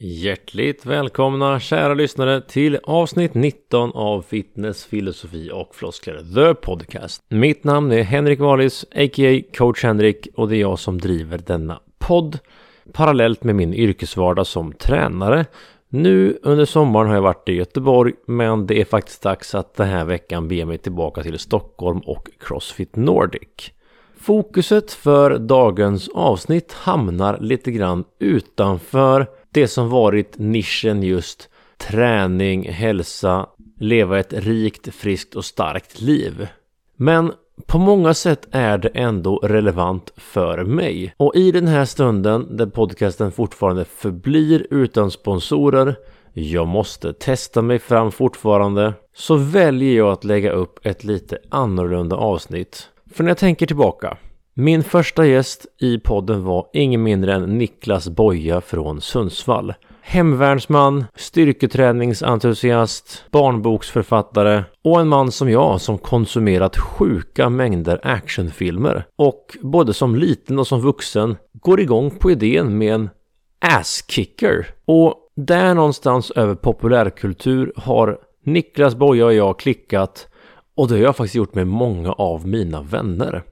Hjärtligt 0.00 0.86
välkomna 0.86 1.60
kära 1.60 1.94
lyssnare 1.94 2.40
till 2.40 2.78
avsnitt 2.82 3.34
19 3.34 3.92
av 3.94 4.22
Fitness, 4.22 4.84
filosofi 4.84 5.50
och 5.54 5.74
floskler 5.74 6.34
The 6.34 6.54
Podcast. 6.54 7.22
Mitt 7.28 7.64
namn 7.64 7.92
är 7.92 8.02
Henrik 8.02 8.40
Wallis, 8.40 8.84
a.k.a. 8.84 9.42
coach 9.56 9.84
Henrik 9.84 10.28
och 10.36 10.48
det 10.48 10.56
är 10.56 10.60
jag 10.60 10.78
som 10.78 11.00
driver 11.00 11.38
denna 11.38 11.80
podd 11.98 12.38
parallellt 12.92 13.44
med 13.44 13.54
min 13.54 13.74
yrkesvardag 13.74 14.46
som 14.46 14.72
tränare. 14.72 15.46
Nu 15.88 16.38
under 16.42 16.64
sommaren 16.64 17.08
har 17.08 17.14
jag 17.14 17.22
varit 17.22 17.48
i 17.48 17.52
Göteborg 17.52 18.12
men 18.26 18.66
det 18.66 18.80
är 18.80 18.84
faktiskt 18.84 19.22
dags 19.22 19.54
att 19.54 19.74
den 19.74 19.88
här 19.88 20.04
veckan 20.04 20.48
be 20.48 20.64
mig 20.64 20.78
tillbaka 20.78 21.22
till 21.22 21.38
Stockholm 21.38 22.00
och 22.00 22.28
Crossfit 22.40 22.96
Nordic. 22.96 23.72
Fokuset 24.20 24.92
för 24.92 25.38
dagens 25.38 26.08
avsnitt 26.08 26.72
hamnar 26.72 27.38
lite 27.40 27.70
grann 27.70 28.04
utanför 28.18 29.26
det 29.60 29.68
som 29.68 29.88
varit 29.88 30.38
nischen 30.38 31.02
just 31.02 31.48
träning, 31.78 32.68
hälsa, 32.70 33.46
leva 33.78 34.18
ett 34.18 34.32
rikt, 34.32 34.94
friskt 34.94 35.34
och 35.34 35.44
starkt 35.44 36.00
liv. 36.00 36.48
Men 36.96 37.32
på 37.66 37.78
många 37.78 38.14
sätt 38.14 38.48
är 38.50 38.78
det 38.78 38.88
ändå 38.88 39.36
relevant 39.36 40.12
för 40.16 40.64
mig. 40.64 41.14
Och 41.16 41.36
i 41.36 41.52
den 41.52 41.66
här 41.66 41.84
stunden 41.84 42.56
där 42.56 42.66
podcasten 42.66 43.32
fortfarande 43.32 43.84
förblir 43.84 44.66
utan 44.70 45.10
sponsorer 45.10 45.96
jag 46.32 46.68
måste 46.68 47.12
testa 47.12 47.62
mig 47.62 47.78
fram 47.78 48.12
fortfarande 48.12 48.94
så 49.14 49.36
väljer 49.36 49.96
jag 49.96 50.12
att 50.12 50.24
lägga 50.24 50.52
upp 50.52 50.86
ett 50.86 51.04
lite 51.04 51.38
annorlunda 51.48 52.16
avsnitt. 52.16 52.88
För 53.12 53.24
när 53.24 53.30
jag 53.30 53.38
tänker 53.38 53.66
tillbaka 53.66 54.16
min 54.60 54.82
första 54.82 55.26
gäst 55.26 55.66
i 55.80 55.98
podden 55.98 56.44
var 56.44 56.66
ingen 56.72 57.02
mindre 57.02 57.34
än 57.34 57.58
Niklas 57.58 58.08
Boja 58.08 58.60
från 58.60 59.00
Sundsvall. 59.00 59.74
Hemvärnsman, 60.00 61.04
styrketräningsentusiast, 61.16 63.24
barnboksförfattare 63.30 64.64
och 64.84 65.00
en 65.00 65.08
man 65.08 65.32
som 65.32 65.50
jag 65.50 65.80
som 65.80 65.98
konsumerat 65.98 66.78
sjuka 66.78 67.48
mängder 67.48 68.00
actionfilmer 68.02 69.04
och 69.16 69.56
både 69.62 69.94
som 69.94 70.16
liten 70.16 70.58
och 70.58 70.66
som 70.66 70.80
vuxen 70.80 71.36
går 71.52 71.80
igång 71.80 72.10
på 72.10 72.30
idén 72.30 72.78
med 72.78 72.94
en 72.94 73.10
ass-kicker. 73.60 74.66
Och 74.84 75.14
där 75.36 75.74
någonstans 75.74 76.30
över 76.30 76.54
populärkultur 76.54 77.72
har 77.76 78.18
Niklas 78.44 78.94
Boja 78.94 79.26
och 79.26 79.34
jag 79.34 79.58
klickat 79.58 80.28
och 80.76 80.88
det 80.88 80.94
har 80.94 81.02
jag 81.02 81.16
faktiskt 81.16 81.34
gjort 81.34 81.54
med 81.54 81.66
många 81.66 82.12
av 82.12 82.46
mina 82.46 82.82
vänner. 82.82 83.42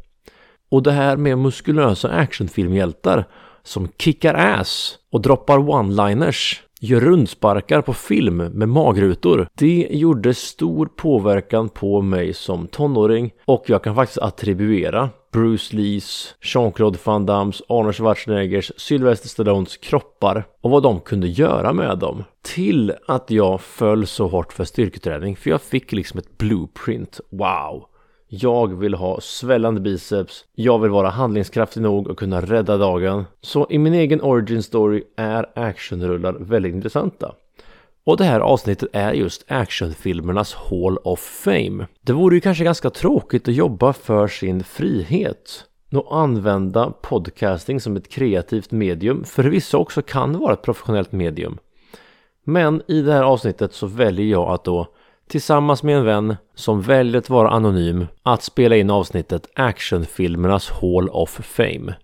Och 0.68 0.82
det 0.82 0.92
här 0.92 1.16
med 1.16 1.38
muskulösa 1.38 2.08
actionfilmhjältar 2.08 3.24
som 3.62 3.88
kickar 3.98 4.34
ass 4.34 4.98
och 5.12 5.20
droppar 5.20 5.58
one-liners 5.58 6.60
gör 6.80 7.00
rundsparkar 7.00 7.82
på 7.82 7.92
film 7.92 8.36
med 8.36 8.68
magrutor. 8.68 9.48
Det 9.54 9.88
gjorde 9.90 10.34
stor 10.34 10.86
påverkan 10.86 11.68
på 11.68 12.02
mig 12.02 12.34
som 12.34 12.66
tonåring 12.66 13.30
och 13.44 13.64
jag 13.66 13.84
kan 13.84 13.94
faktiskt 13.94 14.18
attribuera 14.18 15.10
Bruce 15.32 15.76
Lees, 15.76 16.34
Jean-Claude 16.40 16.98
Van 17.04 17.26
Dams, 17.26 17.62
Arnold 17.68 17.94
Schwarzeneggers, 17.94 18.72
Sylvester 18.76 19.28
Stallones 19.28 19.76
kroppar 19.76 20.44
och 20.60 20.70
vad 20.70 20.82
de 20.82 21.00
kunde 21.00 21.28
göra 21.28 21.72
med 21.72 21.98
dem 21.98 22.24
till 22.42 22.92
att 23.06 23.30
jag 23.30 23.60
föll 23.60 24.06
så 24.06 24.28
hårt 24.28 24.52
för 24.52 24.64
styrketräning 24.64 25.36
för 25.36 25.50
jag 25.50 25.62
fick 25.62 25.92
liksom 25.92 26.18
ett 26.18 26.38
blueprint. 26.38 27.20
Wow! 27.30 27.86
Jag 28.40 28.78
vill 28.78 28.94
ha 28.94 29.20
svällande 29.20 29.80
biceps. 29.80 30.44
Jag 30.54 30.78
vill 30.78 30.90
vara 30.90 31.10
handlingskraftig 31.10 31.82
nog 31.82 32.08
och 32.08 32.18
kunna 32.18 32.40
rädda 32.40 32.76
dagen. 32.76 33.24
Så 33.40 33.66
i 33.70 33.78
min 33.78 33.94
egen 33.94 34.20
origin 34.20 34.62
story 34.62 35.02
är 35.16 35.46
actionrullar 35.54 36.32
väldigt 36.32 36.74
intressanta. 36.74 37.34
Och 38.04 38.16
det 38.16 38.24
här 38.24 38.40
avsnittet 38.40 38.88
är 38.92 39.12
just 39.12 39.44
actionfilmernas 39.48 40.54
Hall 40.54 40.98
of 41.04 41.20
Fame. 41.20 41.86
Det 42.00 42.12
vore 42.12 42.34
ju 42.34 42.40
kanske 42.40 42.64
ganska 42.64 42.90
tråkigt 42.90 43.48
att 43.48 43.54
jobba 43.54 43.92
för 43.92 44.28
sin 44.28 44.64
frihet 44.64 45.64
och 45.94 46.16
använda 46.16 46.90
podcasting 46.90 47.80
som 47.80 47.96
ett 47.96 48.08
kreativt 48.08 48.70
medium. 48.70 49.24
För 49.24 49.44
vissa 49.44 49.78
också 49.78 50.02
kan 50.02 50.38
vara 50.38 50.52
ett 50.52 50.62
professionellt 50.62 51.12
medium. 51.12 51.58
Men 52.44 52.82
i 52.88 53.02
det 53.02 53.12
här 53.12 53.22
avsnittet 53.22 53.74
så 53.74 53.86
väljer 53.86 54.26
jag 54.26 54.50
att 54.50 54.64
då 54.64 54.86
tillsammans 55.28 55.82
med 55.82 55.96
en 55.96 56.04
vän 56.04 56.36
som 56.54 56.82
väljer 56.82 57.18
att 57.18 57.30
vara 57.30 57.50
anonym 57.50 58.06
att 58.22 58.42
spela 58.42 58.76
in 58.76 58.90
avsnittet 58.90 59.46
Actionfilmernas 59.54 60.70
Hall 60.70 61.08
of 61.08 61.30
Fame. 61.30 61.94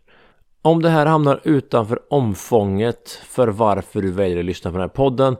Om 0.62 0.82
det 0.82 0.88
här 0.88 1.06
hamnar 1.06 1.40
utanför 1.44 2.00
omfånget 2.10 3.10
för 3.10 3.48
varför 3.48 4.02
du 4.02 4.10
väljer 4.10 4.38
att 4.38 4.44
lyssna 4.44 4.70
på 4.70 4.76
den 4.76 4.88
här 4.88 4.94
podden 4.94 5.36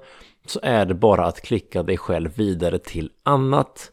så 0.46 0.60
är 0.62 0.86
det 0.86 0.94
bara 0.94 1.26
att 1.26 1.40
klicka 1.40 1.82
dig 1.82 1.96
själv 1.96 2.36
vidare 2.36 2.78
till 2.78 3.10
annat. 3.22 3.92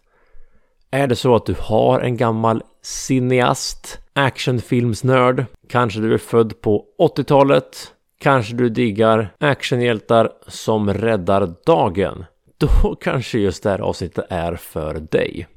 Är 0.92 1.08
det 1.08 1.16
så 1.16 1.36
att 1.36 1.46
du 1.46 1.56
har 1.60 2.00
en 2.00 2.18
gammal 2.18 2.64
cineast, 2.82 4.00
actionfilmsnörd, 4.14 5.46
kanske 5.70 6.00
du 6.00 6.14
är 6.14 6.18
född 6.18 6.62
på 6.62 6.86
80-talet, 7.00 7.94
kanske 8.20 8.54
du 8.54 8.70
diggar 8.70 9.30
actionhjältar 9.40 10.32
som 10.48 10.94
räddar 10.94 11.54
dagen 11.66 12.26
då 12.60 12.96
kanske 12.96 13.40
just 13.40 13.64
det 13.64 13.70
här 13.70 13.80
avsnittet 13.80 14.26
är 14.30 14.56
för 14.56 14.94
dig. 14.94 15.48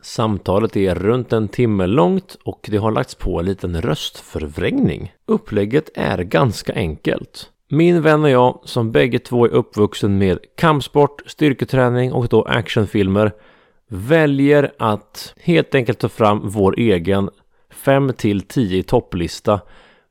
Samtalet 0.00 0.76
är 0.76 0.94
runt 0.94 1.32
en 1.32 1.48
timme 1.48 1.86
långt 1.86 2.36
och 2.44 2.66
det 2.70 2.76
har 2.76 2.90
lagts 2.90 3.14
på 3.14 3.38
en 3.38 3.46
liten 3.46 3.82
röstförvrängning. 3.82 5.12
Upplägget 5.26 5.90
är 5.94 6.18
ganska 6.18 6.74
enkelt. 6.74 7.50
Min 7.70 8.02
vän 8.02 8.24
och 8.24 8.30
jag, 8.30 8.60
som 8.64 8.92
bägge 8.92 9.18
två 9.18 9.44
är 9.44 9.50
uppvuxen 9.50 10.18
med 10.18 10.38
kampsport, 10.56 11.22
styrketräning 11.26 12.12
och 12.12 12.28
då 12.28 12.42
actionfilmer, 12.42 13.32
väljer 13.88 14.72
att 14.78 15.34
helt 15.40 15.74
enkelt 15.74 15.98
ta 15.98 16.08
fram 16.08 16.40
vår 16.44 16.78
egen 16.78 17.30
5 17.70 18.12
till 18.12 18.40
10 18.40 18.82
topplista 18.82 19.60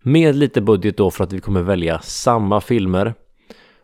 med 0.01 0.35
lite 0.35 0.61
budget 0.61 0.97
då 0.97 1.11
för 1.11 1.23
att 1.23 1.33
vi 1.33 1.39
kommer 1.39 1.61
välja 1.61 1.99
samma 1.99 2.61
filmer 2.61 3.13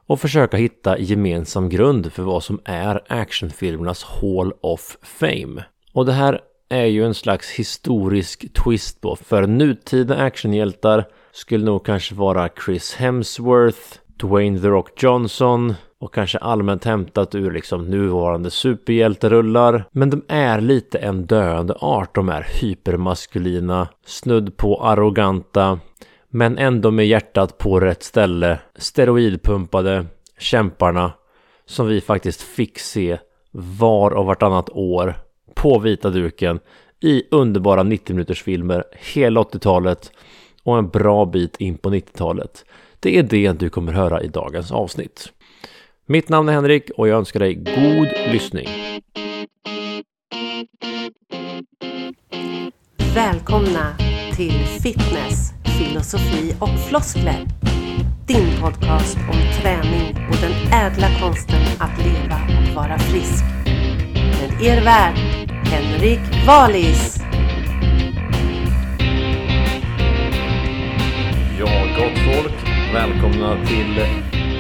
och 0.08 0.20
försöka 0.20 0.58
hitta 0.58 1.00
gemensam 1.00 1.70
grund 1.70 2.14
för 2.14 2.24
vad 2.24 2.44
som 2.44 2.62
är 2.66 3.02
actionfilmernas 3.08 4.04
Hall 4.04 4.54
of 4.62 4.98
Fame. 5.02 5.64
Och 5.94 6.06
det 6.06 6.14
här 6.14 6.40
är 6.70 6.86
ju 6.86 7.06
en 7.06 7.14
slags 7.14 7.52
historisk 7.52 8.54
twist 8.54 9.02
på, 9.02 9.16
för 9.16 9.48
nutida 9.48 10.16
actionhjältar 10.16 11.06
skulle 11.32 11.66
nog 11.66 11.86
kanske 11.86 12.16
vara 12.16 12.50
Chris 12.66 12.96
Hemsworth, 12.96 13.98
Dwayne 14.20 14.60
The 14.60 14.68
Rock 14.68 15.04
Johnson 15.04 15.74
och 16.00 16.14
kanske 16.14 16.38
allmänt 16.38 16.86
hämtat 16.86 17.36
ur 17.36 17.52
liksom 17.52 17.90
nuvarande 17.90 18.52
superhjälterullar. 18.52 19.86
Men 19.92 20.10
de 20.10 20.22
är 20.28 20.62
lite 20.62 20.98
en 20.98 21.26
döende 21.26 21.74
art. 21.74 22.16
De 22.16 22.30
är 22.30 22.48
hypermaskulina, 22.62 23.88
snudd 24.06 24.58
på 24.58 24.84
arroganta, 24.84 25.80
men 26.36 26.58
ändå 26.58 26.92
med 26.92 27.08
hjärtat 27.08 27.58
på 27.58 27.80
rätt 27.80 28.04
ställe. 28.04 28.60
Steroidpumpade 28.76 30.06
kämparna 30.38 31.12
som 31.66 31.88
vi 31.88 32.02
faktiskt 32.02 32.42
fick 32.42 32.80
se 32.80 33.18
var 33.52 34.12
och 34.12 34.26
vartannat 34.26 34.70
år 34.70 35.16
på 35.54 35.80
vita 35.80 36.10
duken 36.10 36.60
i 37.00 37.24
underbara 37.32 37.84
90 37.84 38.16
minuters 38.16 38.44
filmer 38.44 38.84
hela 39.14 39.42
80-talet 39.42 40.12
och 40.64 40.78
en 40.78 40.90
bra 40.90 41.26
bit 41.26 41.56
in 41.58 41.78
på 41.78 41.90
90-talet. 41.90 42.66
Det 43.00 43.18
är 43.18 43.24
det 43.24 43.52
du 43.52 43.70
kommer 43.70 43.94
höra 43.94 44.22
i 44.22 44.28
dagens 44.28 44.72
avsnitt. 44.72 45.32
Mitt 46.06 46.30
namn 46.30 46.50
är 46.50 46.54
Henrik 46.54 46.90
och 46.98 47.08
jag 47.08 47.18
önskar 47.18 47.40
dig 47.40 47.54
god 47.54 48.34
lyssning. 48.34 48.68
Välkomna 53.16 53.96
till 54.36 54.66
Fitness 54.84 55.53
filosofi 55.74 56.56
och 56.60 56.80
floskler. 56.90 57.48
Din 58.26 58.62
podcast 58.62 59.18
om 59.18 59.62
träning 59.62 60.28
och 60.30 60.38
den 60.42 60.74
ädla 60.74 61.08
konsten 61.22 61.62
att 61.80 61.98
leva 61.98 62.36
och 62.36 62.76
vara 62.76 63.00
frisk. 63.00 63.44
Med 64.14 64.62
er 64.62 64.82
värd, 64.82 65.16
Henrik 65.66 66.48
Valis. 66.48 67.24
Ja, 71.60 71.86
gott 71.98 72.20
folk. 72.36 72.54
Välkomna 72.94 73.66
till 73.66 74.00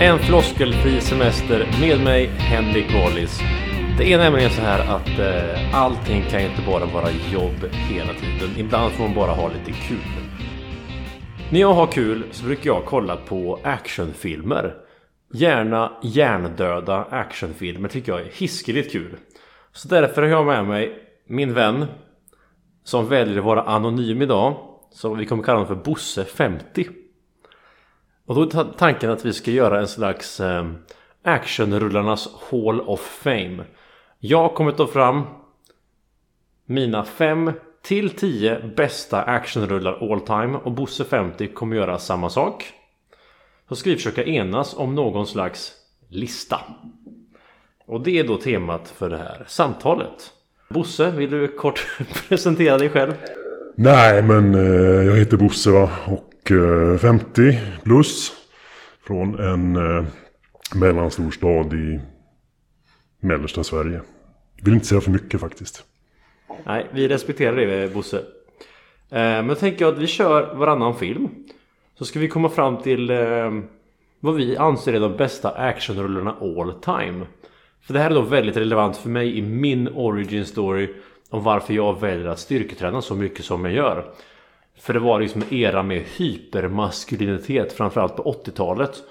en 0.01 0.19
floskelfri 0.19 1.01
semester 1.01 1.67
med 1.81 1.99
mig, 1.99 2.27
Henrik 2.37 2.93
Wallis. 2.93 3.39
Det 3.97 4.13
är 4.13 4.17
nämligen 4.17 4.51
så 4.51 4.61
här 4.61 4.79
att 4.79 5.19
eh, 5.19 5.75
allting 5.75 6.23
kan 6.31 6.41
inte 6.41 6.61
bara 6.65 6.85
vara 6.85 7.11
jobb 7.33 7.69
hela 7.71 8.13
tiden. 8.13 8.49
Ibland 8.57 8.91
får 8.91 9.03
man 9.03 9.13
bara 9.13 9.31
ha 9.31 9.47
lite 9.47 9.79
kul. 9.87 10.22
När 11.53 11.59
jag 11.59 11.73
har 11.73 11.87
kul 11.87 12.23
så 12.31 12.45
brukar 12.45 12.69
jag 12.69 12.85
kolla 12.85 13.17
på 13.17 13.59
actionfilmer. 13.63 14.75
Gärna 15.33 15.97
hjärndöda 16.03 17.03
actionfilmer 17.03 17.89
tycker 17.89 18.11
jag 18.11 18.21
är 18.21 18.31
hiskeligt 18.31 18.91
kul. 18.91 19.17
Så 19.71 19.87
därför 19.87 20.21
har 20.21 20.29
jag 20.29 20.45
med 20.45 20.65
mig 20.65 21.09
min 21.27 21.53
vän 21.53 21.85
som 22.83 23.07
väljer 23.07 23.37
att 23.37 23.45
vara 23.45 23.63
anonym 23.63 24.21
idag. 24.21 24.55
Så 24.91 25.13
vi 25.13 25.25
kommer 25.25 25.43
kalla 25.43 25.59
honom 25.59 25.83
för 25.83 25.91
Bosse50. 25.91 26.89
Och 28.25 28.35
då 28.35 28.41
är 28.41 28.77
tanken 28.77 29.09
att 29.09 29.25
vi 29.25 29.33
ska 29.33 29.51
göra 29.51 29.79
en 29.79 29.87
slags 29.87 30.39
ehm, 30.39 30.75
actionrullarnas 31.23 32.29
Hall 32.49 32.81
of 32.81 33.01
Fame. 33.01 33.63
Jag 34.19 34.53
kommer 34.53 34.71
ta 34.71 34.87
fram 34.87 35.21
mina 36.65 37.03
fem 37.03 37.51
till 37.83 38.09
10 38.09 38.59
bästa 38.75 39.21
actionrullar 39.21 40.11
all 40.11 40.21
time 40.21 40.57
och 40.57 40.71
Bosse 40.71 41.03
50 41.03 41.47
kommer 41.47 41.75
göra 41.75 41.99
samma 41.99 42.29
sak. 42.29 42.73
Så 43.69 43.75
ska 43.75 43.89
vi 43.89 43.95
försöka 43.95 44.23
enas 44.23 44.73
om 44.77 44.95
någon 44.95 45.27
slags 45.27 45.71
lista. 46.09 46.59
Och 47.85 48.03
det 48.03 48.19
är 48.19 48.23
då 48.23 48.37
temat 48.37 48.89
för 48.89 49.09
det 49.09 49.17
här 49.17 49.43
samtalet. 49.47 50.31
Bosse, 50.69 51.11
vill 51.11 51.29
du 51.31 51.47
kort 51.47 51.87
presentera 52.29 52.77
dig 52.77 52.89
själv? 52.89 53.13
Nej, 53.75 54.21
men 54.21 54.55
eh, 54.55 55.05
jag 55.05 55.15
heter 55.15 55.37
Bosse 55.37 55.71
va? 55.71 55.89
och 56.05 56.51
eh, 56.51 56.97
50 56.97 57.59
plus. 57.83 58.31
Från 59.07 59.39
en 59.39 59.75
eh, 59.75 60.05
mellanstor 60.75 61.31
stad 61.31 61.73
i 61.73 61.99
mellersta 63.19 63.63
Sverige. 63.63 64.01
Vill 64.61 64.73
inte 64.73 64.85
säga 64.85 65.01
för 65.01 65.11
mycket 65.11 65.39
faktiskt. 65.39 65.83
Nej, 66.65 66.87
vi 66.91 67.07
respekterar 67.07 67.55
det 67.55 67.93
Bosse. 67.93 68.17
Eh, 68.17 68.23
men 69.09 69.47
då 69.47 69.55
tänker 69.55 69.85
jag 69.85 69.93
att 69.93 69.99
vi 69.99 70.07
kör 70.07 70.55
varannan 70.55 70.95
film. 70.95 71.29
Så 71.97 72.05
ska 72.05 72.19
vi 72.19 72.27
komma 72.27 72.49
fram 72.49 72.77
till 72.77 73.09
eh, 73.09 73.51
vad 74.19 74.35
vi 74.35 74.57
anser 74.57 74.93
är 74.93 74.99
de 74.99 75.17
bästa 75.17 75.49
actionrullarna 75.49 76.35
all 76.41 76.73
time. 76.73 77.25
För 77.81 77.93
det 77.93 77.99
här 77.99 78.11
är 78.11 78.15
då 78.15 78.21
väldigt 78.21 78.57
relevant 78.57 78.97
för 78.97 79.09
mig 79.09 79.37
i 79.37 79.41
min 79.41 79.87
origin 79.87 80.45
story 80.45 80.93
om 81.29 81.43
varför 81.43 81.73
jag 81.73 81.99
väljer 81.99 82.27
att 82.27 82.39
styrketräna 82.39 83.01
så 83.01 83.15
mycket 83.15 83.45
som 83.45 83.65
jag 83.65 83.73
gör. 83.73 84.05
För 84.79 84.93
det 84.93 84.99
var 84.99 85.19
liksom 85.19 85.41
en 85.41 85.53
era 85.53 85.83
med 85.83 86.03
hypermaskulinitet 86.17 87.73
framförallt 87.73 88.15
på 88.15 88.23
80-talet. 88.45 89.03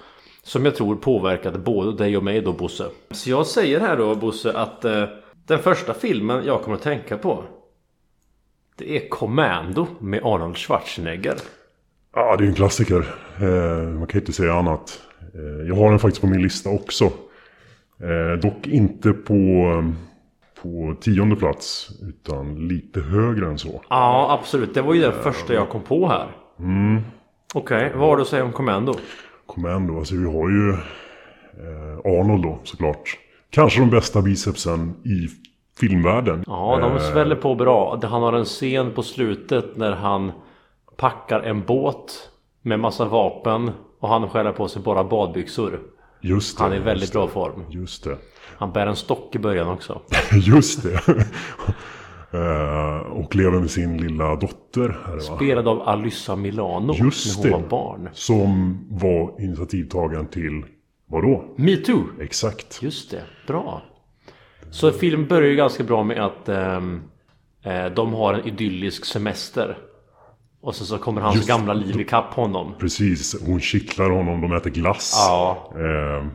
Som 0.43 0.65
jag 0.65 0.75
tror 0.75 0.95
påverkade 0.95 1.59
både 1.59 1.97
dig 2.03 2.17
och 2.17 2.23
mig 2.23 2.41
då 2.41 2.53
Bosse. 2.53 2.85
Så 3.11 3.29
jag 3.29 3.45
säger 3.45 3.79
här 3.79 3.97
då 3.97 4.15
Bosse 4.15 4.57
att 4.57 4.85
eh, 4.85 5.03
den 5.47 5.59
första 5.59 5.93
filmen 5.93 6.45
jag 6.45 6.61
kommer 6.61 6.77
att 6.77 6.83
tänka 6.83 7.17
på 7.17 7.43
Det 8.75 8.97
är 8.97 9.09
Commando 9.09 9.87
med 9.99 10.21
Arnold 10.23 10.57
Schwarzenegger. 10.57 11.35
Ja, 12.15 12.35
det 12.37 12.43
är 12.43 12.47
en 12.47 12.53
klassiker. 12.55 13.05
Eh, 13.41 13.89
man 13.99 14.07
kan 14.07 14.19
inte 14.19 14.33
säga 14.33 14.53
annat. 14.53 15.01
Eh, 15.33 15.67
jag 15.67 15.75
har 15.75 15.89
den 15.89 15.99
faktiskt 15.99 16.21
på 16.21 16.27
min 16.27 16.41
lista 16.41 16.69
också. 16.69 17.05
Eh, 17.99 18.39
dock 18.41 18.67
inte 18.67 19.13
på, 19.13 19.33
på 20.61 20.95
tionde 21.01 21.35
plats. 21.35 21.89
Utan 22.01 22.67
lite 22.67 23.01
högre 23.01 23.45
än 23.47 23.57
så. 23.57 23.81
Ja 23.89 24.37
absolut, 24.39 24.73
det 24.73 24.81
var 24.81 24.93
ju 24.93 25.01
den 25.01 25.23
första 25.23 25.53
jag 25.53 25.69
kom 25.69 25.81
på 25.81 26.07
här. 26.07 26.27
Okej, 27.53 27.91
vad 27.95 28.09
har 28.09 28.15
du 28.15 28.21
att 28.21 28.27
säga 28.27 28.43
om 28.43 28.51
Commando? 28.51 28.93
Commando, 29.45 29.97
alltså 29.97 30.15
vi 30.15 30.25
har 30.25 30.49
ju 30.49 30.75
Arnold 32.05 32.43
då 32.43 32.59
såklart. 32.63 33.17
Kanske 33.53 33.79
de 33.79 33.89
bästa 33.89 34.21
bicepsen 34.21 34.93
i 35.03 35.27
filmvärlden. 35.79 36.43
Ja, 36.47 36.79
de 36.81 36.99
sväller 36.99 37.35
på 37.35 37.55
bra. 37.55 37.99
Han 38.03 38.23
har 38.23 38.33
en 38.33 38.45
scen 38.45 38.91
på 38.91 39.03
slutet 39.03 39.77
när 39.77 39.91
han 39.91 40.31
packar 40.97 41.39
en 41.39 41.65
båt 41.65 42.29
med 42.61 42.79
massa 42.79 43.05
vapen 43.05 43.71
och 43.99 44.09
han 44.09 44.29
skär 44.29 44.51
på 44.51 44.67
sig 44.67 44.81
bara 44.81 45.03
badbyxor. 45.03 45.79
Just 46.21 46.57
det. 46.57 46.63
Han 46.63 46.73
är 46.73 46.77
i 46.77 46.79
väldigt 46.79 47.11
bra 47.11 47.27
form. 47.27 47.63
Just 47.69 48.03
det. 48.03 48.17
Han 48.57 48.71
bär 48.71 48.87
en 48.87 48.95
stock 48.95 49.35
i 49.35 49.39
början 49.39 49.67
också. 49.67 50.01
Just 50.31 50.83
det. 50.83 51.01
Eh, 52.35 52.97
och 52.97 53.35
lever 53.35 53.59
med 53.59 53.71
sin 53.71 53.97
lilla 53.97 54.35
dotter. 54.35 54.99
Här? 55.05 55.19
Spelad 55.19 55.67
av 55.67 55.81
Alyssa 55.81 56.35
Milano 56.35 56.93
Just 56.93 57.43
när 57.43 57.51
hon 57.51 57.61
det. 57.61 57.63
var 57.63 57.69
barn. 57.69 58.09
Som 58.13 58.79
var 58.91 59.41
initiativtagaren 59.41 60.27
till, 60.27 60.63
vadå? 61.13 61.53
Me 61.57 61.77
too! 61.77 62.03
Exakt. 62.21 62.79
Just 62.83 63.11
det, 63.11 63.23
bra. 63.47 63.81
Så 64.71 64.91
filmen 64.91 65.27
börjar 65.27 65.49
ju 65.49 65.55
ganska 65.55 65.83
bra 65.83 66.03
med 66.03 66.25
att 66.25 66.49
ehm, 66.49 67.01
eh, 67.63 67.85
de 67.85 68.13
har 68.13 68.33
en 68.33 68.47
idyllisk 68.47 69.05
semester. 69.05 69.77
Och 70.61 70.75
sen 70.75 70.87
så 70.87 70.97
kommer 70.97 71.21
hans 71.21 71.35
Just- 71.35 71.47
gamla 71.47 71.73
liv 71.73 71.99
ikapp 72.01 72.33
honom. 72.33 72.73
Precis, 72.79 73.41
hon 73.45 73.59
kittlar 73.59 74.09
honom, 74.09 74.41
de 74.41 74.53
äter 74.53 74.69
glass. 74.69 75.13
Ja, 75.17 75.73
Eh, 75.75 76.27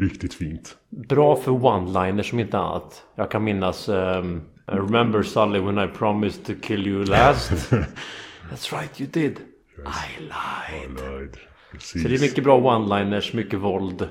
riktigt 0.00 0.34
fint. 0.34 0.76
bra 0.90 1.36
för 1.36 1.50
one-liners 1.50 2.22
som 2.30 2.40
inte 2.40 2.58
annat. 2.58 3.02
Jag 3.16 3.30
kan 3.30 3.44
minnas 3.44 3.88
I 3.88 4.72
remember 4.72 5.22
Sully 5.22 5.58
when 5.60 5.78
I 5.78 5.88
promised 5.88 6.44
to 6.46 6.52
kill 6.62 6.86
you 6.86 7.04
last. 7.04 7.50
That's 8.50 8.72
right 8.80 9.00
you 9.00 9.10
did. 9.12 9.38
I 9.78 10.20
lied. 10.20 11.00
Right. 11.20 11.36
Precis. 11.72 12.02
Så 12.02 12.08
det 12.08 12.14
är 12.14 12.20
mycket 12.20 12.44
bra 12.44 12.60
one-liners, 12.60 13.36
mycket 13.36 13.58
våld. 13.58 14.08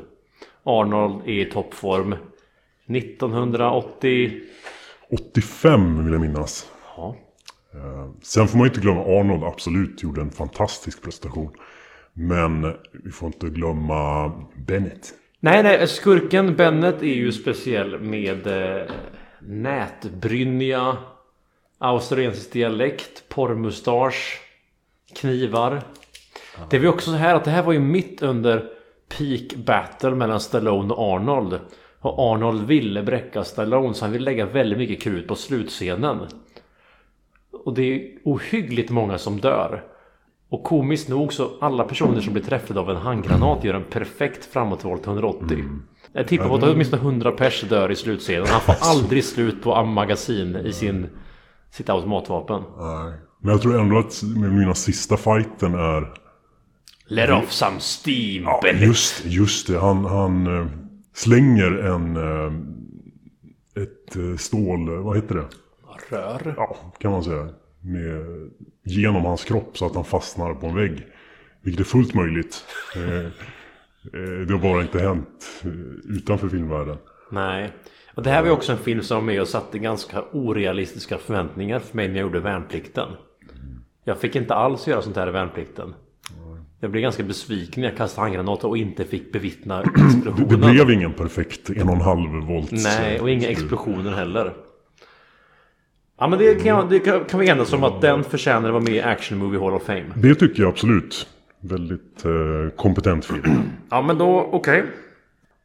Arnold 0.64 1.22
är 1.28 1.42
i 1.42 1.46
toppform. 1.46 2.16
1980... 2.88 4.42
85 5.12 6.04
vill 6.04 6.14
jag 6.14 6.22
minnas. 6.22 6.72
Ja. 6.98 7.16
Sen 8.22 8.48
får 8.48 8.58
man 8.58 8.68
inte 8.68 8.80
glömma 8.80 9.02
Arnold 9.02 9.44
absolut 9.44 10.04
gjorde 10.04 10.22
en 10.22 10.32
fantastisk 10.32 11.04
prestation. 11.04 11.52
Men 12.14 12.74
vi 12.92 13.12
får 13.12 13.28
inte 13.28 13.50
glömma 13.50 14.32
Bennett. 14.56 15.14
Nej, 15.40 15.64
nej, 15.64 15.88
skurken 15.88 16.56
Bennet 16.56 17.02
är 17.02 17.14
ju 17.16 17.32
speciell 17.32 18.00
med 18.00 18.48
eh, 18.48 18.92
nätbrynja, 19.40 20.98
australiensisk 21.78 22.54
dialekt, 22.54 23.30
porrmustasch, 23.30 24.42
knivar. 25.16 25.82
Det 26.70 26.78
var 26.78 26.84
ju 26.84 26.90
också 26.90 27.12
så 27.12 27.18
här 27.18 27.36
att 27.36 27.44
det 27.44 27.52
här 27.52 27.64
var 27.64 27.74
ju 27.74 27.80
mitt 27.80 28.22
under 28.22 28.70
peak 29.18 29.66
battle 29.66 30.16
mellan 30.16 30.40
Stallone 30.40 30.94
och 30.94 31.14
Arnold. 31.16 31.60
Och 32.00 32.34
Arnold 32.34 32.68
ville 32.68 33.04
bräcka 33.04 33.44
Stallone 33.44 33.94
så 33.94 34.06
han 34.06 34.12
ville 34.12 34.26
lägga 34.26 34.46
väldigt 34.46 34.78
mycket 34.78 35.02
krut 35.02 35.28
på 35.28 35.36
slutscenen. 35.36 36.20
Och 37.66 37.74
det 37.74 37.82
är 37.82 38.12
ohyggligt 38.24 38.90
många 38.90 39.18
som 39.18 39.40
dör. 39.40 39.84
Och 40.50 40.64
komiskt 40.64 41.10
nog 41.10 41.34
så 41.34 41.50
alla 41.62 41.84
personer 41.84 42.22
som 42.22 42.34
blir 42.34 42.44
träffade 42.44 42.80
av 42.80 42.90
en 42.90 42.96
handgranat 42.96 43.64
gör 43.64 43.74
en 43.74 43.84
perfekt 43.84 44.46
framåtvolt 44.46 45.08
180. 45.08 45.64
Jag 46.14 46.28
tippar 46.28 46.48
på 46.48 46.56
att 46.56 46.64
åtminstone 46.64 47.02
100 47.02 47.32
pers 47.32 47.62
dör 47.62 47.92
i 47.92 47.96
slutscenen. 47.96 48.48
Han 48.48 48.62
får 48.62 48.76
aldrig 48.80 49.24
slut 49.24 49.64
på 49.64 49.84
magasin 49.84 50.56
i 50.56 50.74
sin, 50.74 51.10
sitt 51.72 51.90
automatvapen. 51.90 52.64
Nej. 52.78 53.14
Men 53.40 53.52
jag 53.52 53.62
tror 53.62 53.80
ändå 53.80 53.98
att 53.98 54.22
mina 54.36 54.74
sista 54.74 55.18
fighten 55.18 55.74
är... 55.74 56.27
Let 57.10 57.30
off 57.30 57.52
some 57.52 57.80
steam, 57.80 58.44
Ja, 58.44 58.62
just, 58.68 59.26
just 59.26 59.68
det. 59.68 59.80
Han, 59.80 60.06
han 60.06 60.48
eh, 60.60 60.68
slänger 61.14 61.72
en... 61.72 62.16
eh, 62.18 62.54
ett 63.84 64.16
eh, 64.16 64.36
stål... 64.38 64.90
Vad 65.04 65.16
heter 65.16 65.36
det? 65.36 65.46
Rör. 66.10 66.54
Ja, 66.58 66.78
kan 67.00 67.12
man 67.12 67.24
säga. 67.24 67.50
Med, 67.82 68.50
genom 68.84 69.26
hans 69.26 69.44
kropp 69.44 69.78
så 69.78 69.86
att 69.86 69.96
han 69.96 70.06
fastnar 70.06 70.54
på 70.54 70.68
en 70.68 70.76
vägg. 70.76 71.08
Vilket 71.62 71.80
är 71.80 71.90
fullt 71.90 72.14
möjligt. 72.14 72.64
Det 74.48 74.54
har 74.54 74.60
bara 74.60 74.82
inte 74.82 75.00
hänt 75.00 75.64
utanför 76.10 76.50
filmvärlden. 76.50 76.98
Nej. 77.32 77.72
Och 78.16 78.24
det 78.24 78.30
här 78.30 78.42
var 78.42 78.48
ju 78.48 78.54
också 78.54 78.72
en 78.72 78.78
film 78.78 79.02
som 79.04 79.18
var 79.18 79.24
med 79.24 79.42
och 79.42 79.48
satte 79.48 79.80
ganska 79.80 80.24
orealistiska 80.32 81.18
förväntningar 81.18 81.80
för 81.80 81.96
mig 81.96 82.08
när 82.08 82.16
jag 82.16 82.22
gjorde 82.22 82.40
värnplikten. 82.40 83.10
Jag 84.04 84.18
fick 84.18 84.36
inte 84.36 84.56
alls 84.56 84.88
göra 84.88 85.02
sånt 85.02 85.16
här 85.16 85.28
i 85.28 85.32
värnplikten. 85.32 85.94
Jag 86.80 86.92
blev 86.92 87.02
ganska 87.02 87.24
besviken 87.24 87.82
när 87.82 87.90
jag 87.90 87.98
kastade 87.98 88.22
handgranater 88.26 88.68
och 88.68 88.78
inte 88.78 89.06
fick 89.06 89.32
bevittna 89.32 89.82
Det 89.84 89.90
explosionen. 89.90 90.72
blev 90.72 90.92
ingen 90.92 91.14
perfekt 91.14 91.70
en 91.70 91.90
och 91.90 91.96
en 91.96 92.02
halv 92.02 92.30
volts... 92.30 92.72
Nej, 92.72 93.20
och 93.20 93.30
inga 93.30 93.48
explosioner 93.48 94.12
heller. 94.12 94.54
Ja 96.20 96.28
men 96.28 96.40
det 96.40 96.64
kan, 96.64 96.90
det 96.90 97.00
kan, 97.00 97.40
vi 97.40 97.50
enas 97.50 97.74
om 97.74 97.84
att 97.84 98.02
den 98.02 98.24
förtjänar 98.24 98.68
att 98.68 98.74
vara 98.74 98.84
med 98.84 98.94
i 98.94 99.02
Action 99.02 99.38
Movie 99.38 99.60
Hall 99.60 99.74
of 99.74 99.84
Fame. 99.84 100.06
Det 100.16 100.36
tycker 100.36 100.62
jag 100.64 100.70
absolut. 100.70 101.28
Väldigt 101.60 102.26
eh, 102.26 102.76
kompetent 102.76 103.26
film. 103.26 103.42
Ja 103.90 104.02
men 104.02 104.18
då, 104.18 104.50
okej. 104.52 104.84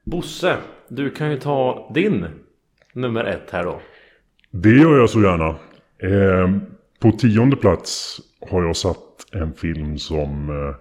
Bosse, 0.04 0.57
du 0.88 1.11
kan 1.11 1.31
ju 1.31 1.37
ta 1.38 1.90
din 1.95 2.26
nummer 2.92 3.25
ett 3.25 3.50
här 3.50 3.64
då. 3.64 3.81
Det 4.50 4.71
gör 4.71 4.99
jag 4.99 5.11
så 5.11 5.23
gärna. 5.23 5.49
Eh, 5.99 6.50
på 7.00 7.12
tionde 7.12 7.57
plats 7.57 8.21
har 8.50 8.62
jag 8.62 8.76
satt 8.76 8.99
en 9.33 9.52
film 9.54 9.99
som 9.99 10.49
eh, 10.50 10.75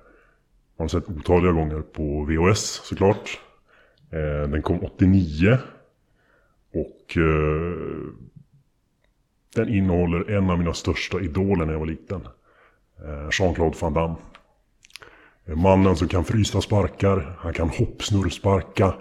man 0.82 0.90
har 0.94 1.00
sett 1.02 1.10
otaliga 1.10 1.52
gånger 1.52 1.82
på 1.82 2.26
VHS 2.26 2.82
såklart. 2.84 3.40
Eh, 4.12 4.50
den 4.50 4.62
kom 4.62 4.84
89. 4.84 5.58
Och 6.74 7.18
eh, 7.18 7.74
den 9.56 9.70
innehåller 9.70 10.32
en 10.32 10.50
av 10.50 10.60
mina 10.60 10.74
största 10.74 11.22
idoler 11.22 11.66
när 11.66 11.74
jag 11.74 11.80
var 11.80 11.86
liten. 11.86 12.22
Eh, 13.06 13.30
Jean-Claude 13.32 13.78
Van 13.82 13.94
Damme. 13.94 14.16
Eh, 15.46 15.56
Mannen 15.56 15.96
som 15.96 16.08
kan 16.08 16.24
frysta 16.24 16.62
sparkar, 16.62 17.36
han 17.40 17.54
kan 17.54 17.70
hoppsnurrsparka. 17.70 18.94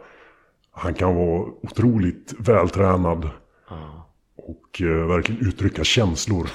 Han 0.71 0.95
kan 0.95 1.15
vara 1.15 1.41
otroligt 1.63 2.35
vältränad 2.39 3.31
och 4.37 4.83
eh, 4.83 5.07
verkligen 5.09 5.47
uttrycka 5.47 5.85
känslor. 5.85 6.49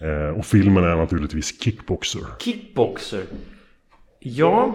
Eh, 0.00 0.38
och 0.38 0.46
filmen 0.46 0.84
är 0.84 0.96
naturligtvis 0.96 1.62
Kickboxer. 1.62 2.22
Kickboxer. 2.38 3.24
Ja, 4.28 4.74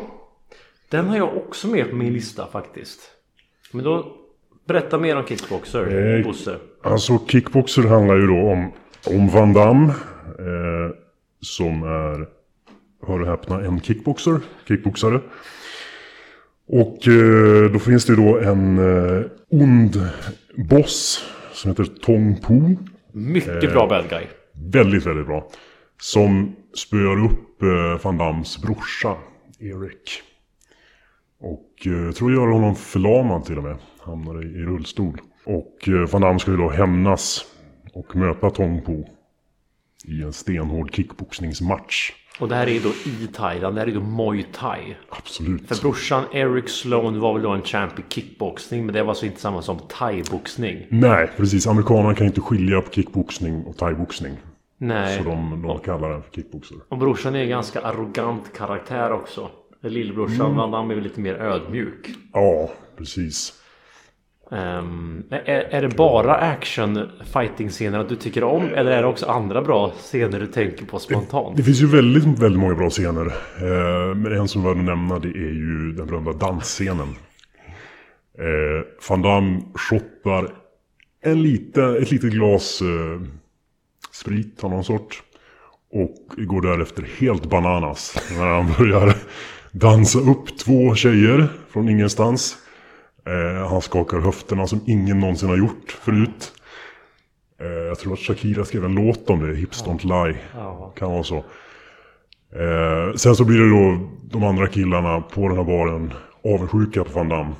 den 0.89 1.07
har 1.07 1.17
jag 1.17 1.37
också 1.37 1.67
med 1.67 1.89
på 1.89 1.95
min 1.95 2.13
lista 2.13 2.47
faktiskt. 2.47 2.99
Men 3.71 3.83
då 3.85 4.17
berätta 4.67 4.97
mer 4.97 5.15
om 5.15 5.25
Kickboxer, 5.25 6.17
Eh, 6.17 6.23
Bosse. 6.23 6.55
Alltså 6.83 7.19
kickboxer 7.27 7.83
handlar 7.83 8.15
ju 8.15 8.27
då 8.27 8.37
om, 8.51 8.71
om 9.07 9.27
Van 9.27 9.53
Damme. 9.53 9.93
Eh, 10.39 10.95
som 11.39 11.83
är, 11.83 12.27
hör 13.07 13.21
och 13.21 13.27
häpna, 13.27 13.61
en 13.61 13.81
kickboxer. 13.81 14.39
Kickboxare. 14.67 15.19
Och 16.67 17.07
eh, 17.07 17.71
då 17.71 17.79
finns 17.79 18.05
det 18.05 18.15
då 18.15 18.37
en 18.39 18.77
eh, 18.77 19.23
ond 19.49 20.09
boss 20.55 21.25
som 21.53 21.71
heter 21.71 21.83
Tong 21.85 22.41
Po. 22.41 22.75
Mycket 23.11 23.73
bra 23.73 23.87
bad 23.87 24.09
guy. 24.09 24.23
Väldigt, 24.73 25.05
väldigt 25.05 25.27
bra. 25.27 25.49
Som 26.01 26.55
spöar 26.77 27.25
upp 27.25 27.61
eh, 27.61 28.03
Van 28.03 28.17
Dams 28.17 28.61
brorsa, 28.61 29.15
Erik. 29.61 30.21
Och 31.39 31.71
eh, 31.85 31.91
jag 31.91 32.15
tror 32.15 32.33
gör 32.33 32.47
honom 32.47 32.75
förlamad 32.75 33.45
till 33.45 33.57
och 33.57 33.63
med. 33.63 33.77
Hamnar 33.99 34.43
i, 34.43 34.45
i 34.45 34.61
rullstol. 34.61 35.21
Och 35.45 35.87
eh, 35.87 36.09
Van 36.11 36.21
Damme 36.21 36.39
ska 36.39 36.51
ju 36.51 36.57
då 36.57 36.69
hämnas 36.69 37.45
och 37.93 38.15
möta 38.15 38.49
Tong 38.49 38.81
Po. 38.81 39.05
I 40.05 40.21
en 40.21 40.33
stenhård 40.33 40.95
kickboxningsmatch. 40.95 42.11
Och 42.39 42.49
det 42.49 42.55
här 42.55 42.67
är 42.67 42.79
då 42.79 42.89
i 42.89 43.27
Thailand, 43.27 43.75
det 43.75 43.81
här 43.81 43.87
är 43.87 43.93
då 43.93 44.01
Muay 44.01 44.43
Thai. 44.43 44.95
Absolut. 45.09 45.67
För 45.67 45.81
brorsan 45.81 46.23
Eric 46.33 46.69
Sloan 46.69 47.19
var 47.19 47.33
väl 47.33 47.43
då 47.43 47.49
en 47.49 47.61
champ 47.61 47.99
i 47.99 48.03
kickboxning 48.09 48.85
men 48.85 48.93
det 48.93 49.03
var 49.03 49.09
alltså 49.09 49.25
inte 49.25 49.41
samma 49.41 49.61
som 49.61 49.79
thai-boxning. 49.79 50.85
Nej, 50.89 51.29
precis. 51.37 51.67
Amerikanerna 51.67 52.15
kan 52.15 52.27
inte 52.27 52.41
skilja 52.41 52.81
på 52.81 52.91
kickboxning 52.91 53.63
och 53.63 53.77
thaiboxning. 53.77 54.37
Nej. 54.83 55.17
Så 55.17 55.23
de, 55.23 55.61
de 55.61 55.79
kallar 55.79 56.09
den 56.09 56.21
för 56.21 56.31
kickboxer. 56.31 56.77
Och 56.89 56.97
brorsan 56.97 57.35
är 57.35 57.39
en 57.39 57.49
ganska 57.49 57.81
arrogant 57.81 58.53
karaktär 58.57 59.11
också. 59.11 59.49
Lillbrorsan 59.81 60.55
Van 60.55 60.71
Damme 60.71 60.93
är 60.93 60.95
väl 60.95 61.03
lite 61.03 61.19
mer 61.19 61.33
ödmjuk. 61.33 62.09
Ja, 62.33 62.71
precis. 62.97 63.53
Ehm, 64.51 65.23
är, 65.29 65.45
är 65.49 65.81
det 65.81 65.95
bara 65.95 66.35
action 66.35 67.09
fighting 67.33 67.69
scener 67.69 68.03
du 68.03 68.15
tycker 68.15 68.43
om? 68.43 68.63
Eller 68.63 68.91
är 68.91 69.01
det 69.01 69.07
också 69.07 69.25
andra 69.25 69.61
bra 69.61 69.89
scener 69.89 70.39
du 70.39 70.47
tänker 70.47 70.85
på 70.85 70.99
spontant? 70.99 71.57
Det 71.57 71.63
finns 71.63 71.81
ju 71.81 71.87
väldigt, 71.87 72.39
väldigt 72.39 72.59
många 72.59 72.75
bra 72.75 72.89
scener. 72.89 73.25
Eh, 73.25 74.15
men 74.15 74.33
en 74.33 74.47
som 74.47 74.63
värd 74.63 74.77
att 74.77 74.83
nämna 74.83 75.19
det 75.19 75.29
är 75.29 75.53
ju 75.53 75.91
den 75.91 76.07
berömda 76.07 76.33
dansscenen. 76.33 77.07
Eh, 78.37 78.85
Van 79.09 79.21
Damme 79.21 79.61
shottar 79.75 80.47
en 81.23 81.43
lite, 81.43 81.83
ett 81.83 82.11
litet 82.11 82.31
glas 82.31 82.81
eh, 82.81 83.21
sprit 84.11 84.63
av 84.63 84.71
någon 84.71 84.83
sort. 84.83 85.23
Och 85.91 86.35
går 86.37 86.61
därefter 86.61 87.07
helt 87.19 87.45
bananas 87.45 88.17
när 88.37 88.47
han 88.47 88.73
börjar 88.77 89.15
dansa 89.71 90.19
upp 90.19 90.57
två 90.57 90.95
tjejer 90.95 91.47
från 91.69 91.89
ingenstans. 91.89 92.57
Eh, 93.25 93.67
han 93.67 93.81
skakar 93.81 94.19
höfterna 94.19 94.67
som 94.67 94.81
ingen 94.87 95.19
någonsin 95.19 95.49
har 95.49 95.57
gjort 95.57 95.91
förut. 95.91 96.53
Eh, 97.59 97.67
jag 97.67 97.99
tror 97.99 98.13
att 98.13 98.19
Shakira 98.19 98.65
skrev 98.65 98.85
en 98.85 98.95
låt 98.95 99.29
om 99.29 99.39
det, 99.39 99.55
Hips 99.55 99.83
Don't 99.83 100.27
Lie. 100.27 100.39
Kan 100.95 101.11
vara 101.11 101.23
så. 101.23 101.37
Eh, 102.55 103.15
sen 103.15 103.35
så 103.35 103.45
blir 103.45 103.59
det 103.59 103.69
då 103.69 104.09
de 104.31 104.43
andra 104.43 104.67
killarna 104.67 105.21
på 105.21 105.47
den 105.47 105.57
här 105.57 105.63
baren 105.63 106.13
avundsjuka 106.43 107.03
på 107.03 107.11
Van 107.13 107.29
Damme. 107.29 107.55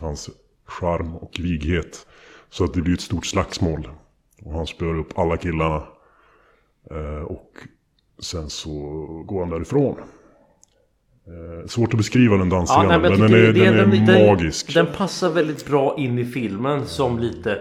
Hans 0.00 0.30
charm 0.66 1.16
och 1.16 1.40
vighet. 1.40 2.06
Så 2.50 2.64
att 2.64 2.74
det 2.74 2.82
blir 2.82 2.94
ett 2.94 3.00
stort 3.00 3.26
slagsmål. 3.26 3.88
Och 4.48 4.54
han 4.54 4.66
spöar 4.66 4.98
upp 4.98 5.18
alla 5.18 5.36
killarna. 5.36 5.82
Eh, 6.90 7.22
och 7.22 7.52
sen 8.22 8.50
så 8.50 8.70
går 9.26 9.40
han 9.40 9.50
därifrån. 9.50 9.96
Eh, 11.26 11.66
svårt 11.66 11.94
att 11.94 11.98
beskriva 11.98 12.36
den 12.36 12.48
dansscenen, 12.48 12.90
jag 12.90 13.02
men, 13.02 13.10
tycker 13.12 13.28
den 13.28 13.34
är, 13.34 13.52
det 13.52 13.64
den 13.64 13.92
är 13.92 14.06
den- 14.06 14.26
magisk. 14.26 14.74
Den 14.74 14.86
passar 14.86 15.30
väldigt 15.30 15.66
bra 15.66 15.96
in 15.98 16.18
i 16.18 16.24
filmen 16.24 16.86
som 16.86 17.18
lite... 17.18 17.52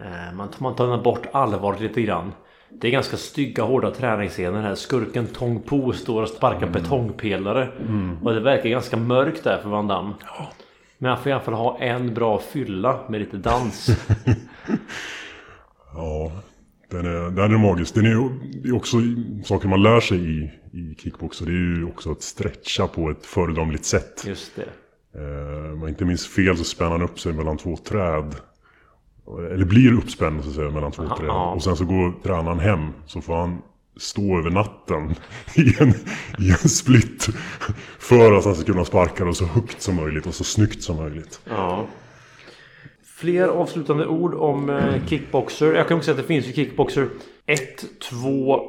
Eh, 0.00 0.36
man, 0.36 0.48
man 0.58 0.76
tar 0.76 1.02
bort 1.02 1.26
allvaret 1.32 1.80
lite 1.80 2.02
grann. 2.02 2.32
Det 2.70 2.88
är 2.88 2.92
ganska 2.92 3.16
stygga, 3.16 3.62
hårda 3.62 3.90
träningsscener 3.90 4.62
här. 4.62 4.74
Skurken 4.74 5.26
Tong 5.26 5.62
Po 5.62 5.92
står 5.92 6.22
och 6.22 6.28
sparkar 6.28 6.66
betongpelare. 6.66 7.68
Och 8.22 8.34
det 8.34 8.40
verkar 8.40 8.68
ganska 8.70 8.96
mörkt 8.96 9.44
där 9.44 9.58
för 9.62 9.68
Van 9.68 9.88
Damme. 9.88 10.12
Men 10.98 11.10
han 11.10 11.18
får 11.22 11.30
i 11.30 11.32
alla 11.32 11.42
fall 11.42 11.54
ha 11.54 11.78
en 11.78 12.14
bra 12.14 12.38
fylla 12.38 13.00
med 13.08 13.20
lite 13.20 13.36
dans. 13.36 13.90
Ja, 15.94 16.32
den 16.90 17.06
är, 17.06 17.30
den 17.30 17.54
är 17.54 17.58
magisk. 17.58 17.94
Den 17.94 18.06
är 18.06 18.10
ju 18.10 18.28
det 18.62 18.68
är 18.68 18.76
också 18.76 18.96
saker 19.44 19.68
man 19.68 19.82
lär 19.82 20.00
sig 20.00 20.18
i, 20.18 20.50
i 20.72 20.94
kickbox. 20.98 21.40
Och 21.40 21.46
det 21.46 21.52
är 21.52 21.78
ju 21.78 21.84
också 21.84 22.12
att 22.12 22.22
stretcha 22.22 22.86
på 22.86 23.10
ett 23.10 23.26
föredömligt 23.26 23.84
sätt. 23.84 24.24
Just 24.26 24.56
det. 24.56 24.68
Eh, 25.14 25.72
om 25.72 25.80
jag 25.80 25.88
inte 25.88 26.04
minns 26.04 26.26
fel 26.26 26.56
så 26.56 26.64
spänner 26.64 26.90
han 26.90 27.02
upp 27.02 27.20
sig 27.20 27.32
mellan 27.32 27.56
två 27.56 27.76
träd. 27.76 28.34
Eller 29.52 29.64
blir 29.64 29.92
uppspänd 29.92 30.42
så 30.42 30.48
att 30.48 30.54
säga 30.54 30.70
mellan 30.70 30.92
två 30.92 31.02
Aha, 31.02 31.16
träd. 31.16 31.30
Och 31.30 31.62
sen 31.62 31.76
så 31.76 31.84
går 31.84 32.22
tränaren 32.22 32.58
hem. 32.58 32.88
Så 33.06 33.20
får 33.20 33.36
han 33.36 33.62
stå 33.96 34.38
över 34.38 34.50
natten 34.50 35.14
i 35.54 35.82
en, 35.82 35.88
i 36.38 36.50
en 36.50 36.68
split. 36.68 37.28
För 37.98 38.32
att 38.32 38.44
han 38.44 38.54
ska 38.54 38.64
kunna 38.64 38.84
sparka 38.84 39.24
det 39.24 39.34
så 39.34 39.44
högt 39.44 39.82
som 39.82 39.96
möjligt 39.96 40.26
och 40.26 40.34
så 40.34 40.44
snyggt 40.44 40.82
som 40.82 40.96
möjligt. 40.96 41.40
Ja. 41.44 41.86
Fler 43.16 43.48
avslutande 43.48 44.06
ord 44.06 44.34
om 44.34 44.70
eh, 44.70 45.06
kickboxer. 45.06 45.74
Jag 45.74 45.88
kan 45.88 45.96
också 45.96 46.04
säga 46.04 46.14
att 46.14 46.22
det 46.22 46.26
finns 46.34 46.48
ju 46.48 46.52
kickboxer 46.52 47.08
1, 47.46 47.60
2, 48.10 48.60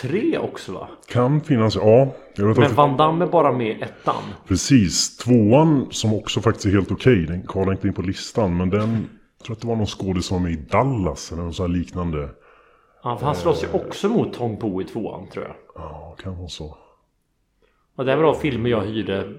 3 0.00 0.38
också 0.38 0.72
va? 0.72 0.88
Kan 1.08 1.40
finnas, 1.40 1.76
ja. 1.76 2.14
Men 2.36 2.74
Van 2.74 2.96
Damme 2.96 3.24
är 3.24 3.28
bara 3.28 3.52
med 3.52 3.82
ettan. 3.82 4.22
precis. 4.48 5.16
Tvåan 5.16 5.86
som 5.90 6.14
också 6.14 6.40
faktiskt 6.40 6.66
är 6.66 6.70
helt 6.70 6.90
okej. 6.90 7.26
Den 7.26 7.42
kvalar 7.46 7.72
inte 7.72 7.86
in 7.86 7.94
på 7.94 8.02
listan. 8.02 8.56
Men 8.56 8.70
den, 8.70 9.08
jag 9.38 9.44
tror 9.46 9.56
att 9.56 9.60
det 9.62 9.68
var 9.68 9.76
någon 9.76 9.86
skådis 9.86 10.26
som 10.26 10.36
var 10.36 10.42
med 10.50 10.52
i 10.52 10.62
Dallas. 10.70 11.32
Eller 11.32 11.42
något 11.42 11.56
så 11.56 11.62
här 11.62 11.68
liknande. 11.68 12.28
Ja, 13.02 13.16
för 13.16 13.26
han 13.26 13.34
slåss 13.34 13.64
ju 13.64 13.68
också 13.72 14.08
mot 14.08 14.32
Tong 14.32 14.56
Po 14.56 14.80
i 14.80 14.84
tvåan 14.84 15.28
tror 15.28 15.44
jag. 15.44 15.54
Ja, 15.74 16.16
kan 16.22 16.38
vara 16.38 16.48
så. 16.48 16.76
Och 17.96 18.04
det 18.04 18.10
här 18.10 18.18
var 18.18 18.24
då 18.24 18.34
filmer 18.34 18.70
jag 18.70 18.82
hyrde 18.82 19.32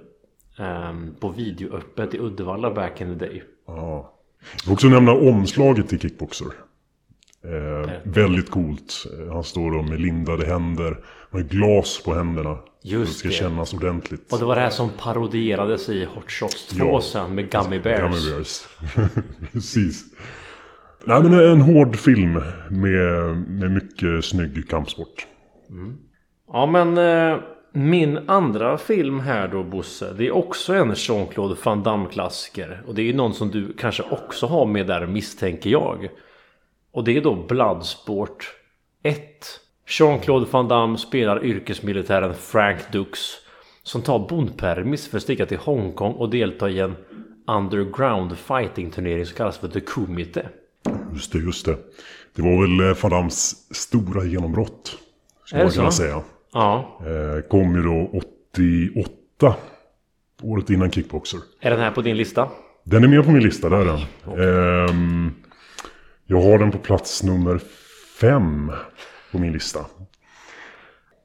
ehm, 0.59 1.15
på 1.19 1.29
videoöppet 1.29 2.13
i 2.13 2.19
Uddevalla 2.19 2.71
back 2.71 3.01
in 3.01 3.19
the 3.19 3.25
day. 3.25 3.43
Ja. 3.67 4.13
Jag 4.41 4.65
vill 4.65 4.73
också 4.73 4.87
nämna 4.87 5.11
omslaget 5.11 5.89
till 5.89 5.99
Kickboxer. 5.99 6.47
Eh, 7.43 7.91
väldigt 8.03 8.49
coolt. 8.49 9.05
Eh, 9.27 9.33
Han 9.33 9.43
står 9.43 9.71
då 9.71 9.81
med 9.81 10.01
lindade 10.01 10.45
händer. 10.45 10.97
Med 11.31 11.49
glas 11.49 12.01
på 12.05 12.13
händerna. 12.13 12.57
Just 12.83 13.11
det 13.13 13.17
ska 13.19 13.27
det. 13.27 13.33
kännas 13.33 13.73
ordentligt. 13.73 14.33
Och 14.33 14.39
det 14.39 14.45
var 14.45 14.55
det 14.55 14.61
här 14.61 14.69
som 14.69 14.89
parodierades 15.03 15.89
i 15.89 16.05
Hot 16.05 16.31
Shots 16.31 16.67
2 16.67 16.77
Ja. 16.85 17.01
sen 17.01 17.35
med 17.35 17.51
Gummy 17.51 17.79
Bears. 17.79 17.99
Gummy 18.25 18.31
Bears. 18.35 18.67
Precis. 19.53 20.03
Nej 21.05 21.23
men 21.23 21.33
en 21.33 21.61
hård 21.61 21.95
film 21.95 22.33
med, 22.69 23.37
med 23.49 23.71
mycket 23.71 24.25
snygg 24.25 24.69
kampsport. 24.69 25.27
Ja 26.53 26.65
men 26.65 26.97
eh, 26.97 27.39
min 27.77 28.29
andra 28.29 28.77
film 28.77 29.19
här 29.19 29.47
då 29.47 29.63
Bosse. 29.63 30.13
Det 30.13 30.27
är 30.27 30.31
också 30.31 30.73
en 30.73 30.93
Jean-Claude 30.95 31.55
Van 31.63 31.83
Damme 31.83 32.09
klassiker. 32.11 32.83
Och 32.87 32.95
det 32.95 33.01
är 33.01 33.05
ju 33.05 33.13
någon 33.13 33.33
som 33.33 33.51
du 33.51 33.73
kanske 33.73 34.03
också 34.03 34.45
har 34.45 34.65
med 34.65 34.87
där 34.87 35.07
misstänker 35.07 35.69
jag. 35.69 36.09
Och 36.91 37.03
det 37.03 37.17
är 37.17 37.21
då 37.21 37.35
Bloodsport 37.35 38.53
1. 39.03 39.19
Jean-Claude 39.87 40.45
Van 40.51 40.67
Damme 40.67 40.97
spelar 40.97 41.45
yrkesmilitären 41.45 42.33
Frank 42.33 42.91
Dux. 42.91 43.19
Som 43.83 44.01
tar 44.01 44.27
bondpermis 44.29 45.07
för 45.07 45.17
att 45.17 45.23
sticka 45.23 45.45
till 45.45 45.57
Hongkong 45.57 46.13
och 46.13 46.29
delta 46.29 46.69
i 46.69 46.79
en 46.79 46.95
underground 47.47 48.37
fighting 48.37 48.91
turnering 48.91 49.25
som 49.25 49.37
kallas 49.37 49.57
för 49.57 49.67
The 49.67 49.79
Kumite. 49.79 50.49
Just 51.13 51.31
det, 51.31 51.39
just 51.39 51.65
det. 51.65 51.77
Det 52.35 52.41
var 52.41 52.61
väl 52.61 52.89
eh, 52.89 53.03
Van 53.03 53.11
Dams 53.11 53.67
stora 53.71 54.23
genombrott. 54.25 54.97
Skulle 55.45 55.63
man 55.63 55.71
kunna 55.71 55.91
så? 55.91 55.97
säga. 55.97 56.23
Ja. 56.57 56.99
Eh, 57.01 57.41
kom 57.41 57.75
ju 57.75 57.81
då 57.81 58.19
88. 58.93 59.55
Året 60.41 60.69
innan 60.69 60.91
Kickboxer. 60.91 61.39
Är 61.59 61.69
den 61.69 61.79
här 61.79 61.91
på 61.91 62.01
din 62.01 62.17
lista? 62.17 62.49
Den 62.83 63.03
är 63.03 63.07
med 63.07 63.25
på 63.25 63.31
min 63.31 63.43
lista, 63.43 63.69
där 63.69 63.77
är 63.77 63.85
den. 63.85 63.99
Ehm, 64.39 65.31
jag 66.25 66.41
har 66.41 66.59
den 66.59 66.71
på 66.71 66.77
plats 66.77 67.23
nummer 67.23 67.61
fem 68.21 68.71
på 69.31 69.37
min 69.39 69.53
lista. 69.53 69.79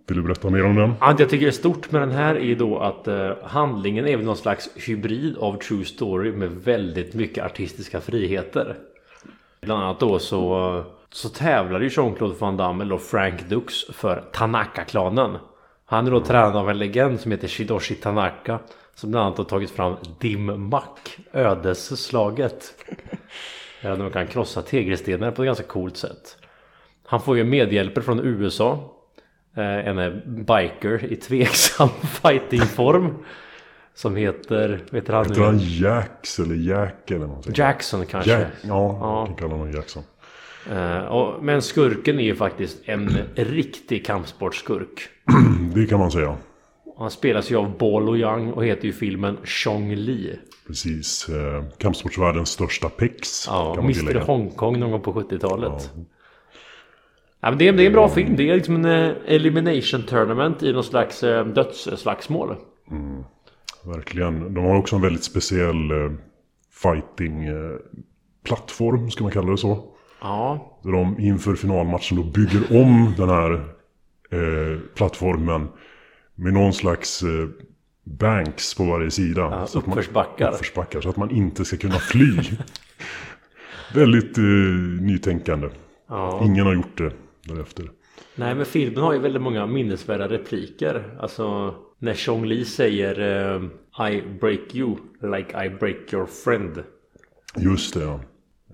Vill 0.08 0.16
du 0.16 0.22
berätta 0.22 0.50
mer 0.50 0.64
om 0.64 0.76
den? 0.76 0.92
Allt 0.98 1.20
jag 1.20 1.30
tycker 1.30 1.46
är 1.46 1.50
stort 1.50 1.90
med 1.92 2.02
den 2.02 2.10
här 2.10 2.34
är 2.34 2.54
då 2.56 2.78
att 2.78 3.08
eh, 3.08 3.30
handlingen 3.44 4.06
är 4.06 4.16
väl 4.16 4.26
någon 4.26 4.36
slags 4.36 4.70
hybrid 4.76 5.36
av 5.38 5.56
True 5.56 5.84
Story 5.84 6.32
med 6.32 6.50
väldigt 6.50 7.14
mycket 7.14 7.44
artistiska 7.44 8.00
friheter. 8.00 8.76
Bland 9.60 9.82
annat 9.82 10.00
då 10.00 10.18
så, 10.18 10.84
så 11.12 11.28
tävlar 11.28 11.80
ju 11.80 11.88
Jean-Claude 11.88 12.34
Van 12.38 12.56
Damme 12.56 12.84
eller 12.84 12.98
Frank 12.98 13.48
Dux 13.48 13.74
för 13.92 14.24
Tanaka-klanen. 14.32 15.36
Han 15.86 16.06
är 16.06 16.10
då 16.10 16.20
tränad 16.20 16.56
av 16.56 16.70
en 16.70 16.78
legend 16.78 17.20
som 17.20 17.30
heter 17.30 17.48
Shidoshi 17.48 17.94
Tanaka. 17.94 18.58
Som 18.94 19.10
bland 19.10 19.26
annat 19.26 19.38
har 19.38 19.44
tagit 19.44 19.70
fram 19.70 19.96
Dim 20.20 20.68
Mak, 20.70 21.18
ödesslaget. 21.32 22.74
Där 23.82 23.96
man 23.96 24.10
kan 24.10 24.26
krossa 24.26 24.62
tegelstenar 24.62 25.30
på 25.30 25.42
ett 25.42 25.46
ganska 25.46 25.64
coolt 25.64 25.96
sätt. 25.96 26.36
Han 27.06 27.20
får 27.20 27.36
ju 27.36 27.44
medhjälper 27.44 28.00
från 28.00 28.20
USA. 28.20 28.92
Eh, 29.56 29.88
En 29.88 30.22
biker 30.44 31.04
i 31.12 31.16
tveksam 31.16 31.88
fightingform. 32.22 33.14
Som 33.94 34.16
heter, 34.16 34.80
vet 34.90 35.08
han 35.08 35.24
Heter 35.26 35.42
han 35.42 35.56
nu? 35.56 35.62
Jax 35.62 36.38
eller 36.38 36.54
Jack 36.54 37.10
eller 37.10 37.26
någonting? 37.26 37.52
Jackson 37.56 38.06
kanske. 38.06 38.30
Jack, 38.30 38.46
ja, 38.62 38.68
Ja. 39.00 39.18
jag 39.18 39.26
kan 39.26 39.36
kalla 39.36 39.52
honom 39.54 39.72
Jackson. 39.72 40.02
Eh, 40.70 41.04
och, 41.04 41.44
men 41.44 41.62
skurken 41.62 42.18
är 42.18 42.24
ju 42.24 42.36
faktiskt 42.36 42.78
en 42.84 43.18
riktig 43.34 44.06
kampsportskurk. 44.06 45.08
Det 45.74 45.86
kan 45.86 45.98
man 45.98 46.10
säga. 46.10 46.36
Han 46.98 47.10
spelas 47.10 47.50
ju 47.50 47.56
av 47.56 47.78
Bolo 47.78 48.16
Yang 48.16 48.52
och 48.52 48.64
heter 48.64 48.84
ju 48.84 48.92
filmen 48.92 49.36
Chong 49.44 49.94
Li. 49.94 50.38
Precis. 50.66 51.28
Eh, 51.28 51.64
kampsportsvärldens 51.78 52.48
största 52.48 52.88
pex. 52.88 53.46
Ja, 53.46 53.76
Mr 53.78 53.92
tillägga. 53.92 54.20
Hongkong 54.20 54.80
någon 54.80 54.90
gång 54.90 55.00
på 55.00 55.12
70-talet. 55.12 55.90
Ja. 57.40 57.50
men 57.50 57.58
det, 57.58 57.68
är, 57.68 57.72
det 57.72 57.82
är 57.82 57.86
en 57.86 57.92
bra 57.92 58.08
film. 58.08 58.36
Det 58.36 58.50
är 58.50 58.54
liksom 58.54 58.76
en 58.76 58.84
eh, 58.84 59.16
elimination 59.26 60.02
tournament 60.02 60.62
i 60.62 60.72
någon 60.72 60.84
slags 60.84 61.22
eh, 61.22 61.46
dödsslagsmål. 61.46 62.56
Verkligen. 63.84 64.54
De 64.54 64.64
har 64.64 64.76
också 64.76 64.96
en 64.96 65.02
väldigt 65.02 65.24
speciell 65.24 65.90
eh, 65.90 66.12
fighting 66.82 67.44
eh, 67.44 67.76
plattform, 68.44 69.10
ska 69.10 69.24
man 69.24 69.32
kalla 69.32 69.50
det 69.50 69.58
så. 69.58 69.91
Ja, 70.22 70.78
Där 70.84 70.92
de 70.92 71.20
inför 71.20 71.54
finalmatchen 71.54 72.16
då 72.16 72.22
bygger 72.22 72.82
om 72.82 73.14
den 73.16 73.28
här 73.28 73.52
eh, 74.30 74.78
plattformen 74.94 75.68
med 76.34 76.52
någon 76.52 76.72
slags 76.72 77.22
eh, 77.22 77.48
banks 78.04 78.74
på 78.74 78.84
varje 78.84 79.10
sida. 79.10 79.40
ja 79.40 79.66
Så 79.66 79.78
att 79.78 79.86
man- 79.86 79.98
uppförsbackar. 79.98 80.50
uppförsbackar 80.52 81.00
så 81.00 81.08
att 81.08 81.16
man 81.16 81.30
inte 81.30 81.64
ska 81.64 81.76
kunna 81.76 81.94
fly. 81.98 82.36
väldigt 83.94 84.38
eh, 84.38 84.44
nytänkande. 85.00 85.68
Ja. 86.08 86.40
Ingen 86.44 86.66
har 86.66 86.74
gjort 86.74 86.98
det 86.98 87.12
därefter. 87.46 87.90
Nej 88.36 88.54
men 88.54 88.66
filmen 88.66 89.02
har 89.02 89.12
ju 89.12 89.18
väldigt 89.18 89.42
många 89.42 89.66
minnesvärda 89.66 90.28
repliker. 90.28 91.16
Alltså 91.20 91.74
när 91.98 92.14
Chong 92.14 92.44
Li 92.46 92.64
säger 92.64 93.20
eh, 93.54 93.62
I 94.10 94.22
break 94.40 94.74
you 94.74 94.96
like 95.22 95.64
I 95.66 95.70
break 95.70 96.12
your 96.12 96.26
friend. 96.26 96.82
Just 97.56 97.94
det, 97.94 98.00
ja. 98.00 98.20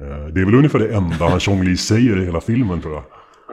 Eh, 0.01 0.27
Det 0.27 0.41
är 0.41 0.45
väl 0.45 0.55
ungefär 0.55 0.79
det 0.79 0.95
enda 0.95 1.29
han 1.29 1.41
Chong 1.41 1.65
Li 1.65 1.77
säger 1.77 2.23
i 2.23 2.25
hela 2.25 2.41
filmen 2.41 2.81
tror 2.81 2.95
jag. 2.95 3.05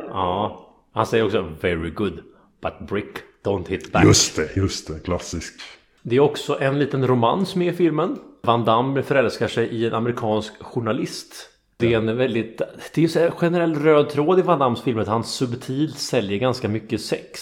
Ja, 0.10 0.62
han 0.94 1.06
säger 1.06 1.25
också 1.25 1.48
very 1.62 1.90
good 1.90 2.20
but 2.62 2.90
brick 2.90 3.16
don't 3.46 3.70
hit 3.70 3.92
back. 3.92 4.04
Just 4.06 4.36
det, 4.36 4.56
just 4.58 4.88
det. 4.88 5.00
Klassisk. 5.00 5.54
Det 6.02 6.16
är 6.16 6.20
också 6.20 6.60
en 6.60 6.80
liten 6.80 7.08
romans 7.08 7.56
med 7.56 7.68
i 7.68 7.78
filmen. 7.78 8.20
Van 8.44 8.66
Damme 8.66 9.02
förälskar 9.02 9.48
sig 9.48 9.68
i 9.68 9.86
en 9.88 9.94
amerikansk 9.94 10.64
journalist. 10.64 11.50
Det 11.78 11.94
är 11.94 11.98
en 11.98 12.18
väldigt... 12.18 12.62
Det 12.94 13.04
är 13.16 13.20
här 13.20 13.32
generell 13.32 13.75
röd 13.75 14.10
tråd 14.10 14.40
i 14.40 14.42
Van 14.42 14.60
Dammes 14.60 14.82
filmer 14.82 15.02
att 15.02 15.08
han 15.08 15.24
subtilt 15.24 15.98
säljer 15.98 16.40
ganska 16.40 16.68
mycket 16.68 17.02
sex. 17.02 17.40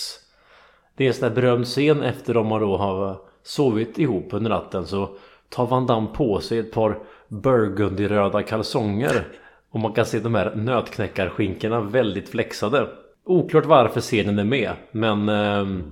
Det 0.98 1.03
är 1.03 1.07
en 1.07 1.13
sån 1.13 1.29
där 1.29 1.36
berömd 1.36 1.65
scen 1.65 2.03
efter 2.03 2.33
de 2.33 2.51
har 2.51 2.60
då 2.60 2.77
har 2.77 3.17
sovit 3.43 4.00
ihop 4.00 4.27
under 4.31 4.50
natten 4.50 4.88
så 4.88 5.17
tar 5.50 5.67
Van 5.67 5.88
Damme 5.88 6.07
på 6.13 6.39
sig 6.39 6.60
ett 6.60 6.72
par 6.72 7.00
burgundyröda 7.41 8.43
kalsonger. 8.43 9.27
Och 9.71 9.79
man 9.79 9.93
kan 9.93 10.05
se 10.05 10.19
de 10.19 10.35
här 10.35 10.55
nötknäckarskinkorna 10.55 11.81
väldigt 11.81 12.29
flexade. 12.29 12.87
Oklart 13.25 13.65
varför 13.65 14.01
scenen 14.01 14.39
är 14.39 14.43
med 14.43 14.71
men 14.91 15.29
ehm, 15.29 15.83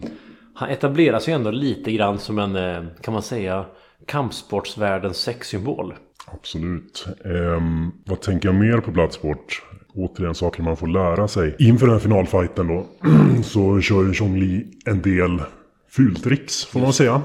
han 0.55 0.69
etablerar 0.69 1.19
sig 1.19 1.33
ändå 1.33 1.51
lite 1.51 1.91
grann 1.91 2.19
som 2.19 2.39
en, 2.39 2.55
eh, 2.55 2.83
kan 3.01 3.13
man 3.13 3.23
säga, 3.23 3.65
kampsportsvärldens 4.07 5.17
sexsymbol. 5.17 5.93
Absolut. 6.25 7.07
Ehm, 7.25 7.91
vad 8.05 8.21
tänker 8.21 8.47
jag 8.47 8.55
mer 8.55 8.77
på 8.77 8.91
Bloodsport? 8.91 9.61
Återigen 9.93 10.35
saker 10.35 10.63
man 10.63 10.77
får 10.77 10.87
lära 10.87 11.27
sig. 11.27 11.55
Inför 11.59 11.85
den 11.85 11.95
här 11.95 11.99
finalfighten 11.99 12.67
då 12.67 12.85
så 13.43 13.81
kör 13.81 14.03
ju 14.03 14.13
Chong 14.13 14.39
Li 14.39 14.67
en 14.85 15.01
del 15.01 15.41
fultricks 15.89 16.65
får 16.65 16.79
man 16.79 16.93
säga. 16.93 17.21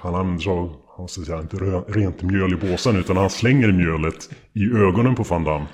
Han 0.00 0.14
använder 0.14 0.42
sig 0.42 0.52
av, 0.52 0.76
han 1.00 1.08
ska 1.08 1.22
säga, 1.22 1.40
inte 1.40 1.56
rent 1.88 2.22
mjöl 2.22 2.52
i 2.52 2.56
påsen 2.56 2.96
utan 2.96 3.16
han 3.16 3.30
slänger 3.30 3.72
mjölet 3.72 4.30
i 4.52 4.72
ögonen 4.76 5.14
på 5.14 5.22
Van 5.22 5.44
Damme. 5.44 5.66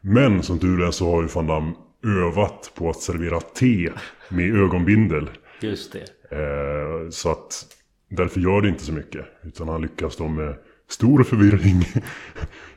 Men 0.00 0.42
som 0.42 0.58
tur 0.58 0.82
är 0.82 0.90
så 0.90 1.10
har 1.14 1.22
ju 1.22 1.28
Van 1.28 1.46
Damme 1.46 1.72
övat 2.06 2.72
på 2.74 2.90
att 2.90 2.96
servera 3.00 3.40
te 3.40 3.90
med 4.28 4.56
ögonbindel. 4.56 5.30
Just 5.60 5.92
det. 5.92 6.36
Eh, 6.36 7.10
så 7.10 7.30
att 7.30 7.66
därför 8.10 8.40
gör 8.40 8.60
det 8.62 8.68
inte 8.68 8.84
så 8.84 8.92
mycket. 8.92 9.26
Utan 9.44 9.68
han 9.68 9.82
lyckas 9.82 10.16
då 10.16 10.28
med 10.28 10.54
stor 10.88 11.22
förvirring 11.22 11.84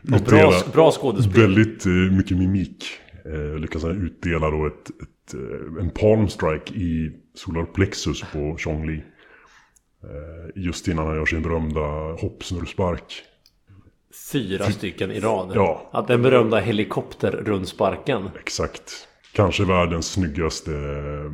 bra- 0.01 0.51
bra 0.73 0.91
skådespel. 0.91 1.41
väldigt 1.41 1.85
eh, 1.85 1.91
mycket 1.91 2.37
mimik. 2.37 2.85
Eh, 3.25 3.59
lyckas 3.59 3.83
han 3.83 4.05
utdela 4.05 4.49
då 4.49 4.67
ett, 4.67 4.89
ett, 4.89 5.33
en 5.79 5.89
palm 5.89 6.27
strike 6.27 6.73
i 6.73 7.11
solar 7.35 7.65
plexus 7.65 8.23
på 8.33 8.55
Chong 8.57 8.87
Li. 8.87 9.03
Eh, 10.03 10.51
just 10.55 10.87
innan 10.87 11.07
han 11.07 11.15
gör 11.15 11.25
sin 11.25 11.41
berömda 11.41 11.81
hoppsnurrspark. 12.21 13.23
Fyra 14.31 14.63
stycken 14.63 15.11
i 15.11 15.19
rad. 15.19 15.51
Ja. 15.55 15.89
Att 15.91 16.07
den 16.07 16.21
berömda 16.21 16.59
helikopterrundsparken. 16.59 18.29
Exakt. 18.39 19.07
Kanske 19.33 19.65
världens 19.65 20.11
snyggaste 20.11 20.71
eh, 20.71 21.31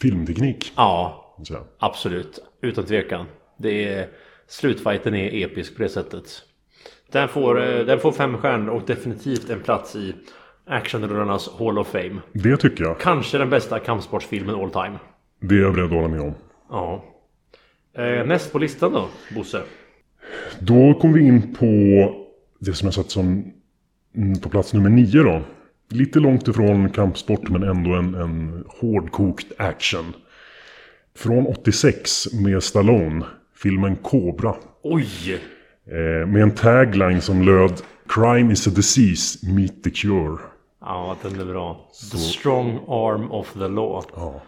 filmteknik. 0.00 0.72
Ja, 0.76 1.36
absolut. 1.78 2.38
Utan 2.62 2.84
tvekan. 2.84 3.26
Det 3.58 3.84
är, 3.88 4.08
slutfighten 4.48 5.14
är 5.14 5.44
episk 5.44 5.76
på 5.76 5.82
det 5.82 5.88
sättet. 5.88 6.42
Den 7.12 7.28
får, 7.28 7.60
eh, 7.62 7.86
den 7.86 8.00
får 8.00 8.12
fem 8.12 8.38
stjärnor 8.38 8.68
och 8.74 8.82
definitivt 8.86 9.50
en 9.50 9.60
plats 9.60 9.96
i 9.96 10.14
actionrullarnas 10.66 11.50
Hall 11.58 11.78
of 11.78 11.88
Fame. 11.88 12.20
Det 12.32 12.56
tycker 12.56 12.84
jag. 12.84 13.00
Kanske 13.00 13.38
den 13.38 13.50
bästa 13.50 13.78
kampsportsfilmen 13.78 14.54
all 14.54 14.70
time. 14.70 14.98
Det 15.40 15.54
är 15.54 15.60
jag 15.60 15.74
beredd 15.74 15.84
att 15.84 15.92
hålla 15.92 16.08
med 16.08 16.20
om. 16.20 16.34
Ja. 16.70 17.04
Eh, 17.94 18.26
näst 18.26 18.52
på 18.52 18.58
listan 18.58 18.92
då, 18.92 19.08
Bosse? 19.34 19.62
Då 20.58 20.94
kom 20.94 21.12
vi 21.12 21.20
in 21.20 21.54
på 21.54 21.66
det 22.58 22.74
som 22.74 22.86
jag 22.86 22.94
satt 22.94 23.10
som 23.10 23.52
mm, 24.16 24.40
på 24.40 24.48
plats 24.48 24.72
nummer 24.72 24.90
nio 24.90 25.22
då. 25.22 25.42
Lite 25.88 26.20
långt 26.20 26.48
ifrån 26.48 26.90
kampsport 26.90 27.48
men 27.48 27.62
ändå 27.62 27.94
en, 27.94 28.14
en 28.14 28.64
hårdkokt 28.68 29.52
action. 29.56 30.12
Från 31.16 31.46
86 31.46 32.32
med 32.32 32.62
Stallone, 32.62 33.24
filmen 33.56 33.96
Cobra. 33.96 34.54
Oj! 34.82 35.40
Eh, 35.86 36.26
med 36.26 36.42
en 36.42 36.54
tagline 36.54 37.20
som 37.20 37.42
löd 37.42 37.82
Crime 38.08 38.52
is 38.52 38.66
a 38.66 38.70
disease, 38.70 39.46
meet 39.46 39.84
the 39.84 39.90
cure. 39.90 40.38
Ja, 40.80 41.16
den 41.22 41.40
är 41.40 41.44
bra. 41.44 41.88
The 42.12 42.18
strong 42.18 42.70
arm 42.88 43.30
of 43.30 43.52
the 43.52 43.68
law. 43.68 44.04
Ja. 44.16 44.42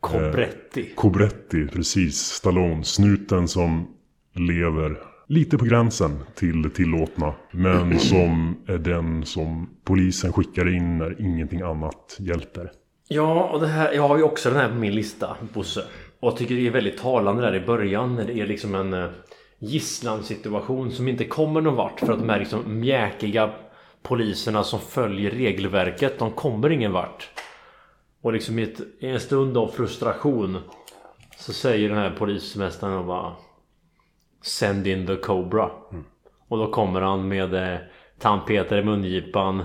Cobretti. 0.00 0.92
Cobretti, 0.94 1.66
precis. 1.66 2.16
Stallone, 2.16 2.84
snuten 2.84 3.48
som 3.48 3.86
lever 4.34 4.96
lite 5.26 5.58
på 5.58 5.64
gränsen 5.64 6.18
till 6.34 6.62
det 6.62 6.70
tillåtna. 6.70 7.34
Men 7.50 7.98
som 7.98 8.56
är 8.66 8.78
den 8.78 9.24
som 9.24 9.70
polisen 9.84 10.32
skickar 10.32 10.74
in 10.74 10.98
när 10.98 11.20
ingenting 11.20 11.60
annat 11.60 12.16
hjälper. 12.18 12.70
Ja, 13.08 13.44
och 13.44 13.60
det 13.60 13.66
här, 13.66 13.92
jag 13.92 14.08
har 14.08 14.16
ju 14.16 14.22
också 14.22 14.50
den 14.50 14.58
här 14.58 14.68
på 14.68 14.74
min 14.74 14.94
lista, 14.94 15.36
Bosse. 15.52 15.80
Och 16.20 16.28
jag 16.28 16.36
tycker 16.36 16.54
det 16.54 16.66
är 16.66 16.70
väldigt 16.70 16.98
talande 16.98 17.42
där 17.42 17.54
i 17.54 17.60
början 17.60 18.16
när 18.16 18.24
det 18.24 18.40
är 18.40 18.46
liksom 18.46 18.74
en 18.74 18.92
eh, 18.92 19.10
gisslansituation 19.58 20.90
som 20.90 21.08
inte 21.08 21.24
kommer 21.24 21.60
någon 21.60 21.74
vart 21.76 22.00
för 22.00 22.12
att 22.12 22.18
de 22.18 22.28
här 22.28 22.38
liksom 22.38 22.80
mjäkiga 22.80 23.50
poliserna 24.02 24.64
som 24.64 24.80
följer 24.80 25.30
regelverket, 25.30 26.18
de 26.18 26.30
kommer 26.30 26.70
ingen 26.70 26.92
vart. 26.92 27.30
Och 28.22 28.32
liksom 28.32 28.58
i, 28.58 28.62
ett, 28.62 28.80
i 28.98 29.06
en 29.06 29.20
stund 29.20 29.56
av 29.56 29.68
frustration 29.68 30.58
så 31.38 31.52
säger 31.52 31.88
den 31.88 31.98
här 31.98 32.10
polismästaren 32.18 33.06
bara 33.06 33.32
Send 34.42 34.86
in 34.86 35.06
the 35.06 35.16
Cobra. 35.16 35.70
Och 36.48 36.58
då 36.58 36.70
kommer 36.72 37.00
han 37.00 37.28
med 37.28 37.54
eh, 37.54 37.78
tandpetare 38.18 38.80
i 38.80 38.84
mungipan 38.84 39.62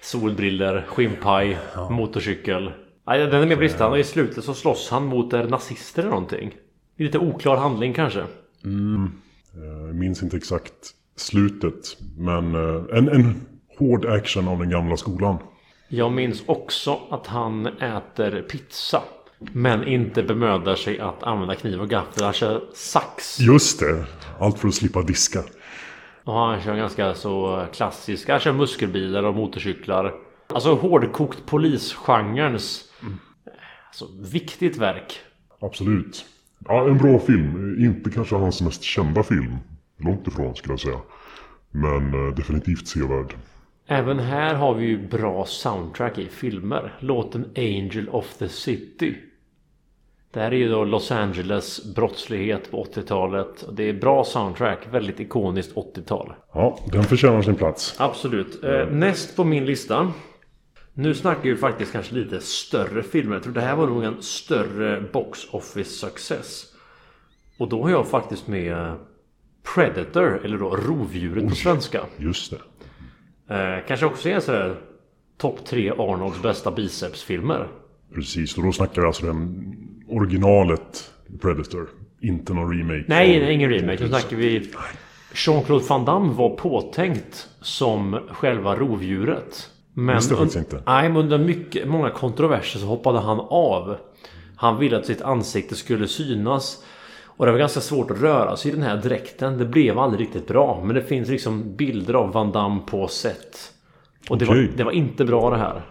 Solbriller, 0.00 0.84
skinnpaj, 0.88 1.58
motorcykel. 1.90 2.72
Nej, 3.06 3.26
den 3.26 3.52
är 3.52 3.56
listan 3.56 3.90
och 3.90 3.98
i 3.98 4.04
slutet 4.04 4.44
så 4.44 4.54
slåss 4.54 4.90
han 4.90 5.06
mot 5.06 5.32
eh, 5.32 5.48
nazister 5.48 6.02
eller 6.02 6.10
någonting. 6.10 6.56
Är 6.96 7.04
lite 7.04 7.18
oklar 7.18 7.56
handling 7.56 7.94
kanske. 7.94 8.24
Jag 9.86 9.94
minns 9.94 10.22
inte 10.22 10.36
exakt 10.36 10.94
slutet. 11.16 11.96
Men 12.16 12.54
eh, 12.54 12.98
en, 12.98 13.08
en 13.08 13.34
hård 13.78 14.06
action 14.06 14.48
av 14.48 14.58
den 14.58 14.70
gamla 14.70 14.96
skolan. 14.96 15.38
Jag 15.88 16.12
minns 16.12 16.42
också 16.46 17.00
att 17.10 17.26
han 17.26 17.66
äter 17.66 18.42
pizza. 18.42 19.02
Men 19.38 19.88
inte 19.88 20.22
bemödar 20.22 20.74
sig 20.74 21.00
att 21.00 21.22
använda 21.22 21.54
kniv 21.54 21.80
och 21.80 21.88
gaffel. 21.88 22.24
Han 22.24 22.32
kör 22.32 22.64
sax. 22.74 23.40
Just 23.40 23.80
det! 23.80 24.06
Allt 24.38 24.58
för 24.58 24.68
att 24.68 24.74
slippa 24.74 25.02
diska. 25.02 25.42
Och 26.24 26.34
han 26.34 26.60
kör 26.62 26.76
ganska 26.76 27.14
så 27.14 27.64
klassisk. 27.72 28.28
Han 28.28 28.40
kör 28.40 28.52
muskelbilar 28.52 29.22
och 29.22 29.34
motorcyklar. 29.34 30.14
Alltså 30.46 30.74
hårdkokt 30.74 31.46
polisgenrens 31.46 32.84
alltså, 33.88 34.06
viktigt 34.32 34.76
verk. 34.76 35.20
Absolut. 35.60 36.24
Ja, 36.64 36.88
en 36.88 36.98
bra 36.98 37.18
film. 37.18 37.76
Inte 37.84 38.10
kanske 38.10 38.36
hans 38.36 38.62
mest 38.62 38.82
kända 38.82 39.22
film. 39.22 39.56
Långt 39.98 40.28
ifrån 40.28 40.56
skulle 40.56 40.72
jag 40.72 40.80
säga. 40.80 41.00
Men 41.70 42.28
eh, 42.28 42.34
definitivt 42.34 42.88
sevärd. 42.88 43.34
Även 43.90 44.18
här 44.18 44.54
har 44.54 44.74
vi 44.74 44.86
ju 44.86 45.08
bra 45.08 45.44
soundtrack 45.46 46.18
i 46.18 46.28
filmer. 46.28 46.94
Låten 47.00 47.44
Angel 47.56 48.08
of 48.08 48.34
the 48.34 48.48
City. 48.48 49.14
Det 50.30 50.40
här 50.40 50.50
är 50.50 50.56
ju 50.56 50.68
då 50.68 50.84
Los 50.84 51.10
Angeles 51.10 51.94
brottslighet 51.94 52.70
på 52.70 52.84
80-talet. 52.84 53.64
Det 53.72 53.82
är 53.82 53.92
bra 53.92 54.24
soundtrack, 54.24 54.78
väldigt 54.90 55.20
ikoniskt 55.20 55.74
80-tal. 55.74 56.34
Ja, 56.52 56.78
den 56.92 57.04
förtjänar 57.04 57.42
sin 57.42 57.54
plats. 57.54 57.94
Absolut. 57.98 58.64
Eh, 58.64 58.86
näst 58.90 59.36
på 59.36 59.44
min 59.44 59.64
lista. 59.64 60.12
Nu 60.94 61.14
snackar 61.14 61.42
vi 61.42 61.56
faktiskt 61.56 61.92
kanske 61.92 62.14
lite 62.14 62.40
större 62.40 63.02
filmer. 63.02 63.36
Jag 63.36 63.42
tror 63.42 63.54
det 63.54 63.60
här 63.60 63.76
var 63.76 63.86
nog 63.86 64.04
en 64.04 64.22
större 64.22 65.00
box 65.12 65.46
office 65.50 65.90
success. 65.90 66.64
Och 67.58 67.68
då 67.68 67.82
har 67.82 67.90
jag 67.90 68.08
faktiskt 68.08 68.48
med 68.48 68.96
Predator, 69.74 70.40
eller 70.44 70.58
då 70.58 70.76
Rovdjuret 70.76 71.48
på 71.48 71.54
svenska. 71.54 72.00
Just 72.16 72.50
det. 72.50 72.58
Eh, 73.50 73.86
kanske 73.88 74.06
också 74.06 74.28
är 74.28 74.40
sådär 74.40 74.74
topp 75.38 75.64
tre 75.64 75.90
Arnolds 75.90 76.42
bästa 76.42 76.70
bicepsfilmer. 76.70 77.68
Precis, 78.14 78.58
och 78.58 78.64
då 78.64 78.72
snackar 78.72 79.02
vi 79.02 79.06
alltså 79.06 79.26
den 79.26 79.74
originalet 80.08 81.10
Predator. 81.40 81.88
Inte 82.20 82.54
någon 82.54 82.78
remake. 82.78 83.04
Nej, 83.08 83.40
nej 83.40 83.54
ingen 83.54 83.70
remake. 83.70 84.02
Nu 84.02 84.08
snackar 84.08 84.36
vi... 84.36 84.70
Jean-Claude 85.34 85.84
Van 85.88 86.04
Damme 86.04 86.32
var 86.32 86.50
påtänkt 86.56 87.48
som 87.60 88.20
själva 88.32 88.76
rovdjuret. 88.76 89.70
Men 89.94 90.16
Visste 90.16 90.34
jag 90.34 90.38
un- 90.40 90.44
faktiskt 90.44 90.72
inte. 90.74 90.82
Nej, 90.86 91.08
men 91.08 91.16
under 91.16 91.38
mycket, 91.38 91.88
många 91.88 92.10
kontroverser 92.10 92.78
så 92.80 92.86
hoppade 92.86 93.18
han 93.18 93.40
av. 93.40 93.96
Han 94.56 94.78
ville 94.78 94.96
att 94.98 95.06
sitt 95.06 95.22
ansikte 95.22 95.74
skulle 95.74 96.08
synas. 96.08 96.84
Och 97.38 97.46
det 97.46 97.52
var 97.52 97.58
ganska 97.58 97.80
svårt 97.80 98.10
att 98.10 98.20
röra 98.20 98.56
sig 98.56 98.70
i 98.70 98.74
den 98.74 98.82
här 98.82 98.96
dräkten. 98.96 99.58
Det 99.58 99.64
blev 99.64 99.98
aldrig 99.98 100.26
riktigt 100.26 100.46
bra. 100.46 100.82
Men 100.84 100.94
det 100.94 101.02
finns 101.02 101.28
liksom 101.28 101.76
bilder 101.76 102.14
av 102.14 102.32
Van 102.32 102.52
Damme 102.52 102.80
på 102.86 103.08
set. 103.08 103.72
Och 104.28 104.38
det, 104.38 104.44
var, 104.44 104.54
Okej. 104.54 104.72
det 104.76 104.84
var 104.84 104.92
inte 104.92 105.24
bra 105.24 105.50
det 105.50 105.56
här. 105.56 105.82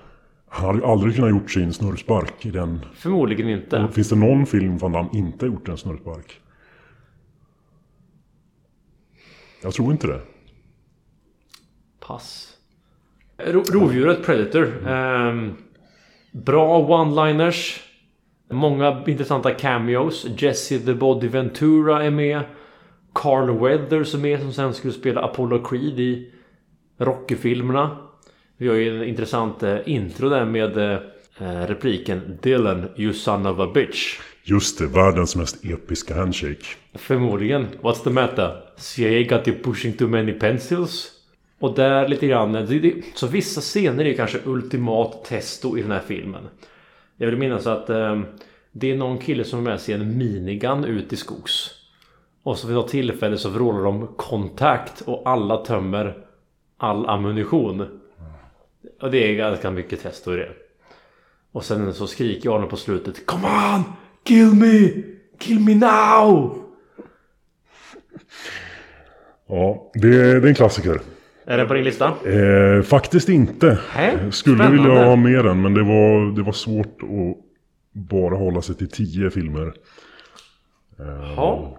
Han 0.50 0.66
hade 0.66 0.80
ju 0.80 0.86
aldrig 0.86 1.16
kunnat 1.16 1.30
gjort 1.30 1.52
sin 1.52 1.74
snurrspark 1.74 2.46
i 2.46 2.52
den. 2.52 2.86
Förmodligen 2.96 3.50
inte. 3.50 3.88
Finns 3.92 4.10
det 4.10 4.16
någon 4.16 4.46
film 4.46 4.78
Van 4.78 4.92
Damme 4.92 5.10
inte 5.14 5.46
gjort 5.46 5.68
en 5.68 5.78
snurrspark? 5.78 6.42
Jag 9.64 9.74
tror 9.74 9.92
inte 9.92 10.08
det. 10.08 10.22
Pass. 12.00 12.58
Ro 13.38 13.64
rovdjuret 13.64 14.26
Predator. 14.26 14.88
Ehm, 14.88 15.54
bra 16.32 16.80
one-liners. 16.80 17.87
Många 18.50 19.04
intressanta 19.08 19.52
cameos. 19.52 20.26
Jesse 20.38 20.80
the 20.80 20.94
Body 20.94 21.28
Ventura 21.28 22.04
är 22.04 22.12
med. 22.12 22.42
Carl 23.14 23.60
Weathers 23.60 24.14
är 24.14 24.18
med 24.18 24.42
som 24.42 24.54
sen 24.54 24.74
skulle 24.74 24.94
spela 24.94 25.22
Apollo 25.22 25.64
Creed 25.64 26.00
i 26.00 26.32
Rocky-filmerna. 26.98 27.98
Vi 28.58 28.68
har 28.68 28.76
ju 28.76 28.98
en 28.98 29.04
intressant 29.04 29.64
eh, 29.64 29.78
intro 29.86 30.30
där 30.30 30.46
med 30.46 30.78
eh, 30.78 30.98
repliken 31.68 32.40
Dylan, 32.42 32.90
you 32.96 33.14
son 33.14 33.46
of 33.46 33.60
a 33.60 33.72
bitch. 33.74 34.20
Just 34.44 34.80
det, 34.80 34.88
världens 34.88 35.36
mest 35.36 35.66
episka 35.66 36.16
handshake. 36.16 36.66
Förmodligen. 36.94 37.68
What's 37.82 38.04
the 38.04 38.10
matter? 38.10 38.64
CIA 38.78 39.38
got 39.38 39.48
you 39.48 39.58
pushing 39.64 39.94
too 39.94 40.08
many 40.08 40.34
pencils? 40.34 41.12
Och 41.60 41.76
där 41.76 42.08
lite 42.08 42.28
grann. 42.28 42.68
Så 43.16 43.28
vissa 43.28 43.62
scener 43.62 44.06
är 44.06 44.10
ju 44.10 44.16
kanske 44.16 44.40
ultimat 44.46 45.26
testo 45.26 45.78
i 45.78 45.82
den 45.82 45.92
här 45.92 46.04
filmen. 46.08 46.44
Jag 47.18 47.28
vill 47.28 47.38
minnas 47.38 47.68
att 47.68 47.90
eh, 47.90 48.22
det 48.72 48.92
är 48.92 48.96
någon 48.96 49.18
kille 49.18 49.44
som 49.44 49.60
har 49.60 49.64
med 49.64 49.82
sig 49.82 49.96
en 49.96 50.18
minigun 50.18 50.86
ut 50.86 51.14
i 51.14 51.16
skogs. 51.16 51.72
Och 52.44 52.58
så 52.58 52.68
vid 52.68 52.76
något 52.76 52.88
tillfälle 52.88 53.38
så 53.38 53.50
vrålar 53.50 53.84
de 53.84 54.08
kontakt 54.08 55.02
och 55.02 55.22
alla 55.26 55.58
tömmer 55.58 56.18
all 56.78 57.10
ammunition. 57.10 58.00
Och 59.02 59.12
det 59.12 59.18
är 59.18 59.36
ganska 59.36 59.72
mycket 59.72 60.02
test 60.02 60.28
och 60.28 60.36
det. 60.36 60.50
Och 61.52 61.66
sen 61.66 61.94
så 61.94 62.08
skriker 62.08 62.56
Arne 62.56 62.68
på 62.68 62.78
slutet 62.78 63.26
Come 63.26 63.48
on! 63.48 63.84
Kill 64.24 64.54
me! 64.54 65.04
Kill 65.40 65.60
me 65.60 65.76
now! 65.76 66.64
Ja, 69.48 69.92
det, 69.94 70.10
det 70.10 70.18
är 70.18 70.46
en 70.46 70.56
klassiker. 70.56 71.02
Är 71.50 71.58
den 71.58 71.68
på 71.68 71.74
din 71.74 71.84
lista? 71.84 72.08
Eh, 72.26 72.82
faktiskt 72.82 73.30
inte. 73.30 73.80
Hä? 73.92 74.32
Skulle 74.32 74.56
Spännande. 74.56 74.84
vilja 74.84 75.06
ha 75.06 75.16
med 75.16 75.46
den, 75.46 75.62
men 75.62 75.74
det 75.74 75.84
var, 75.84 76.36
det 76.36 76.44
var 76.44 76.52
svårt 76.52 77.02
att 77.04 77.38
bara 77.94 78.36
hålla 78.36 78.62
sig 78.62 78.76
till 78.76 78.90
tio 78.90 79.30
filmer. 79.30 79.74
Ja. 81.36 81.78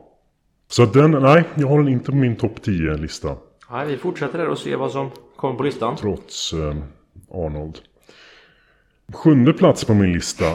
Så 0.68 0.84
den, 0.86 1.10
nej, 1.10 1.44
jag 1.54 1.68
har 1.68 1.78
den 1.78 1.88
inte 1.88 2.10
på 2.10 2.16
min 2.16 2.36
topp 2.36 2.52
10-lista. 2.62 3.36
Nej, 3.70 3.86
vi 3.86 3.96
fortsätter 3.96 4.38
där 4.38 4.48
och 4.48 4.58
ser 4.58 4.76
vad 4.76 4.90
som 4.90 5.10
kommer 5.36 5.54
på 5.54 5.62
listan. 5.62 5.96
Trots 5.96 6.52
eh, 6.52 6.76
Arnold. 7.30 7.78
Sjunde 9.12 9.52
plats 9.52 9.84
på 9.84 9.94
min 9.94 10.12
lista. 10.12 10.46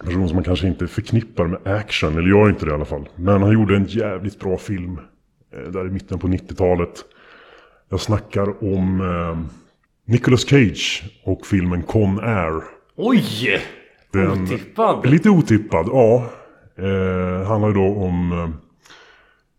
En 0.00 0.06
person 0.06 0.28
som 0.28 0.34
man 0.34 0.44
kanske 0.44 0.66
inte 0.66 0.86
förknippar 0.86 1.46
med 1.46 1.66
action, 1.66 2.18
eller 2.18 2.28
jag 2.28 2.46
är 2.46 2.50
inte 2.50 2.64
det 2.64 2.70
i 2.70 2.74
alla 2.74 2.84
fall. 2.84 3.08
Men 3.16 3.42
han 3.42 3.52
gjorde 3.52 3.76
en 3.76 3.84
jävligt 3.84 4.40
bra 4.40 4.56
film. 4.56 4.98
Eh, 5.54 5.70
där 5.72 5.86
i 5.86 5.90
mitten 5.90 6.18
på 6.18 6.26
90-talet. 6.28 7.04
Jag 7.92 8.00
snackar 8.00 8.64
om 8.64 9.00
eh, 9.00 9.38
Nicolas 10.12 10.48
Cage 10.48 11.04
och 11.24 11.46
filmen 11.46 11.82
Con 11.82 12.20
Air. 12.20 12.62
Oj! 12.96 13.24
Den- 14.12 14.42
Otippad! 14.44 15.06
Lite 15.10 15.30
otippad, 15.30 15.86
ja. 15.92 16.30
Eh, 16.78 17.46
handlar 17.46 17.68
ju 17.68 17.74
då 17.74 17.86
om 17.96 18.32
eh, 18.32 18.48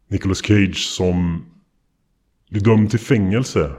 Nicolas 0.07 0.37
Cage 0.45 0.77
som 0.77 1.45
blir 2.49 2.61
dömd 2.61 2.89
till 2.89 2.99
fängelse. 2.99 3.71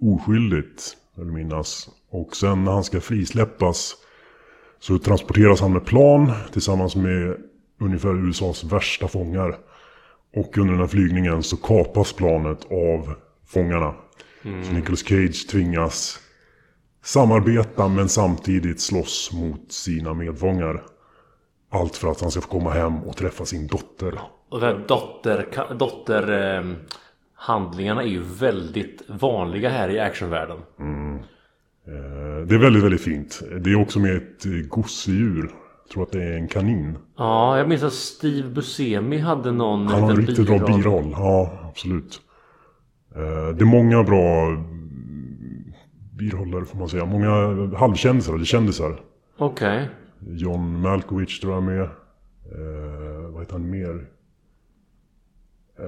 Oskyldigt, 0.00 0.96
vill 1.16 1.26
minnas. 1.32 1.88
Och 2.10 2.36
sen 2.36 2.64
när 2.64 2.72
han 2.72 2.84
ska 2.84 3.00
frisläppas 3.00 3.94
så 4.80 4.98
transporteras 4.98 5.60
han 5.60 5.72
med 5.72 5.84
plan 5.84 6.32
tillsammans 6.52 6.96
med 6.96 7.36
ungefär 7.80 8.28
USAs 8.28 8.64
värsta 8.64 9.08
fångar. 9.08 9.56
Och 10.36 10.58
under 10.58 10.72
den 10.72 10.80
här 10.80 10.88
flygningen 10.88 11.42
så 11.42 11.56
kapas 11.56 12.12
planet 12.12 12.64
av 12.64 13.14
fångarna. 13.46 13.94
Så 14.42 14.72
Nicolas 14.72 15.00
Cage 15.08 15.48
tvingas 15.50 16.18
samarbeta 17.04 17.88
men 17.88 18.08
samtidigt 18.08 18.80
slåss 18.80 19.30
mot 19.32 19.72
sina 19.72 20.14
medfångar. 20.14 20.82
Allt 21.70 21.96
för 21.96 22.08
att 22.10 22.20
han 22.20 22.30
ska 22.30 22.40
få 22.40 22.48
komma 22.48 22.70
hem 22.70 22.98
och 23.02 23.16
träffa 23.16 23.44
sin 23.44 23.66
dotter. 23.66 24.18
Och 24.48 24.60
de 24.60 24.66
här 24.66 24.84
dotter, 24.88 25.46
dotter 25.78 26.56
eh, 26.58 26.64
handlingarna 27.34 28.02
är 28.02 28.06
ju 28.06 28.22
väldigt 28.22 29.02
vanliga 29.08 29.68
här 29.68 29.88
i 29.90 30.00
actionvärlden. 30.00 30.56
Eh, 31.86 32.46
Det 32.46 32.54
är 32.54 32.58
väldigt, 32.58 32.84
väldigt 32.84 33.00
fint. 33.00 33.42
Det 33.60 33.70
är 33.70 33.80
också 33.80 33.98
med 33.98 34.16
ett 34.16 34.46
eh, 34.46 34.52
gosedjur. 34.52 35.50
Jag 35.84 35.90
tror 35.92 36.02
att 36.02 36.12
det 36.12 36.22
är 36.22 36.32
en 36.32 36.48
kanin. 36.48 36.98
Ja, 37.16 37.58
jag 37.58 37.68
minns 37.68 37.82
att 37.82 37.92
Steve 37.92 38.48
Buscemi 38.48 39.18
hade 39.18 39.52
någon 39.52 39.86
Han 39.86 40.02
har 40.02 40.10
en 40.10 40.16
riktigt 40.16 40.46
bra 40.46 40.58
biroll. 40.58 41.10
Ja, 41.12 41.58
absolut. 41.70 42.20
Eh, 43.16 43.48
Det 43.56 43.62
är 43.62 43.64
många 43.64 44.02
bra 44.02 44.46
mm, 44.46 45.72
biroller 46.18 46.64
får 46.64 46.78
man 46.78 46.88
säga. 46.88 47.04
Många 47.04 47.30
halvkändisar 47.76 48.34
eller 48.34 48.44
kändisar. 48.44 49.00
Okej. 49.38 49.88
John 50.26 50.80
Malkovich 50.80 51.40
tror 51.40 51.54
jag 51.54 51.62
med. 51.62 51.82
Eh, 51.82 53.30
vad 53.32 53.42
heter 53.42 53.52
han 53.52 53.70
mer? 53.70 54.06
Eh, 55.78 55.86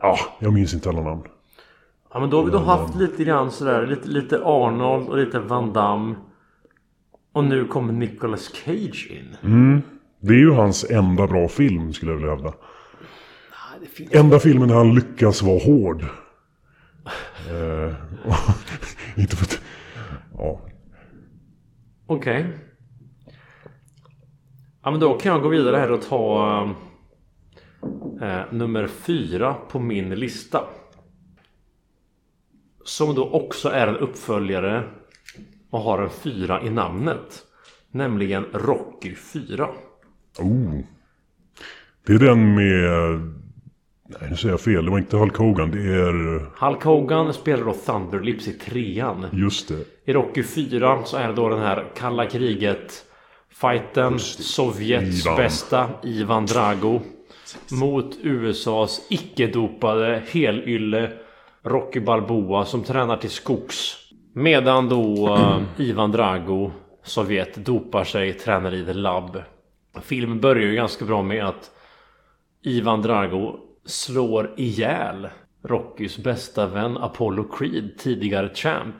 Ja, 0.00 0.16
jag 0.38 0.52
minns 0.52 0.74
inte 0.74 0.88
alla 0.88 1.02
namn. 1.02 1.22
Ja 2.12 2.20
men 2.20 2.30
då 2.30 2.36
har 2.36 2.44
vi 2.44 2.50
då 2.50 2.58
haft 2.58 2.94
lite 2.96 3.24
grann 3.24 3.50
sådär, 3.50 3.86
lite, 3.86 4.08
lite 4.08 4.40
Arnold 4.44 5.08
och 5.08 5.16
lite 5.18 5.38
Van 5.38 5.72
Damme. 5.72 6.14
Och 7.32 7.44
nu 7.44 7.64
kommer 7.64 7.92
Nicolas 7.92 8.52
Cage 8.64 9.10
in. 9.10 9.36
Det 10.20 10.32
är 10.34 10.38
ju 10.38 10.50
hans 10.52 10.90
enda 10.90 11.26
bra 11.26 11.48
film 11.48 11.92
skulle 11.92 12.10
jag 12.12 12.16
vilja 12.16 12.34
hävda. 12.34 12.52
Finns... 13.92 14.14
Enda 14.14 14.38
filmen 14.38 14.68
där 14.68 14.76
han 14.76 14.94
lyckas 14.94 15.42
vara 15.42 15.58
hård. 15.58 16.02
Eh, 17.50 17.94
inte 19.16 19.36
för 19.36 19.44
att... 19.44 19.60
Ja. 20.38 20.60
Okej. 22.06 22.46
Ja 24.82 24.90
men 24.90 25.00
då 25.00 25.18
kan 25.18 25.32
jag 25.32 25.42
gå 25.42 25.48
vidare 25.48 25.76
här 25.76 25.90
och 25.90 26.02
ta 26.02 26.74
eh, 28.22 28.52
nummer 28.52 28.86
fyra 28.86 29.54
på 29.54 29.78
min 29.78 30.14
lista. 30.14 30.64
Som 32.84 33.14
då 33.14 33.30
också 33.30 33.68
är 33.68 33.86
en 33.86 33.96
uppföljare 33.96 34.84
och 35.70 35.80
har 35.80 36.02
en 36.02 36.10
fyra 36.10 36.62
i 36.62 36.70
namnet. 36.70 37.42
Nämligen 37.90 38.44
Rocky 38.52 39.14
4. 39.14 39.68
Oh. 40.38 40.80
Det 42.06 42.12
är 42.12 42.18
den 42.18 42.54
med... 42.54 43.43
Nej, 44.08 44.30
nu 44.30 44.36
säger 44.36 44.52
jag 44.52 44.60
fel. 44.60 44.84
Det 44.84 44.90
var 44.90 44.98
inte 44.98 45.16
Hulk 45.16 45.36
Hogan. 45.36 45.70
Det 45.70 45.78
är... 45.78 46.46
Hulk 46.66 46.82
Hogan 46.84 47.32
spelar 47.32 47.64
då 47.64 47.72
Thunderlips 47.72 48.48
i 48.48 48.52
trean. 48.52 49.26
Just 49.32 49.68
det. 49.68 49.84
I 50.04 50.12
Rocky 50.12 50.42
4 50.42 51.04
så 51.04 51.16
är 51.16 51.28
det 51.28 51.34
då 51.34 51.48
den 51.48 51.58
här 51.58 51.84
kalla 51.96 52.26
kriget 52.26 53.04
Fighten 53.60 54.18
Sovjets 54.18 55.26
Ivan. 55.26 55.36
bästa 55.36 55.88
Ivan 56.02 56.46
Drago 56.46 57.00
Mot 57.72 58.16
USAs 58.22 59.06
icke-dopade 59.10 60.22
helylle 60.32 61.12
Rocky 61.62 62.00
Balboa 62.00 62.64
som 62.64 62.84
tränar 62.84 63.16
till 63.16 63.30
skogs 63.30 63.96
Medan 64.34 64.88
då 64.88 65.34
eh, 65.34 65.62
Ivan 65.76 66.12
Drago 66.12 66.72
Sovjet 67.02 67.54
dopar 67.54 68.04
sig, 68.04 68.32
tränar 68.32 68.74
i 68.74 68.84
the 68.84 68.92
lab 68.92 69.42
Filmen 70.02 70.40
börjar 70.40 70.68
ju 70.68 70.74
ganska 70.74 71.04
bra 71.04 71.22
med 71.22 71.44
att 71.44 71.70
Ivan 72.62 73.02
Drago 73.02 73.60
slår 73.84 74.54
ihjäl 74.56 75.28
Rockys 75.62 76.18
bästa 76.18 76.66
vän 76.66 76.96
Apollo 76.96 77.44
Creed, 77.44 77.98
tidigare 77.98 78.54
champ. 78.54 78.94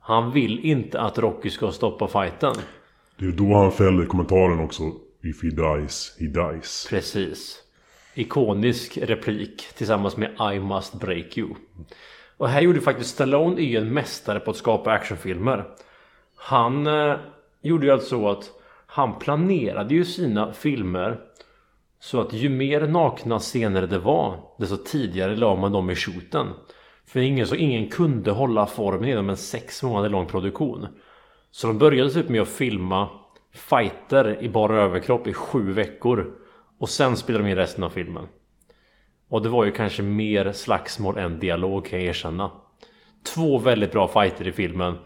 Han 0.00 0.32
vill 0.32 0.58
inte 0.58 1.00
att 1.00 1.18
Rocky 1.18 1.50
ska 1.50 1.72
stoppa 1.72 2.08
fighten. 2.08 2.54
Det 3.16 3.24
är 3.24 3.32
då 3.32 3.54
han 3.54 3.72
fäller 3.72 4.06
kommentaren 4.06 4.60
också. 4.60 4.82
If 5.22 5.42
he 5.42 5.50
dies, 5.50 6.16
he 6.20 6.26
dies. 6.26 6.86
Precis. 6.90 7.62
Ikonisk 8.14 8.98
replik 8.98 9.68
tillsammans 9.74 10.16
med 10.16 10.30
I 10.54 10.60
must 10.60 11.00
break 11.00 11.38
you. 11.38 11.54
Och 12.36 12.48
här 12.48 12.60
gjorde 12.60 12.80
faktiskt 12.80 13.10
Stallone 13.10 13.62
är 13.62 13.80
en 13.80 13.94
mästare 13.94 14.40
på 14.40 14.50
att 14.50 14.56
skapa 14.56 14.92
actionfilmer. 14.92 15.64
Han 16.36 16.86
eh, 16.86 17.16
gjorde 17.62 17.86
ju 17.86 17.92
alltså 17.92 18.08
så 18.08 18.28
att 18.28 18.50
han 18.86 19.18
planerade 19.18 19.94
ju 19.94 20.04
sina 20.04 20.52
filmer 20.52 21.20
så 22.00 22.20
att 22.20 22.32
ju 22.32 22.48
mer 22.48 22.80
nakna 22.80 23.38
scener 23.38 23.82
det 23.82 23.98
var 23.98 24.40
desto 24.58 24.76
tidigare 24.76 25.36
la 25.36 25.56
man 25.56 25.72
dem 25.72 25.90
i 25.90 25.94
shooten. 25.94 26.46
För 27.06 27.20
ingen, 27.20 27.46
så 27.46 27.54
ingen 27.54 27.88
kunde 27.88 28.30
hålla 28.30 28.66
formen 28.66 29.08
genom 29.08 29.30
en 29.30 29.36
sex 29.36 29.82
månader 29.82 30.08
lång 30.08 30.26
produktion. 30.26 30.86
Så 31.50 31.66
de 31.66 31.78
började 31.78 32.10
typ 32.10 32.28
med 32.28 32.42
att 32.42 32.48
filma 32.48 33.08
fighter 33.52 34.42
i 34.42 34.48
bara 34.48 34.82
överkropp 34.82 35.26
i 35.26 35.32
sju 35.32 35.72
veckor. 35.72 36.32
Och 36.78 36.88
sen 36.88 37.16
spelade 37.16 37.44
de 37.44 37.50
in 37.50 37.56
resten 37.56 37.84
av 37.84 37.90
filmen. 37.90 38.26
Och 39.28 39.42
det 39.42 39.48
var 39.48 39.64
ju 39.64 39.72
kanske 39.72 40.02
mer 40.02 40.52
slagsmål 40.52 41.18
än 41.18 41.38
dialog 41.38 41.86
kan 41.86 41.98
jag 41.98 42.08
erkänna. 42.08 42.50
Två 43.34 43.58
väldigt 43.58 43.92
bra 43.92 44.08
fighter 44.08 44.48
i 44.48 44.52
filmen. 44.52 44.98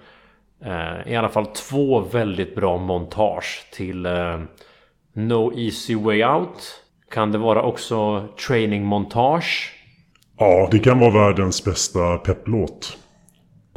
Eh, 0.61 1.12
I 1.12 1.16
alla 1.16 1.28
fall 1.28 1.46
två 1.46 2.00
väldigt 2.00 2.54
bra 2.54 2.78
montage 2.78 3.66
till 3.72 4.07
eh, 4.07 4.40
No 5.12 5.52
Easy 5.59 5.94
Way 5.94 6.24
Out. 6.24 6.84
Kan 7.14 7.33
det 7.33 7.38
vara 7.38 7.62
också 7.62 8.29
Training 8.48 8.85
Montage? 8.85 9.72
Ja, 10.38 10.68
det 10.70 10.79
kan 10.79 10.98
vara 10.98 11.11
världens 11.11 11.64
bästa 11.64 12.18
pepplåt. 12.18 12.98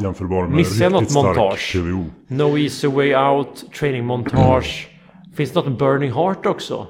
Jämförbar 0.01 0.47
med 0.47 0.55
Missar 0.55 0.83
jag 0.83 0.91
något 0.91 1.13
montage? 1.13 1.71
TVO. 1.73 2.05
No 2.27 2.57
Easy 2.57 2.87
Way 2.87 3.15
Out, 3.15 3.73
Training 3.79 4.05
Montage. 4.05 4.87
Finns 5.35 5.51
det 5.51 5.59
något 5.59 5.79
Burning 5.79 6.11
Heart 6.11 6.45
också? 6.45 6.87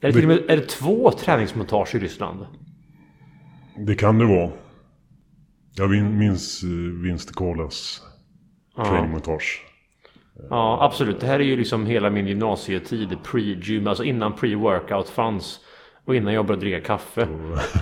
Är 0.00 0.06
det, 0.06 0.12
till 0.12 0.22
och 0.22 0.28
med, 0.28 0.50
är 0.50 0.56
det 0.56 0.68
två 0.68 1.10
träningsmontage 1.10 1.94
i 1.94 1.98
Ryssland? 1.98 2.46
Det 3.86 3.94
kan 3.94 4.18
det 4.18 4.24
vara. 4.26 4.50
Jag 5.76 5.90
min- 5.90 6.18
minns 6.18 6.64
uh, 6.64 7.02
Vince 7.02 7.28
DeColas 7.28 8.02
trainingmontage. 8.76 9.62
Ja, 10.50 10.78
absolut. 10.82 11.20
Det 11.20 11.26
här 11.26 11.40
är 11.40 11.44
ju 11.44 11.56
liksom 11.56 11.86
hela 11.86 12.10
min 12.10 12.26
gymnasietid. 12.26 13.16
Pre-gym, 13.24 13.86
alltså 13.86 14.04
innan 14.04 14.32
pre-workout 14.32 15.10
fanns. 15.10 15.60
Och 16.04 16.16
innan 16.16 16.34
jag 16.34 16.46
började 16.46 16.60
dricka 16.66 16.80
kaffe. 16.86 17.28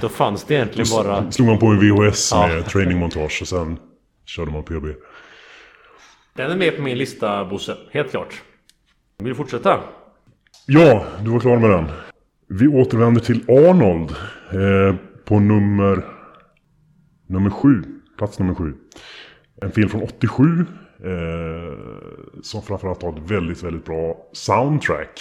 Då 0.01 0.09
fanns 0.09 0.45
det 0.45 0.55
egentligen 0.55 0.87
bara... 0.97 1.31
Slog 1.31 1.49
man 1.49 1.59
på 1.59 1.67
en 1.67 1.79
VHS 1.81 2.33
Ja. 2.33 2.47
med 2.47 2.67
trainingmontage 2.67 3.39
och 3.43 3.49
sen 3.49 3.79
körde 4.27 4.51
man 4.51 4.63
PB. 4.63 4.85
Den 6.37 6.51
är 6.51 6.57
med 6.57 6.77
på 6.77 6.83
min 6.83 6.99
lista, 6.99 7.45
Bosse. 7.45 7.77
Helt 7.91 8.11
klart. 8.11 8.43
Vill 9.19 9.29
du 9.29 9.35
fortsätta? 9.35 9.81
Ja, 10.67 11.05
du 11.25 11.31
var 11.31 11.41
klar 11.41 11.57
med 11.57 11.71
den. 11.71 11.85
Vi 12.49 12.69
återvänder 12.69 13.21
till 13.21 13.45
Arnold 13.51 14.11
eh, 14.53 14.97
på 15.25 15.39
nummer, 15.41 16.05
nummer 17.27 17.51
sju. 17.51 17.83
Plats 18.19 18.39
nummer 18.39 18.55
sju. 18.55 18.75
En 19.63 19.71
film 19.73 19.89
från 19.89 20.03
87. 20.03 20.67
Eh, 21.05 21.79
som 22.43 22.63
framförallt 22.63 23.03
har 23.03 23.11
ett 23.13 23.31
väldigt, 23.31 23.63
väldigt 23.63 23.85
bra 23.85 24.17
soundtrack. 24.33 25.21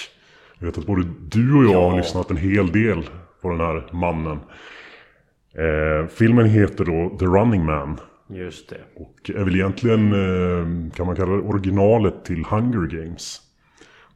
Jag 0.59 0.65
vet 0.65 0.77
att 0.77 0.85
både 0.85 1.03
du 1.29 1.55
och 1.57 1.63
jag 1.63 1.81
har 1.81 1.91
Ja. 1.91 1.97
lyssnat 1.97 2.31
en 2.31 2.37
hel 2.37 2.71
del 2.71 3.09
på 3.41 3.49
den 3.49 3.59
här 3.59 3.83
mannen. 3.91 4.39
Eh, 5.53 6.07
filmen 6.07 6.45
heter 6.45 6.85
då 6.85 7.17
The 7.19 7.25
Running 7.25 7.65
Man. 7.65 7.97
Just 8.29 8.69
det. 8.69 8.81
Och 8.95 9.31
är 9.35 9.43
väl 9.43 9.55
egentligen, 9.55 10.13
eh, 10.13 10.93
kan 10.95 11.05
man 11.05 11.15
kalla 11.15 11.31
det 11.31 11.41
originalet 11.41 12.25
till 12.25 12.45
Hunger 12.45 12.87
Games. 12.87 13.41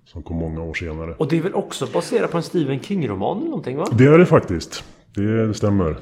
Som 0.05 0.23
kom 0.23 0.37
många 0.37 0.61
år 0.63 0.73
senare. 0.73 1.15
Och 1.17 1.27
det 1.27 1.37
är 1.37 1.41
väl 1.41 1.53
också 1.53 1.87
baserat 1.93 2.31
på 2.31 2.37
en 2.37 2.43
Stephen 2.43 2.79
King-roman 2.79 3.37
eller 3.37 3.47
någonting 3.49 3.77
va? 3.77 3.85
Det 3.97 4.05
är 4.05 4.17
det 4.17 4.25
faktiskt. 4.25 4.83
Det, 5.15 5.47
det 5.47 5.53
stämmer. 5.53 5.95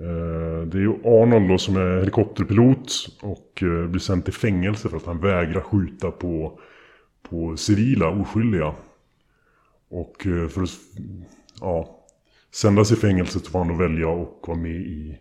Eh, 0.00 0.66
det 0.66 0.78
är 0.78 0.82
ju 0.82 0.94
Arnold 1.04 1.48
då 1.48 1.58
som 1.58 1.76
är 1.76 1.98
helikopterpilot 1.98 2.92
och 3.22 3.62
eh, 3.62 3.86
blir 3.86 4.00
sänd 4.00 4.24
till 4.24 4.34
fängelse 4.34 4.88
för 4.88 4.96
att 4.96 5.06
han 5.06 5.20
vägrar 5.20 5.60
skjuta 5.60 6.10
på, 6.10 6.60
på 7.22 7.56
civila, 7.56 8.08
oskyldiga. 8.08 8.74
Och 9.88 10.26
eh, 10.26 10.48
för 10.48 10.62
att 10.62 10.70
ja, 11.60 12.04
sändas 12.50 12.92
i 12.92 12.96
fängelset 12.96 13.44
så 13.44 13.50
får 13.50 13.58
han 13.58 13.68
då 13.68 13.74
välja 13.74 14.12
att 14.12 14.48
vara 14.48 14.58
med 14.58 14.80
i 14.80 15.18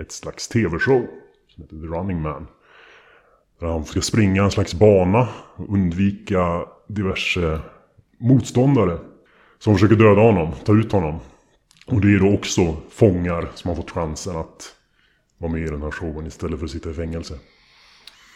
ett 0.00 0.12
slags 0.12 0.48
tv-show 0.48 1.06
som 1.48 1.62
heter 1.62 1.76
The 1.76 1.86
Running 1.86 2.22
Man. 2.22 2.46
Där 3.60 3.66
han 3.66 3.84
ska 3.84 4.00
springa 4.00 4.44
en 4.44 4.50
slags 4.50 4.74
bana 4.74 5.28
och 5.56 5.72
undvika 5.72 6.64
diverse 6.88 7.60
motståndare 8.18 8.98
som 9.58 9.74
försöker 9.74 9.96
döda 9.96 10.20
honom, 10.20 10.52
ta 10.64 10.72
ut 10.72 10.92
honom. 10.92 11.20
Och 11.86 12.00
det 12.00 12.14
är 12.14 12.18
då 12.18 12.34
också 12.34 12.76
fångar 12.90 13.48
som 13.54 13.68
har 13.68 13.76
fått 13.76 13.90
chansen 13.90 14.36
att 14.36 14.74
vara 15.38 15.52
med 15.52 15.60
i 15.60 15.70
den 15.70 15.82
här 15.82 15.90
showen 15.90 16.26
istället 16.26 16.58
för 16.58 16.64
att 16.66 16.70
sitta 16.70 16.90
i 16.90 16.94
fängelse. 16.94 17.34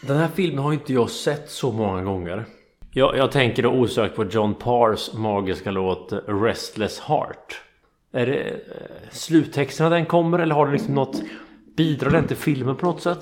Den 0.07 0.17
här 0.17 0.27
filmen 0.35 0.63
har 0.63 0.73
inte 0.73 0.93
jag 0.93 1.09
sett 1.09 1.49
så 1.49 1.71
många 1.71 2.03
gånger. 2.03 2.45
Jag, 2.91 3.17
jag 3.17 3.31
tänker 3.31 3.63
då 3.63 3.69
osökt 3.69 4.15
på 4.15 4.25
John 4.25 4.55
Parrs 4.55 5.13
magiska 5.13 5.71
låt 5.71 6.13
Restless 6.27 6.99
Heart. 6.99 7.61
Är 8.13 8.25
det 8.25 8.43
eh, 8.43 8.55
sluttexterna 9.11 9.89
den 9.89 10.05
kommer 10.05 10.39
eller 10.39 10.55
har 10.55 10.65
det 10.65 10.71
liksom 10.71 10.95
något... 10.95 11.21
Bidrar 11.77 12.11
den 12.11 12.27
till 12.27 12.37
filmen 12.37 12.75
på 12.75 12.85
något 12.85 13.01
sätt? 13.01 13.19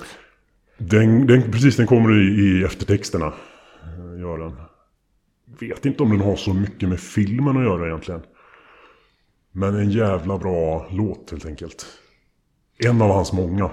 Den, 0.78 1.26
den, 1.26 1.52
precis, 1.52 1.76
den 1.76 1.86
kommer 1.86 2.20
i, 2.20 2.24
i 2.40 2.64
eftertexterna. 2.64 3.26
eh, 3.26 4.20
Gör 4.20 4.38
den. 4.38 4.56
Vet 5.60 5.86
inte 5.86 6.02
om 6.02 6.10
den 6.10 6.20
har 6.20 6.36
så 6.36 6.54
mycket 6.54 6.88
med 6.88 7.00
filmen 7.00 7.56
att 7.56 7.62
göra 7.64 7.86
egentligen. 7.86 8.22
Men 9.52 9.76
en 9.76 9.90
jävla 9.90 10.38
bra 10.38 10.86
låt 10.90 11.30
helt 11.30 11.46
enkelt. 11.46 11.86
En 12.84 13.02
av 13.02 13.10
hans 13.10 13.32
många. 13.32 13.70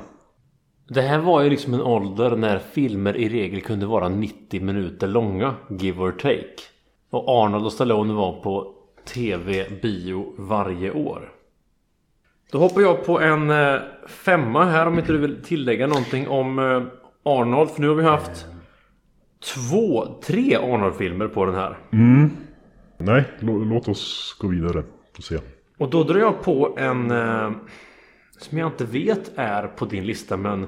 Det 0.87 1.01
här 1.01 1.19
var 1.19 1.41
ju 1.41 1.49
liksom 1.49 1.73
en 1.73 1.81
ålder 1.81 2.35
när 2.35 2.59
filmer 2.59 3.17
i 3.17 3.29
regel 3.29 3.61
kunde 3.61 3.85
vara 3.85 4.09
90 4.09 4.61
minuter 4.61 5.07
långa, 5.07 5.55
give 5.69 6.01
or 6.03 6.11
take. 6.11 6.55
Och 7.09 7.29
Arnold 7.29 7.65
och 7.65 7.73
Stallone 7.73 8.13
var 8.13 8.41
på 8.41 8.73
TV, 9.13 9.65
bio 9.81 10.33
varje 10.37 10.91
år. 10.91 11.31
Då 12.51 12.57
hoppar 12.57 12.81
jag 12.81 13.05
på 13.05 13.19
en 13.19 13.49
eh, 13.49 13.81
femma 14.07 14.65
här 14.65 14.85
om 14.85 14.99
inte 14.99 15.11
du 15.11 15.17
vill 15.17 15.43
tillägga 15.43 15.87
någonting 15.87 16.27
om 16.27 16.59
eh, 16.59 16.83
Arnold. 17.23 17.69
För 17.69 17.81
nu 17.81 17.87
har 17.87 17.95
vi 17.95 18.03
haft 18.03 18.45
två, 19.55 20.07
tre 20.23 20.55
Arnold-filmer 20.55 21.27
på 21.27 21.45
den 21.45 21.55
här. 21.55 21.77
Nej, 22.97 23.23
lå, 23.39 23.57
låt 23.57 23.87
oss 23.87 24.35
gå 24.39 24.47
vidare 24.47 24.83
och 25.17 25.23
se. 25.23 25.39
Och 25.77 25.89
då 25.89 26.03
drar 26.03 26.19
jag 26.19 26.41
på 26.41 26.75
en 26.79 27.11
eh, 27.11 27.51
som 28.37 28.57
jag 28.57 28.67
inte 28.67 28.85
vet 28.85 29.31
är 29.35 29.67
på 29.67 29.85
din 29.85 30.05
lista 30.05 30.37
men 30.37 30.67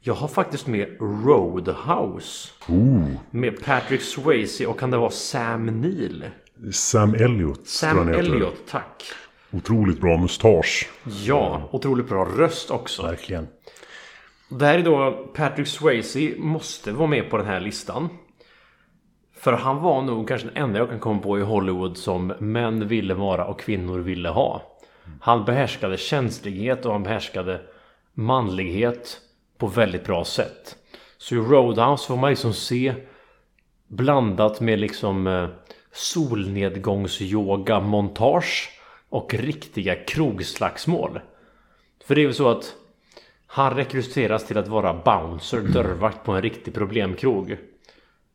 jag 0.00 0.14
har 0.14 0.28
faktiskt 0.28 0.66
med 0.66 0.96
Roadhouse. 1.00 2.50
Ooh, 2.68 3.08
Med 3.30 3.64
Patrick 3.64 4.02
Swayze 4.02 4.66
och 4.66 4.78
kan 4.78 4.90
det 4.90 4.96
vara 4.96 5.10
Sam 5.10 5.66
Neill? 5.66 6.24
Sam 6.72 7.14
Elliot 7.14 7.66
Sam. 7.66 8.08
Elliot, 8.08 8.56
tack. 8.70 9.02
Otroligt 9.50 10.00
bra 10.00 10.18
mustasch. 10.18 10.90
Ja, 11.24 11.68
otroligt 11.72 12.08
bra 12.08 12.24
röst 12.24 12.70
också. 12.70 13.02
Verkligen. 13.02 13.48
Det 14.48 14.66
här 14.66 14.78
är 14.78 14.82
då 14.82 15.26
Patrick 15.34 15.68
Swayze 15.68 16.34
måste 16.38 16.92
vara 16.92 17.08
med 17.08 17.30
på 17.30 17.36
den 17.36 17.46
här 17.46 17.60
listan. 17.60 18.08
För 19.42 19.52
han 19.52 19.82
var 19.82 20.02
nog 20.02 20.28
kanske 20.28 20.48
den 20.48 20.56
enda 20.56 20.78
jag 20.78 20.88
kan 20.88 21.00
komma 21.00 21.20
på 21.20 21.38
i 21.38 21.42
Hollywood 21.42 21.96
som 21.96 22.26
män 22.26 22.88
ville 22.88 23.14
vara 23.14 23.44
och 23.44 23.60
kvinnor 23.60 23.98
ville 23.98 24.28
ha. 24.28 24.62
Han 25.20 25.44
behärskade 25.44 25.96
känslighet 25.96 26.86
och 26.86 26.92
han 26.92 27.02
behärskade 27.02 27.60
manlighet 28.14 29.20
på 29.58 29.66
väldigt 29.66 30.04
bra 30.04 30.24
sätt. 30.24 30.76
Så 31.18 31.34
i 31.34 31.38
Roadhouse 31.38 32.06
får 32.06 32.16
man 32.16 32.30
liksom 32.30 32.52
se 32.52 32.94
blandat 33.88 34.60
med 34.60 34.78
liksom 34.78 35.26
eh, 35.26 35.48
solnedgångsyoga 35.92 37.80
montage 37.80 38.70
och 39.08 39.34
riktiga 39.34 39.94
krogslagsmål. 39.94 41.20
För 42.04 42.14
det 42.14 42.22
är 42.22 42.26
väl 42.26 42.34
så 42.34 42.48
att 42.48 42.74
han 43.46 43.76
rekryteras 43.76 44.46
till 44.46 44.58
att 44.58 44.68
vara 44.68 44.94
bouncer, 44.94 45.60
dörrvakt 45.60 46.24
på 46.24 46.32
en 46.32 46.42
riktig 46.42 46.74
problemkrog. 46.74 47.56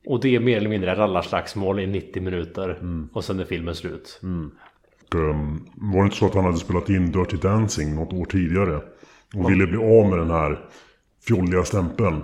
Och 0.10 0.20
det 0.22 0.36
är 0.36 0.40
mer 0.40 0.58
eller 0.58 0.70
mindre 0.70 0.96
rallarslagsmål 0.96 1.80
i 1.80 1.88
90 1.88 2.22
minuter. 2.22 2.78
Och 3.14 3.24
sen 3.24 3.40
är 3.40 3.46
filmen 3.46 3.76
slut. 3.76 4.20
Och, 5.14 5.20
ehm, 5.20 5.66
var 5.76 6.00
det 6.00 6.06
inte 6.06 6.18
så 6.18 6.26
att 6.26 6.34
han 6.34 6.46
hade 6.46 6.58
spelat 6.58 6.90
in 6.90 7.12
Dirty 7.12 7.38
Dancing 7.38 7.96
något 7.96 8.14
år 8.14 8.26
tidigare? 8.26 8.82
Och 9.36 9.52
ville 9.52 9.68
bli 9.68 9.78
av 9.78 10.10
med 10.10 10.20
den 10.20 10.32
här 10.32 10.60
fjolliga 11.28 11.64
stämpeln. 11.64 12.22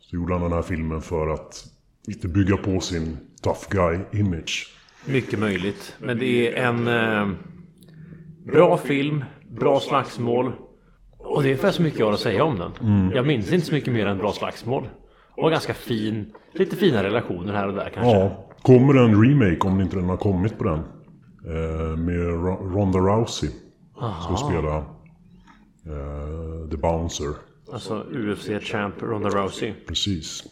Så 0.00 0.16
gjorde 0.16 0.32
han 0.32 0.42
den 0.42 0.52
här 0.52 0.62
filmen 0.62 1.00
för 1.00 1.28
att 1.28 1.64
inte 2.08 2.28
bygga 2.28 2.56
på 2.56 2.80
sin 2.80 3.16
tough 3.42 3.68
guy 3.70 3.98
image. 4.20 4.74
Mycket 5.06 5.38
möjligt. 5.38 5.96
Men 5.98 6.18
det 6.18 6.48
är 6.48 6.68
en 6.68 6.88
eh, 6.88 7.36
bra 8.52 8.76
film, 8.76 9.24
bra 9.50 9.80
slagsmål. 9.80 10.52
Och 11.18 11.42
det 11.42 11.48
är 11.48 11.50
ungefär 11.50 11.70
så 11.70 11.82
mycket 11.82 12.00
jag 12.00 12.06
har 12.06 12.12
att 12.12 12.20
säga 12.20 12.44
om 12.44 12.58
den. 12.58 13.10
Jag 13.14 13.26
minns 13.26 13.52
inte 13.52 13.66
så 13.66 13.74
mycket 13.74 13.92
mer 13.92 14.06
än 14.06 14.18
bra 14.18 14.32
slagsmål. 14.32 14.88
Och 15.36 15.50
ganska 15.50 15.74
fin, 15.74 16.32
lite 16.52 16.76
fina 16.76 17.02
relationer 17.02 17.52
här 17.52 17.68
och 17.68 17.74
där 17.74 17.90
kanske. 17.94 18.12
Ja, 18.18 18.46
kommer 18.62 18.94
en 18.94 19.24
remake 19.24 19.68
om 19.68 19.80
inte 19.80 19.96
den 19.96 20.08
har 20.08 20.16
kommit 20.16 20.58
på 20.58 20.64
den. 20.64 20.78
Eh, 21.46 21.96
med 21.96 22.26
Ro- 22.26 22.70
Ronda 22.74 22.98
Rousey. 22.98 23.50
Ska 24.24 24.36
spela 24.36 24.76
eh, 24.76 26.68
The 26.70 26.76
Bouncer. 26.76 27.28
Alltså 27.72 28.06
UFC-champ 28.12 29.02
Ronda 29.02 29.28
Rousey. 29.28 29.74
Precis. 29.88 30.42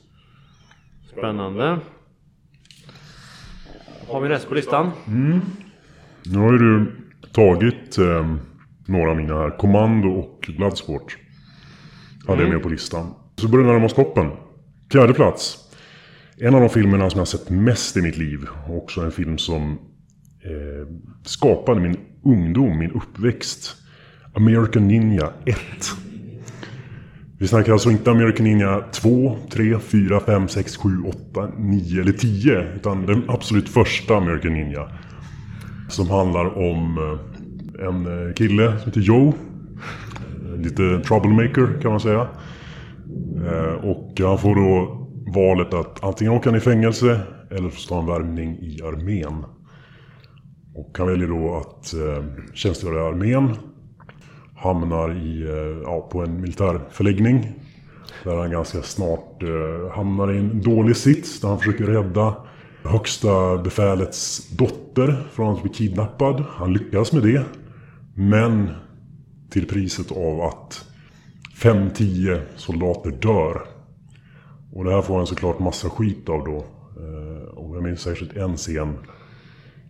Spännande. 1.12 1.78
Har 4.08 4.20
vi 4.20 4.28
nästa 4.28 4.48
på 4.48 4.54
listan? 4.54 4.90
Nu 6.24 6.38
har 6.38 6.52
ju 6.52 6.58
du 6.58 6.96
tagit 7.32 7.98
eh, 7.98 8.34
några 8.86 9.10
av 9.10 9.16
mina 9.16 9.34
här. 9.38 9.58
Kommando 9.58 10.08
och 10.08 10.50
Bloodsport. 10.56 11.18
Hade 12.26 12.42
jag 12.42 12.52
med 12.52 12.62
på 12.62 12.68
listan. 12.68 13.14
Så 13.36 13.48
börjar 13.48 13.66
vi 13.66 13.72
närma 13.72 13.86
oss 13.86 13.94
toppen. 13.94 14.30
Fjärde 14.92 15.14
plats. 15.14 15.58
En 16.36 16.54
av 16.54 16.60
de 16.60 16.70
filmerna 16.70 17.10
som 17.10 17.18
jag 17.18 17.20
har 17.20 17.26
sett 17.26 17.50
mest 17.50 17.96
i 17.96 18.02
mitt 18.02 18.16
liv. 18.16 18.46
Också 18.68 19.00
en 19.00 19.12
film 19.12 19.38
som 19.38 19.78
eh, 20.44 20.88
skapade 21.24 21.80
min 21.80 21.96
ungdom, 22.24 22.78
min 22.78 22.90
uppväxt. 22.90 23.76
American 24.34 24.88
Ninja 24.88 25.32
1. 25.44 25.58
Vi 27.38 27.48
snackar 27.48 27.72
alltså 27.72 27.90
inte 27.90 28.10
American 28.10 28.44
Ninja 28.44 28.84
2, 28.92 29.38
3, 29.50 29.78
4, 29.78 30.20
5, 30.20 30.48
6, 30.48 30.76
7, 30.76 30.88
8, 31.32 31.50
9 31.58 32.00
eller 32.00 32.12
10. 32.12 32.74
Utan 32.76 33.06
den 33.06 33.24
absolut 33.28 33.68
första 33.68 34.16
American 34.16 34.52
Ninja. 34.52 34.88
Som 35.88 36.10
handlar 36.10 36.58
om 36.58 36.98
eh, 36.98 37.86
en 37.86 38.26
eh, 38.26 38.34
kille 38.34 38.78
som 38.78 38.86
heter 38.86 39.00
Joe. 39.00 39.28
Eh, 39.28 40.60
lite 40.60 41.00
troublemaker 41.00 41.80
kan 41.82 41.90
man 41.90 42.00
säga. 42.00 42.28
Eh, 43.42 43.90
och 43.90 44.20
han 44.20 44.38
får 44.38 44.54
då 44.54 44.98
valet 45.34 45.74
att 45.74 46.04
antingen 46.04 46.32
åka 46.32 46.50
han 46.50 46.56
i 46.56 46.60
fängelse 46.60 47.20
eller 47.50 47.70
så 47.70 47.76
står 47.76 47.96
han 47.96 48.06
värvning 48.06 48.58
i 48.60 48.82
armén. 48.82 49.44
Och 50.74 50.98
han 50.98 51.06
väljer 51.06 51.28
då 51.28 51.56
att 51.56 51.94
eh, 51.94 52.24
tjänstgöra 52.54 52.96
i 52.96 53.08
armén. 53.08 53.56
Hamnar 54.56 55.14
i, 55.14 55.42
eh, 55.42 55.82
ja, 55.84 56.08
på 56.12 56.22
en 56.22 56.40
militärförläggning. 56.40 57.52
Där 58.24 58.36
han 58.36 58.50
ganska 58.50 58.82
snart 58.82 59.42
eh, 59.42 59.96
hamnar 59.96 60.32
i 60.32 60.38
en 60.38 60.62
dålig 60.62 60.96
sits. 60.96 61.40
Där 61.40 61.48
han 61.48 61.58
försöker 61.58 61.84
rädda 61.84 62.36
högsta 62.84 63.58
befälets 63.58 64.48
dotter 64.48 65.22
från 65.32 65.54
att 65.54 65.62
bli 65.62 65.72
kidnappad. 65.72 66.44
Han 66.48 66.72
lyckas 66.72 67.12
med 67.12 67.22
det. 67.22 67.44
Men 68.14 68.70
till 69.50 69.68
priset 69.68 70.12
av 70.12 70.40
att 70.40 70.91
5-10 71.62 72.40
soldater 72.56 73.10
dör. 73.10 73.62
Och 74.72 74.84
det 74.84 74.90
här 74.90 75.02
får 75.02 75.16
han 75.16 75.26
såklart 75.26 75.58
massa 75.58 75.90
skit 75.90 76.28
av 76.28 76.44
då. 76.44 76.56
Eh, 77.02 77.48
och 77.48 77.76
jag 77.76 77.82
minns 77.82 78.00
särskilt 78.00 78.36
en 78.36 78.56
scen 78.56 78.98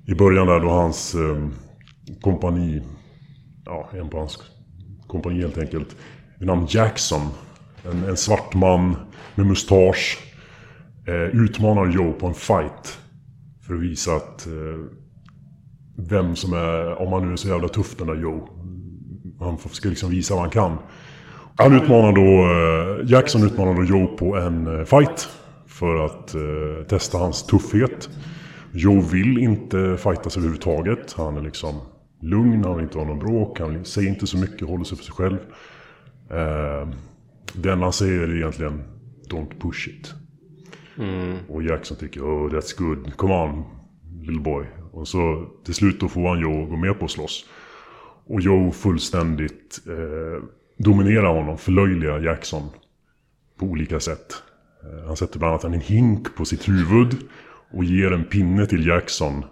i 0.06 0.14
början 0.14 0.46
där 0.46 0.60
då 0.60 0.68
hans 0.68 1.14
eh, 1.14 1.48
kompani, 2.20 2.82
ja 3.64 3.90
en 3.92 4.08
på 4.08 4.18
hans 4.18 4.38
kompani 5.06 5.40
helt 5.40 5.58
enkelt, 5.58 5.96
vid 6.38 6.46
namn 6.46 6.66
Jackson. 6.68 7.20
En, 7.84 8.04
en 8.04 8.16
svart 8.16 8.54
man 8.54 8.96
med 9.34 9.46
mustasch. 9.46 10.18
Eh, 11.06 11.42
utmanar 11.42 11.86
Joe 11.86 12.12
på 12.12 12.26
en 12.26 12.34
fight. 12.34 12.98
För 13.66 13.74
att 13.74 13.80
visa 13.80 14.16
att 14.16 14.46
vem 15.96 16.36
som 16.36 16.52
är, 16.52 17.00
om 17.00 17.12
han 17.12 17.26
nu 17.26 17.32
är 17.32 17.36
så 17.36 17.48
jävla 17.48 17.68
tuff 17.68 17.96
den 17.96 18.06
där 18.06 18.14
Joe. 18.14 18.48
Han 19.40 19.58
ska 19.58 19.88
liksom 19.88 20.10
visa 20.10 20.34
vad 20.34 20.42
han 20.42 20.50
kan. 20.50 20.78
Han 21.56 21.74
utmanar 21.74 22.12
då, 22.12 22.22
eh, 22.22 23.10
Jackson 23.10 23.42
utmanar 23.42 23.74
då 23.74 23.84
Joe 23.84 24.06
på 24.06 24.36
en 24.36 24.78
eh, 24.78 24.84
fight. 24.84 25.28
För 25.66 26.04
att 26.04 26.34
eh, 26.34 26.86
testa 26.88 27.18
hans 27.18 27.46
tuffhet. 27.46 28.10
Joe 28.72 29.00
vill 29.00 29.38
inte 29.38 29.96
fightas 29.96 30.36
överhuvudtaget. 30.36 31.12
Han 31.12 31.36
är 31.36 31.42
liksom 31.42 31.80
lugn, 32.20 32.64
han 32.64 32.76
vill 32.76 32.84
inte 32.84 32.98
ha 32.98 33.04
någon 33.04 33.18
bråk, 33.18 33.60
han 33.60 33.84
säger 33.84 34.08
inte 34.08 34.26
så 34.26 34.36
mycket, 34.36 34.68
håller 34.68 34.84
sig 34.84 34.98
för 34.98 35.04
sig 35.04 35.14
själv. 35.14 35.38
Eh, 36.30 36.88
det 37.54 37.72
enda 37.72 37.84
han 37.84 37.92
säger 37.92 38.20
är 38.20 38.36
egentligen 38.36 38.82
Don't 39.30 39.60
push 39.60 39.88
it. 39.88 40.14
Och 41.48 41.62
Jackson 41.62 41.96
tycker 41.96 42.20
oh 42.20 42.50
that's 42.50 42.78
good, 42.78 43.16
come 43.16 43.34
on 43.34 43.64
little 44.20 44.40
boy. 44.40 44.66
Och 44.92 45.08
så 45.08 45.46
till 45.64 45.74
slut 45.74 46.00
då 46.00 46.08
får 46.08 46.28
han 46.28 46.40
Joe 46.40 46.66
gå 46.66 46.76
med 46.76 46.98
på 46.98 47.04
att 47.04 47.10
slåss. 47.10 47.44
Och 48.26 48.40
Joe 48.40 48.70
fullständigt 48.70 49.80
eh, 49.86 50.44
dominerar 50.84 51.34
honom, 51.34 51.58
förlöjligar 51.58 52.20
Jackson 52.20 52.68
på 53.58 53.66
olika 53.66 54.00
sätt. 54.00 54.42
Eh, 54.82 55.06
han 55.06 55.16
sätter 55.16 55.38
bland 55.38 55.52
annat 55.52 55.64
en 55.64 55.80
hink 55.80 56.36
på 56.36 56.44
sitt 56.44 56.68
huvud 56.68 57.16
och 57.70 57.84
ger 57.84 58.12
en 58.12 58.24
pinne 58.24 58.66
till 58.66 58.86
Jackson. 58.86 59.44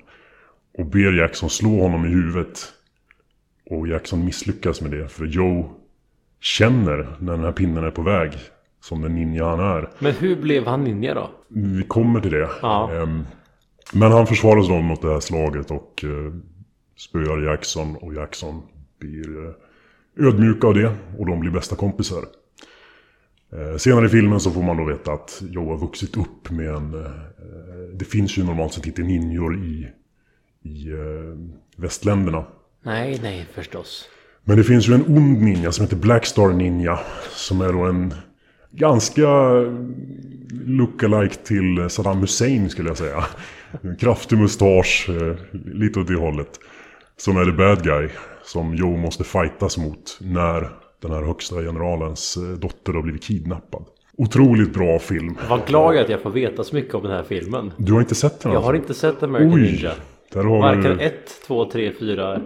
Och 0.79 0.87
ber 0.87 1.13
Jackson 1.13 1.51
slå 1.51 1.83
honom 1.83 2.07
i 2.07 2.09
huvudet. 2.09 2.73
Och 3.71 3.89
Jackson 3.89 4.25
misslyckas 4.25 4.81
med 4.81 4.91
det 4.91 5.09
för 5.09 5.25
Joe 5.25 5.71
känner 6.41 7.17
när 7.19 7.33
den 7.33 7.45
här 7.45 7.53
pinnen 7.53 7.85
är 7.85 7.91
på 7.91 8.03
väg. 8.03 8.33
Som 8.83 9.03
den 9.03 9.15
ninja 9.15 9.45
han 9.45 9.61
är. 9.61 9.91
Men 9.99 10.13
hur 10.13 10.43
blev 10.43 10.67
han 10.67 10.85
ninja 10.85 11.15
då? 11.15 11.31
Vi 11.49 11.83
kommer 11.83 12.21
till 12.21 12.31
det. 12.31 12.49
Ja. 12.63 12.93
Ehm, 12.93 13.25
Men 13.93 14.13
han 14.13 14.27
försvarar 14.27 14.63
sig 14.63 14.77
då 14.77 14.83
mot 14.83 15.03
det 15.03 15.13
här 15.13 15.21
slaget 15.21 15.71
och 15.71 16.05
uh, 16.05 16.33
spöar 16.97 17.43
Jackson 17.43 17.97
och 17.97 18.15
Jackson 18.15 18.63
blir 19.01 19.47
eh, 19.47 19.53
ödmjuka 20.17 20.67
av 20.67 20.75
det 20.75 20.93
och 21.19 21.27
de 21.27 21.41
blir 21.41 21.51
bästa 21.51 21.77
kompisar. 21.77 22.25
Eh, 23.53 23.77
senare 23.77 24.07
i 24.07 24.09
filmen 24.09 24.41
så 24.41 24.51
får 24.51 24.63
man 24.63 24.77
då 24.77 24.85
veta 24.85 25.13
att 25.13 25.43
Joe 25.51 25.71
har 25.71 25.79
vuxit 25.79 26.17
upp 26.17 26.51
med 26.51 26.69
en... 26.69 26.95
eh, 26.95 27.11
det 27.95 28.05
finns 28.05 28.39
ju 28.39 28.45
normalt 28.45 28.73
sett 28.73 28.87
inte 28.87 29.03
ninjor 29.03 29.57
i, 29.57 29.89
i 30.63 30.91
eh, 30.91 31.37
västländerna. 31.77 32.45
Nej, 32.83 33.19
nej 33.23 33.47
förstås. 33.55 34.09
Men 34.45 34.57
det 34.57 34.65
finns 34.65 34.89
ju 34.89 34.95
en 34.95 35.05
ond 35.07 35.43
ninja 35.43 35.73
som 35.73 35.85
heter 35.85 35.97
Blackstar 35.97 36.49
Ninja. 36.53 36.99
Som 37.31 37.61
är 37.61 37.73
då 37.73 37.85
en 37.85 38.15
ganska 38.71 39.29
lookalike 40.67 41.35
till 41.35 41.91
Saddam 41.91 42.19
Hussein 42.19 42.71
skulle 42.71 42.89
jag 42.89 42.99
säga. 42.99 43.25
En 43.83 43.97
kraftig 43.97 44.39
mustasch, 44.39 45.11
lite 45.53 46.01
åt 46.01 46.09
det 46.09 46.15
hållet. 46.15 46.61
Som 47.17 47.37
är 47.37 47.45
the 47.45 47.53
bad 47.53 47.85
guy. 47.85 48.09
Som 48.53 48.75
Joe 48.75 48.97
måste 48.97 49.25
fightas 49.25 49.79
mot 49.79 50.19
när 50.21 50.69
den 51.03 51.13
här 51.13 51.23
högsta 51.23 51.57
generalens 51.57 52.37
eh, 52.37 52.43
dotter 52.43 52.93
har 52.93 53.03
blivit 53.03 53.23
kidnappad. 53.23 53.85
Otroligt 54.17 54.73
bra 54.75 54.99
film. 54.99 55.37
Vad 55.49 55.67
glad 55.67 55.95
jag 55.95 56.03
att 56.03 56.09
jag 56.09 56.21
får 56.21 56.31
veta 56.31 56.65
så 56.65 56.75
mycket 56.75 56.95
om 56.95 57.03
den 57.03 57.13
här 57.13 57.23
filmen. 57.23 57.73
Du 57.77 57.93
har 57.93 58.01
inte 58.01 58.15
sett 58.15 58.41
den 58.41 58.53
Jag 58.53 58.61
har 58.61 58.75
alltså? 58.75 58.83
inte 58.83 58.95
sett 58.95 59.23
American 59.23 59.55
Oj! 59.55 59.61
Ninja. 59.63 59.93
Där 60.33 60.45
har 60.45 60.61
Varken 60.61 60.83
du... 60.83 61.01
1, 61.01 61.15
2, 61.47 61.71
3, 61.71 61.93
4 61.99 62.41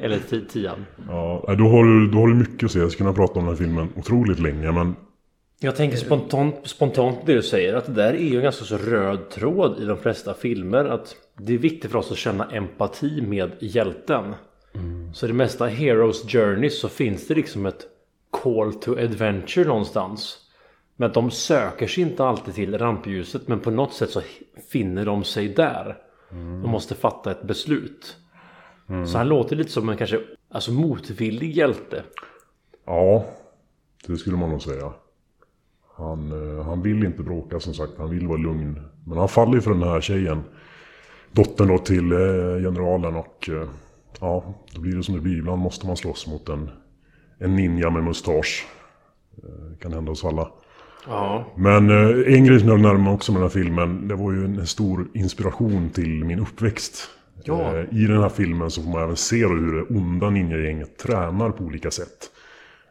eller 0.00 0.18
10. 0.52 0.70
Ja, 1.08 1.54
då 1.58 1.68
har, 1.68 1.84
du, 1.84 2.10
då 2.10 2.18
har 2.18 2.28
du 2.28 2.34
mycket 2.34 2.64
att 2.64 2.70
säga. 2.70 2.84
Jag 2.84 2.92
skulle 2.92 3.06
kunna 3.12 3.26
prata 3.26 3.38
om 3.38 3.44
den 3.44 3.54
här 3.54 3.64
filmen 3.64 3.88
otroligt 3.96 4.38
länge. 4.38 4.72
Men 4.72 4.96
Jag 5.60 5.76
tänker 5.76 5.96
spontant, 5.96 6.56
spontant 6.64 7.18
det 7.26 7.34
du 7.34 7.42
säger 7.42 7.74
att 7.74 7.86
det 7.86 7.92
där 7.92 8.12
är 8.12 8.28
ju 8.28 8.36
en 8.36 8.42
ganska 8.42 8.64
så 8.64 8.76
röd 8.76 9.30
tråd 9.30 9.82
i 9.82 9.84
de 9.84 9.96
flesta 9.96 10.34
filmer 10.34 10.84
att 10.84 11.16
det 11.38 11.54
är 11.54 11.58
viktigt 11.58 11.90
för 11.90 11.98
oss 11.98 12.10
att 12.12 12.18
känna 12.18 12.44
empati 12.50 13.22
med 13.22 13.50
hjälten. 13.60 14.34
Så 15.12 15.26
i 15.26 15.28
det 15.28 15.34
mesta 15.34 15.66
Heroes 15.66 16.22
Journey 16.32 16.70
så 16.70 16.88
finns 16.88 17.26
det 17.26 17.34
liksom 17.34 17.66
ett 17.66 17.86
call 18.30 18.74
to 18.74 18.92
adventure 18.92 19.64
någonstans. 19.64 20.38
Men 20.96 21.12
de 21.12 21.30
söker 21.30 21.86
sig 21.86 22.02
inte 22.02 22.24
alltid 22.24 22.54
till 22.54 22.78
rampljuset 22.78 23.48
men 23.48 23.60
på 23.60 23.70
något 23.70 23.92
sätt 23.92 24.10
så 24.10 24.22
finner 24.72 25.04
de 25.04 25.24
sig 25.24 25.48
där. 25.48 25.96
De 26.62 26.70
måste 26.70 26.94
fatta 26.94 27.30
ett 27.30 27.42
beslut. 27.42 28.16
Så 29.06 29.18
han 29.18 29.28
låter 29.28 29.56
lite 29.56 29.70
som 29.70 29.88
en 29.88 29.96
kanske 29.96 30.20
alltså 30.48 30.72
motvillig 30.72 31.56
hjälte. 31.56 32.02
Ja, 32.86 33.24
det 34.06 34.16
skulle 34.16 34.36
man 34.36 34.50
nog 34.50 34.62
säga. 34.62 34.92
Han, 35.96 36.32
eh, 36.58 36.64
han 36.64 36.82
vill 36.82 37.04
inte 37.04 37.22
bråka 37.22 37.60
som 37.60 37.74
sagt, 37.74 37.92
han 37.98 38.10
vill 38.10 38.26
vara 38.26 38.38
lugn. 38.38 38.80
Men 39.06 39.18
han 39.18 39.28
faller 39.28 39.54
ju 39.54 39.60
för 39.60 39.70
den 39.70 39.82
här 39.82 40.00
tjejen. 40.00 40.42
Dottern 41.32 41.68
då 41.68 41.78
till 41.78 42.12
eh, 42.12 42.18
generalen 42.62 43.16
och 43.16 43.48
eh, 43.48 43.68
ja, 44.20 44.54
då 44.74 44.80
blir 44.80 44.96
det 44.96 45.02
som 45.02 45.14
det 45.14 45.20
blir. 45.20 45.38
Ibland 45.38 45.62
måste 45.62 45.86
man 45.86 45.96
slåss 45.96 46.26
mot 46.26 46.48
en, 46.48 46.70
en 47.38 47.56
ninja 47.56 47.90
med 47.90 48.04
mustasch. 48.04 48.66
Eh, 49.42 49.78
kan 49.78 49.92
hända 49.92 50.12
oss 50.12 50.24
alla. 50.24 50.48
Ja. 51.06 51.52
Men 51.56 51.90
eh, 51.90 52.34
en 52.34 52.44
grej 52.44 52.60
som 52.60 52.68
jag 52.68 52.80
närmar 52.80 53.04
mig 53.04 53.12
också 53.12 53.32
med 53.32 53.40
den 53.40 53.48
här 53.48 53.62
filmen, 53.62 54.08
det 54.08 54.14
var 54.14 54.32
ju 54.32 54.44
en 54.44 54.66
stor 54.66 55.08
inspiration 55.14 55.90
till 55.90 56.24
min 56.24 56.40
uppväxt. 56.40 57.08
Ja. 57.44 57.76
Eh, 57.76 57.84
I 57.90 58.06
den 58.06 58.20
här 58.20 58.28
filmen 58.28 58.70
så 58.70 58.82
får 58.82 58.90
man 58.90 59.02
även 59.02 59.16
se 59.16 59.46
hur 59.46 59.74
det 59.74 59.98
onda 59.98 60.30
ninjagänget 60.30 60.98
tränar 60.98 61.50
på 61.50 61.64
olika 61.64 61.90
sätt. 61.90 62.30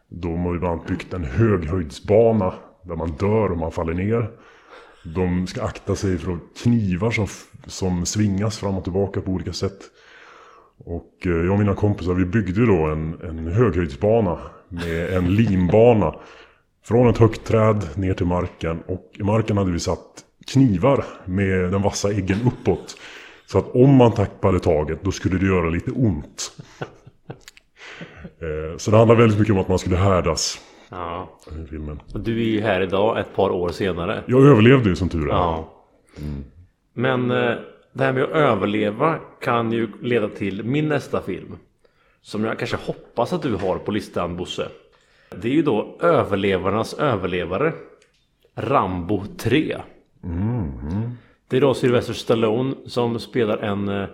De 0.09 0.45
har 0.45 0.53
ju 0.53 0.59
bland 0.59 0.73
annat 0.73 0.87
byggt 0.87 1.13
en 1.13 1.23
höghöjdsbana 1.23 2.53
där 2.83 2.95
man 2.95 3.11
dör 3.11 3.51
om 3.51 3.59
man 3.59 3.71
faller 3.71 3.93
ner. 3.93 4.31
De 5.15 5.47
ska 5.47 5.63
akta 5.63 5.95
sig 5.95 6.17
för 6.17 6.37
knivar 6.63 7.11
som, 7.11 7.27
som 7.67 8.05
svingas 8.05 8.57
fram 8.57 8.77
och 8.77 8.83
tillbaka 8.83 9.21
på 9.21 9.31
olika 9.31 9.53
sätt. 9.53 9.79
Och 10.85 11.13
eh, 11.25 11.31
jag 11.31 11.51
och 11.51 11.59
mina 11.59 11.75
kompisar 11.75 12.13
vi 12.13 12.25
byggde 12.25 12.65
då 12.65 12.85
en, 12.85 13.19
en 13.23 13.47
höghöjdsbana 13.47 14.37
med 14.69 15.13
en 15.13 15.35
linbana. 15.35 16.15
Från 16.83 17.07
ett 17.09 17.17
högt 17.17 17.45
träd 17.45 17.83
ner 17.95 18.13
till 18.13 18.25
marken. 18.25 18.79
Och 18.87 19.11
i 19.19 19.23
marken 19.23 19.57
hade 19.57 19.71
vi 19.71 19.79
satt 19.79 20.25
knivar 20.53 21.03
med 21.25 21.71
den 21.71 21.81
vassa 21.81 22.11
eggen 22.11 22.37
uppåt. 22.47 22.97
Så 23.45 23.57
att 23.57 23.75
om 23.75 23.95
man 23.95 24.11
tappade 24.11 24.59
taget 24.59 25.03
då 25.03 25.11
skulle 25.11 25.37
det 25.37 25.45
göra 25.45 25.69
lite 25.69 25.91
ont. 25.91 26.51
Eh, 28.41 28.77
Så 28.77 28.91
det 28.91 28.97
handlar 28.97 29.15
väldigt 29.15 29.39
mycket 29.39 29.53
om 29.53 29.59
att 29.61 29.67
man 29.67 29.79
skulle 29.79 29.95
härdas 29.97 30.59
Ja. 30.89 31.29
i 31.63 31.67
filmen. 31.67 31.99
Och 32.13 32.19
du 32.19 32.39
är 32.41 32.45
ju 32.45 32.61
här 32.61 32.81
idag 32.81 33.19
ett 33.19 33.35
par 33.35 33.49
år 33.49 33.69
senare. 33.69 34.23
Jag 34.27 34.45
överlevde 34.45 34.89
ju 34.89 34.95
som 34.95 35.09
tur 35.09 35.25
är. 35.25 35.33
Ja. 35.33 35.73
Men 36.93 37.31
eh, 37.31 37.53
det 37.93 38.03
här 38.03 38.13
med 38.13 38.23
att 38.23 38.29
överleva 38.29 39.19
kan 39.41 39.71
ju 39.71 39.87
leda 40.01 40.29
till 40.29 40.63
min 40.63 40.87
nästa 40.87 41.21
film. 41.21 41.57
Som 42.21 42.43
jag 42.43 42.59
kanske 42.59 42.77
hoppas 42.77 43.33
att 43.33 43.41
du 43.41 43.55
har 43.55 43.77
på 43.77 43.91
listan 43.91 44.37
Bosse. 44.37 44.67
Det 45.35 45.47
är 45.47 45.53
ju 45.53 45.61
då 45.61 45.97
Överlevarnas 46.01 46.93
överlevare. 46.93 47.73
Rambo 48.55 49.23
3. 49.37 49.77
Det 51.47 51.57
är 51.57 51.61
då 51.61 51.73
Sylvester 51.73 52.13
Stallone 52.13 52.75
som 52.85 53.19
spelar 53.19 53.57
en 53.57 53.89
eh, 53.89 54.07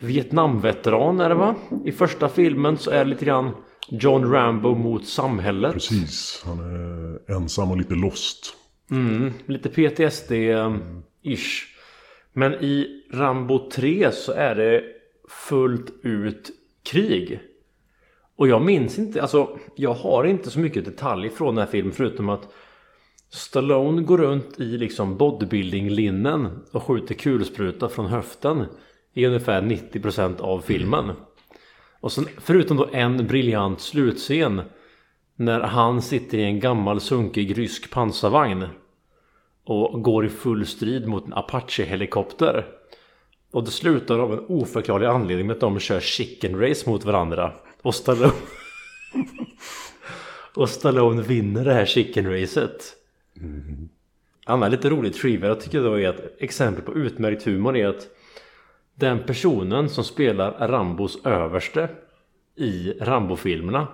Vietnamveteran 0.00 1.20
är 1.20 1.28
det 1.28 1.34
va? 1.34 1.54
I 1.84 1.92
första 1.92 2.28
filmen 2.28 2.78
så 2.78 2.90
är 2.90 3.04
det 3.04 3.10
lite 3.10 3.24
grann 3.24 3.50
John 3.88 4.32
Rambo 4.32 4.74
mot 4.74 5.06
samhället. 5.06 5.72
Precis, 5.72 6.42
han 6.46 6.58
är 6.58 7.32
ensam 7.32 7.70
och 7.70 7.76
lite 7.76 7.94
lost. 7.94 8.54
Mm, 8.90 9.32
lite 9.46 9.68
PTSD-ish. 9.68 11.64
Men 12.32 12.54
i 12.54 13.02
Rambo 13.12 13.70
3 13.70 14.12
så 14.12 14.32
är 14.32 14.54
det 14.54 14.84
fullt 15.28 15.92
ut 16.02 16.50
krig. 16.82 17.40
Och 18.36 18.48
jag 18.48 18.62
minns 18.62 18.98
inte, 18.98 19.22
alltså 19.22 19.58
jag 19.76 19.94
har 19.94 20.24
inte 20.24 20.50
så 20.50 20.58
mycket 20.58 20.84
detalj 20.84 21.30
från 21.30 21.54
den 21.54 21.64
här 21.64 21.70
filmen 21.72 21.92
förutom 21.92 22.28
att 22.28 22.52
Stallone 23.30 24.02
går 24.02 24.18
runt 24.18 24.60
i 24.60 24.64
liksom 24.64 25.16
bodybuilding-linnen 25.16 26.48
och 26.72 26.82
skjuter 26.82 27.14
kulspruta 27.14 27.88
från 27.88 28.06
höften 28.06 28.64
i 29.12 29.26
ungefär 29.26 29.62
90% 29.62 30.40
av 30.40 30.60
filmen. 30.60 31.12
Och 32.00 32.12
sen, 32.12 32.26
förutom 32.38 32.76
då 32.76 32.88
en 32.92 33.26
briljant 33.26 33.80
slutscen 33.80 34.62
när 35.36 35.60
han 35.60 36.02
sitter 36.02 36.38
i 36.38 36.44
en 36.44 36.60
gammal 36.60 37.00
sunkig 37.00 37.58
rysk 37.58 37.90
pansarvagn 37.90 38.66
och 39.64 40.02
går 40.02 40.26
i 40.26 40.28
full 40.28 40.66
strid 40.66 41.08
mot 41.08 41.26
en 41.26 41.34
Apache-helikopter. 41.34 42.66
Och 43.52 43.64
det 43.64 43.70
slutar 43.70 44.18
av 44.18 44.32
en 44.32 44.44
oförklarlig 44.48 45.06
anledning 45.06 45.46
med 45.46 45.54
att 45.54 45.60
de 45.60 45.78
kör 45.78 46.00
chicken 46.00 46.60
race 46.60 46.90
mot 46.90 47.04
varandra. 47.04 47.52
Och 47.82 47.94
Stallone... 47.94 48.32
och 50.54 50.68
Stallone 50.68 51.22
vinner 51.22 51.64
det 51.64 51.74
här 51.74 51.86
chicken 51.86 52.32
racet. 52.32 52.96
Annan 54.46 54.70
lite 54.70 54.90
rolig 54.90 55.14
trivia 55.14 55.48
jag 55.48 55.60
tycker 55.60 55.82
då 55.82 56.00
är 56.00 56.08
att 56.08 56.20
exempel 56.38 56.84
på 56.84 56.94
utmärkt 56.94 57.42
humor 57.42 57.76
är 57.76 57.86
att 57.86 58.08
den 58.94 59.22
personen 59.22 59.88
som 59.88 60.04
spelar 60.04 60.68
Rambos 60.68 61.26
överste 61.26 61.88
i 62.56 62.92
Rambo-filmerna 63.00 63.88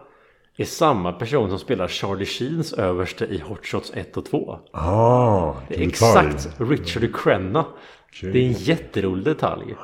är 0.62 0.66
samma 0.66 1.12
person 1.12 1.50
som 1.50 1.58
spelar 1.58 1.88
Charlie 1.88 2.24
Sheens 2.26 2.72
överste 2.72 3.24
i 3.24 3.38
Hot 3.38 3.66
Shots 3.66 3.92
1 3.94 4.16
och 4.16 4.24
2. 4.24 4.58
Ah, 4.72 5.54
Det 5.68 5.74
är 5.82 5.88
exakt. 5.88 6.50
Richard 6.58 7.16
Crenna. 7.16 7.64
Okej. 8.08 8.32
Det 8.32 8.38
är 8.38 8.46
en 8.46 8.52
jätterolig 8.52 9.24
detalj. 9.24 9.74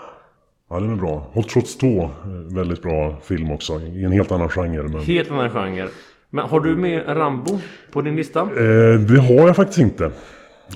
Ja, 0.71 0.81
den 0.81 0.93
är 0.93 0.97
bra. 0.97 1.31
Hot 1.33 1.51
Shots 1.53 1.79
2, 1.79 2.03
eh, 2.03 2.11
väldigt 2.55 2.83
bra 2.83 3.17
film 3.23 3.51
också. 3.51 3.81
I 3.81 4.05
en 4.05 4.13
helt 4.13 4.33
annan 4.33 4.49
genre. 4.49 4.83
Men... 4.83 5.01
Helt 5.03 5.31
annan 5.31 5.51
genre. 5.51 5.89
Men 6.31 6.49
har 6.49 6.61
du 6.61 6.77
med 6.77 7.17
Rambo 7.17 7.59
på 7.93 8.01
din 8.03 8.17
lista? 8.17 8.41
Eh, 8.41 9.01
det 9.01 9.21
har 9.21 9.47
jag 9.47 9.57
faktiskt 9.57 9.79
inte. 9.79 10.11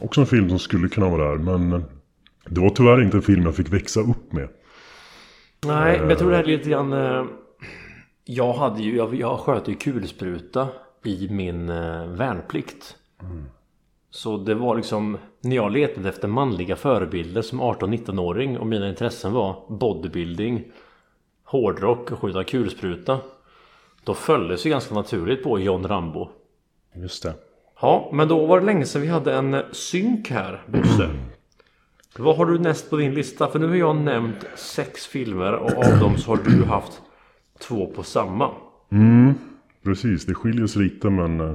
Också 0.00 0.20
en 0.20 0.26
film 0.26 0.48
som 0.48 0.58
skulle 0.58 0.88
kunna 0.88 1.08
vara 1.08 1.28
där, 1.30 1.36
men 1.38 1.72
eh, 1.72 1.80
det 2.48 2.60
var 2.60 2.70
tyvärr 2.70 3.02
inte 3.02 3.16
en 3.16 3.22
film 3.22 3.42
jag 3.42 3.54
fick 3.56 3.72
växa 3.72 4.00
upp 4.00 4.32
med. 4.32 4.48
Nej, 5.66 5.98
men 6.00 6.08
jag 6.08 6.18
tror 6.18 6.30
det 6.30 6.36
här 6.36 6.44
är 6.44 6.46
lite 6.48 6.70
grann... 6.70 6.92
Jag 8.30 8.52
hade 8.52 8.82
ju, 8.82 8.96
jag, 8.96 9.14
jag 9.14 9.38
sköt 9.38 9.68
ju 9.68 9.74
kulspruta 9.74 10.68
i 11.04 11.28
min 11.30 11.68
eh, 11.68 12.06
värnplikt. 12.06 12.96
Så 14.10 14.36
det 14.36 14.54
var 14.54 14.76
liksom 14.76 15.18
när 15.40 15.56
jag 15.56 15.72
letade 15.72 16.08
efter 16.08 16.28
manliga 16.28 16.76
förebilder 16.76 17.42
som 17.42 17.60
18-19-åring 17.60 18.58
och 18.58 18.66
mina 18.66 18.88
intressen 18.88 19.32
var 19.32 19.62
bodybuilding, 19.68 20.64
hårdrock 21.44 22.12
och 22.12 22.18
skjuta 22.18 22.44
kulspruta. 22.44 23.18
Då 24.04 24.14
föll 24.14 24.48
det 24.48 24.58
sig 24.58 24.70
ganska 24.70 24.94
naturligt 24.94 25.42
på 25.42 25.58
John 25.58 25.86
Rambo. 25.86 26.28
Just 26.94 27.22
det. 27.22 27.34
Ja, 27.80 28.10
men 28.12 28.28
då 28.28 28.46
var 28.46 28.60
det 28.60 28.66
länge 28.66 28.84
sedan 28.84 29.02
vi 29.02 29.08
hade 29.08 29.34
en 29.34 29.54
eh, 29.54 29.62
synk 29.72 30.30
här, 30.30 30.62
Bosse. 30.66 31.10
Vad 32.18 32.36
har 32.36 32.46
du 32.46 32.58
näst 32.58 32.90
på 32.90 32.96
din 32.96 33.14
lista? 33.14 33.48
För 33.48 33.58
nu 33.58 33.68
har 33.68 33.76
jag 33.76 33.96
nämnt 33.96 34.46
sex 34.56 35.06
filmer 35.06 35.52
och 35.52 35.70
av 35.70 35.98
dem 36.00 36.18
så 36.18 36.30
har 36.30 36.36
du 36.36 36.64
haft 36.64 37.02
två 37.60 37.86
på 37.86 38.02
samma. 38.02 38.50
Precis, 39.84 40.26
det 40.26 40.34
skiljer 40.34 40.66
sig 40.66 40.82
lite 40.82 41.10
men 41.10 41.40
eh, 41.40 41.52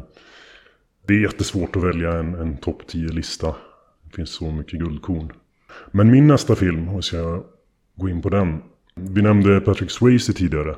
det 1.07 1.13
är 1.13 1.19
jättesvårt 1.21 1.75
att 1.75 1.83
välja 1.83 2.11
en, 2.13 2.35
en 2.35 2.57
topp 2.57 2.81
10-lista. 2.87 3.55
Det 4.03 4.15
finns 4.15 4.29
så 4.29 4.51
mycket 4.51 4.79
guldkorn. 4.79 5.31
Men 5.91 6.11
min 6.11 6.27
nästa 6.27 6.55
film, 6.55 6.89
om 6.89 6.95
vi 6.95 7.01
ska 7.01 7.43
gå 7.95 8.09
in 8.09 8.21
på 8.21 8.29
den. 8.29 8.61
Vi 8.95 9.21
nämnde 9.21 9.59
Patrick 9.61 9.91
Swayze 9.91 10.33
tidigare. 10.33 10.75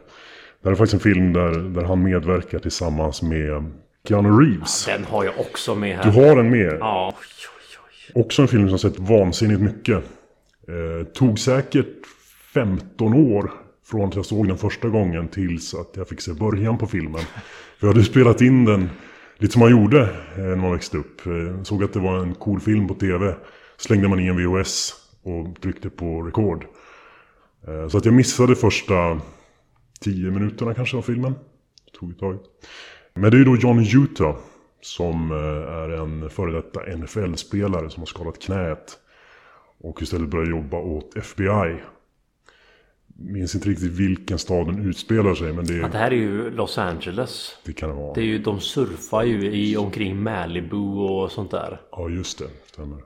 Det 0.61 0.69
här 0.69 0.71
är 0.71 0.76
faktiskt 0.76 0.93
en 0.93 0.99
film 1.13 1.34
där, 1.34 1.51
där 1.51 1.84
han 1.84 2.03
medverkar 2.03 2.59
tillsammans 2.59 3.21
med 3.21 3.71
Keanu 4.07 4.30
Reeves. 4.30 4.86
Den 4.86 5.03
har 5.03 5.23
jag 5.23 5.34
också 5.39 5.76
med 5.76 5.99
Du 6.03 6.09
här. 6.09 6.28
har 6.30 6.36
den 6.36 6.49
med. 6.49 6.78
Ja. 6.80 7.13
Oj, 7.17 7.26
oj, 7.57 7.78
oj. 8.15 8.21
Också 8.21 8.41
en 8.41 8.47
film 8.47 8.69
som 8.69 8.80
sett 8.80 8.99
vansinnigt 8.99 9.61
mycket. 9.61 9.97
Eh, 10.67 11.05
tog 11.13 11.39
säkert 11.39 12.05
15 12.53 13.13
år 13.13 13.51
från 13.86 14.07
att 14.07 14.15
jag 14.15 14.25
såg 14.25 14.47
den 14.47 14.57
första 14.57 14.89
gången 14.89 15.27
tills 15.27 15.73
att 15.73 15.91
jag 15.93 16.07
fick 16.07 16.21
se 16.21 16.33
början 16.33 16.77
på 16.77 16.88
filmen. 16.88 17.21
För 17.77 17.88
jag 17.88 17.93
hade 17.93 18.03
spelat 18.03 18.41
in 18.41 18.65
den 18.65 18.89
lite 19.38 19.53
som 19.53 19.59
man 19.59 19.71
gjorde 19.71 20.01
eh, 20.36 20.43
när 20.43 20.55
man 20.55 20.71
växte 20.71 20.97
upp. 20.97 21.25
Eh, 21.25 21.63
såg 21.63 21.83
att 21.83 21.93
det 21.93 21.99
var 21.99 22.19
en 22.19 22.33
cool 22.36 22.59
film 22.59 22.88
på 22.88 22.93
tv. 22.93 23.36
Slängde 23.77 24.07
man 24.07 24.19
i 24.19 24.27
en 24.27 24.38
VHS 24.38 24.93
och 25.23 25.61
tryckte 25.61 25.89
på 25.89 26.21
rekord. 26.21 26.65
Eh, 27.67 27.88
så 27.88 27.97
att 27.97 28.05
jag 28.05 28.13
missade 28.13 28.55
första 28.55 29.19
10 29.99 30.31
minuterna 30.31 30.73
kanske 30.73 30.97
av 30.97 31.01
filmen. 31.01 31.36
Det 31.86 31.99
tog 31.99 32.11
ett 32.11 32.19
tag. 32.19 32.39
Men 33.13 33.31
det 33.31 33.38
är 33.38 33.39
ju 33.39 33.45
då 33.45 33.55
John 33.55 33.79
Utah 33.79 34.36
som 34.81 35.31
är 35.31 35.89
en 35.89 36.29
före 36.29 36.51
detta 36.51 36.79
NFL-spelare 36.97 37.89
som 37.89 38.01
har 38.01 38.05
skadat 38.05 38.41
knät. 38.41 38.97
Och 39.79 40.01
istället 40.01 40.29
börjar 40.29 40.49
jobba 40.49 40.77
åt 40.77 41.17
FBI. 41.17 41.79
Minns 43.18 43.55
inte 43.55 43.70
riktigt 43.70 43.91
vilken 43.91 44.39
stad 44.39 44.68
den 44.68 44.89
utspelar 44.89 45.36
sig 45.36 45.53
men 45.53 45.66
det, 45.66 45.74
Ja, 45.74 45.88
det 45.88 45.97
här 45.97 46.11
är 46.11 46.16
ju 46.16 46.49
Los 46.51 46.78
Angeles. 46.78 47.57
det 47.66 47.74
kan 47.74 47.89
det 47.89 47.95
vara. 47.95 48.13
Det 48.13 48.22
är 48.22 48.26
ju, 48.26 48.39
de 48.39 48.59
surfar 48.59 49.24
ju 49.24 49.51
i 49.55 49.78
omkring 49.78 50.24
Malibu 50.24 50.78
och 50.78 51.32
sånt 51.32 51.51
där. 51.51 51.82
Ja 51.91 52.09
just 52.09 52.39
det, 52.39 52.47
stämmer. 52.66 52.97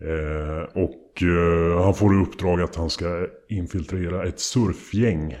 Eh, 0.00 0.62
och 0.84 1.22
eh, 1.22 1.84
han 1.84 1.94
får 1.94 2.14
i 2.14 2.22
uppdrag 2.22 2.60
att 2.60 2.76
han 2.76 2.90
ska 2.90 3.26
infiltrera 3.48 4.26
ett 4.26 4.40
surfgäng. 4.40 5.36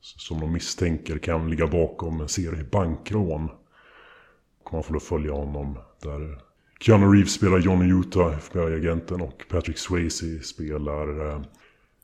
Som 0.00 0.40
de 0.40 0.52
misstänker 0.52 1.18
kan 1.18 1.50
ligga 1.50 1.66
bakom 1.66 2.20
en 2.20 2.28
serie 2.28 2.64
bankrån. 2.70 3.50
Och 4.64 4.72
man 4.72 4.82
får 4.82 4.94
då 4.94 5.00
följa 5.00 5.32
honom 5.32 5.78
där 6.02 6.38
Keanu 6.80 7.06
Reeves 7.06 7.32
spelar 7.32 7.58
Johnny 7.58 8.00
Utah, 8.00 8.34
FBI-agenten 8.38 9.20
och 9.20 9.44
Patrick 9.48 9.78
Swayze 9.78 10.40
spelar 10.40 11.30
eh, 11.30 11.40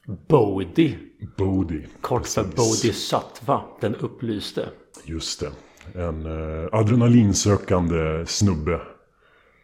Bodie. 0.07 0.99
Bodie. 1.37 1.87
Kort 2.01 2.27
för 2.27 2.45
Bodhisattva. 2.45 3.63
Den 3.81 3.95
upplyste. 3.95 4.69
Just 5.05 5.41
det. 5.41 5.53
En 6.01 6.27
eh, 6.27 6.69
adrenalinsökande 6.73 8.27
snubbe. 8.27 8.81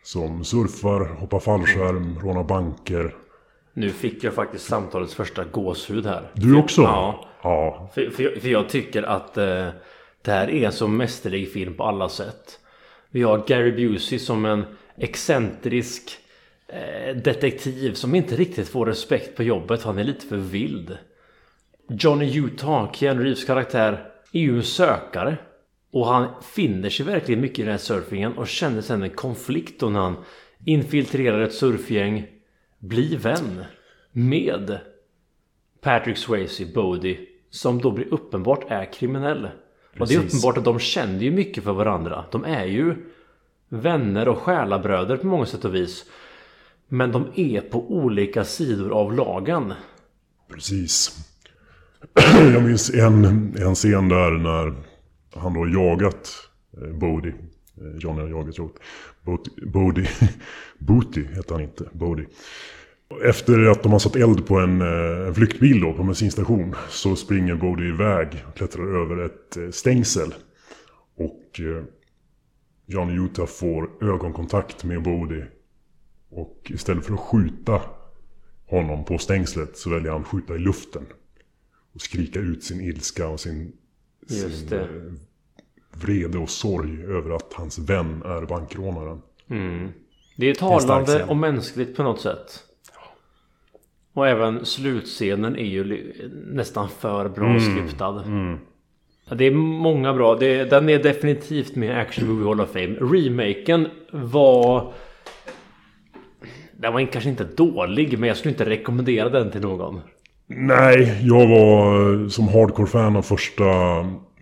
Som 0.03 0.45
surfar, 0.45 1.05
hoppar 1.15 1.39
fallskärm, 1.41 2.19
rånar 2.23 2.45
banker. 2.45 3.15
Nu 3.73 3.91
fick 3.91 4.25
jag 4.25 4.35
faktiskt 4.35 4.65
samtalets 4.65 5.15
första 5.15 5.45
gåshud 5.45 6.07
här. 6.07 6.31
Du 6.35 6.57
också? 6.57 6.83
Ja. 6.83 7.25
Ja, 7.43 7.91
För, 7.95 8.11
för, 8.11 8.23
jag, 8.23 8.43
för 8.43 8.49
jag 8.49 8.69
tycker 8.69 9.03
att 9.03 9.37
eh, 9.37 9.69
det 10.23 10.31
här 10.31 10.51
är 10.51 10.67
en 10.67 10.73
så 10.73 10.89
mästerlig 10.89 11.53
film 11.53 11.75
på 11.75 11.85
alla 11.85 12.09
sätt. 12.09 12.61
Vi 13.11 13.23
har 13.23 13.45
Gary 13.47 13.73
Busey 13.73 14.19
som 14.19 14.45
en 14.45 14.65
excentrisk 14.97 16.19
detektiv 17.15 17.93
som 17.93 18.15
inte 18.15 18.37
riktigt 18.37 18.69
får 18.69 18.87
respekt 18.87 19.37
på 19.37 19.43
jobbet. 19.43 19.83
Han 19.83 19.99
är 19.99 20.05
lite 20.05 20.27
för 20.27 20.37
vild. 20.37 20.99
Johnny 21.89 22.39
Utah, 22.39 22.93
Keanu 22.93 23.23
Reeves 23.23 23.45
karaktär, 23.45 24.13
är 24.33 24.41
ju 24.41 24.57
en 24.57 24.63
sökare. 24.63 25.37
Och 25.93 26.07
han 26.07 26.29
finner 26.43 26.91
sig 26.91 27.07
verkligen 27.07 27.41
mycket 27.41 27.59
i 27.59 27.63
den 27.63 27.71
här 27.71 27.79
surfingen 27.79 28.33
och 28.33 28.49
känner 28.49 28.81
sen 28.81 29.03
en 29.03 29.11
konflikt 29.11 29.81
då 29.81 29.89
när 29.89 30.01
han 30.01 30.17
infiltrerar 30.65 31.41
ett 31.41 31.55
surfgäng, 31.55 32.27
blir 32.79 33.19
vän 33.19 33.65
med 34.13 34.79
Patrick 35.81 36.17
Swayze, 36.17 36.67
Bodie, 36.75 37.19
som 37.51 37.81
då 37.81 37.91
blir 37.91 38.15
uppenbart 38.15 38.65
är 38.69 38.93
kriminell. 38.93 39.49
Och 39.99 40.07
det 40.09 40.15
är 40.15 40.21
Precis. 40.21 40.35
uppenbart 40.35 40.59
att 40.59 40.65
de 40.65 40.79
känner 40.79 41.23
ju 41.23 41.31
mycket 41.31 41.65
för 41.65 41.73
varandra. 41.73 42.25
De 42.31 42.45
är 42.45 42.65
ju 42.65 42.95
vänner 43.69 44.29
och 44.29 44.39
själabröder 44.39 45.17
på 45.17 45.27
många 45.27 45.47
sätt 45.47 45.65
och 45.65 45.75
vis. 45.75 46.05
Men 46.89 47.13
de 47.13 47.27
är 47.35 47.61
på 47.61 47.91
olika 47.93 48.45
sidor 48.45 48.91
av 48.91 49.13
lagen. 49.13 49.73
Precis. 50.53 51.19
Jag 52.53 52.63
minns 52.63 52.91
en, 52.91 53.25
en 53.57 53.75
scen 53.75 54.09
där 54.09 54.31
när 54.31 54.75
han 55.41 55.55
då 55.55 55.69
jagat 55.69 56.31
eh, 56.83 56.99
Bodie. 56.99 57.35
Eh, 57.81 57.99
Johnny 57.99 58.21
har 58.21 58.29
jagat 58.29 58.59
Jot. 58.59 58.75
Bodie. 59.73 60.09
Booty 60.79 61.25
heter 61.25 61.53
han 61.53 61.63
inte. 61.63 61.89
Bodie. 61.93 62.27
Efter 63.25 63.67
att 63.67 63.83
de 63.83 63.93
har 63.93 63.99
satt 63.99 64.17
eld 64.17 64.47
på 64.47 64.59
en, 64.59 64.81
eh, 64.81 65.27
en 65.27 65.35
flyktbil 65.35 65.81
då 65.81 65.93
på 65.93 66.03
bensinstation 66.03 66.75
så 66.89 67.17
springer 67.17 67.55
Bodie 67.55 67.89
iväg 67.89 68.45
och 68.49 68.57
klättrar 68.57 69.03
över 69.03 69.25
ett 69.25 69.57
eh, 69.57 69.71
stängsel. 69.71 70.35
Och 71.17 71.61
eh, 71.61 71.85
Johnny 72.87 73.25
Utah 73.25 73.47
får 73.47 73.91
ögonkontakt 74.01 74.85
med 74.85 75.03
Bodie. 75.03 75.45
Och 76.31 76.63
istället 76.75 77.05
för 77.07 77.15
att 77.15 77.21
skjuta 77.21 77.81
honom 78.67 79.05
på 79.05 79.19
stängslet 79.19 79.77
så 79.79 79.91
väljer 79.91 80.13
han 80.13 80.21
att 80.21 80.27
skjuta 80.27 80.55
i 80.55 80.59
luften. 80.59 81.07
Och 81.95 82.01
skrika 82.01 82.39
ut 82.39 82.65
sin 82.65 82.81
ilska 82.81 83.29
och 83.29 83.41
sin, 83.41 83.73
Just 84.29 84.59
sin 84.59 84.69
det. 84.69 84.81
eh, 84.81 84.87
vrede 86.03 86.39
och 86.39 86.51
sorg 86.51 87.03
över 87.05 87.31
att 87.37 87.53
hans 87.53 87.79
vän 87.79 88.23
är 88.25 88.47
bankrånaren. 88.47 89.23
Det 90.37 90.47
är 90.51 90.55
talande 90.55 91.07
scen. 91.19 91.29
och 91.29 91.37
mänskligt 91.37 91.97
på 91.97 92.03
något 92.03 92.21
sätt. 92.21 92.65
Och 94.13 94.29
även 94.29 94.65
slutscenen 94.67 95.57
är 95.57 95.65
ju 95.65 96.13
nästan 96.47 96.89
för 96.89 97.29
bra 97.29 97.47
Mm. 97.47 97.61
skriptad. 97.61 98.25
Ja, 99.29 99.35
Det 99.35 99.45
är 99.45 99.51
många 99.55 100.15
bra. 100.15 100.35
Det, 100.35 100.65
den 100.65 100.89
är 100.89 101.03
definitivt 101.03 101.77
med 101.77 101.99
Action 101.99 102.29
Movie 102.29 102.49
Hall 102.49 102.61
of 102.61 102.71
Fame. 102.73 102.89
Remaken 103.01 103.89
var... 104.13 104.93
Den 106.81 106.93
var 106.93 107.13
kanske 107.13 107.31
inte 107.31 107.45
dålig 107.45 108.19
men 108.19 108.29
jag 108.29 108.37
skulle 108.37 108.53
inte 108.53 108.65
rekommendera 108.71 109.29
den 109.29 109.51
till 109.51 109.61
någon. 109.61 110.01
Nej, 110.47 111.21
jag 111.23 111.49
var 111.49 112.13
eh, 112.23 112.29
som 112.29 112.49
hardcore-fan 112.49 113.17
av 113.17 113.23
första 113.23 113.65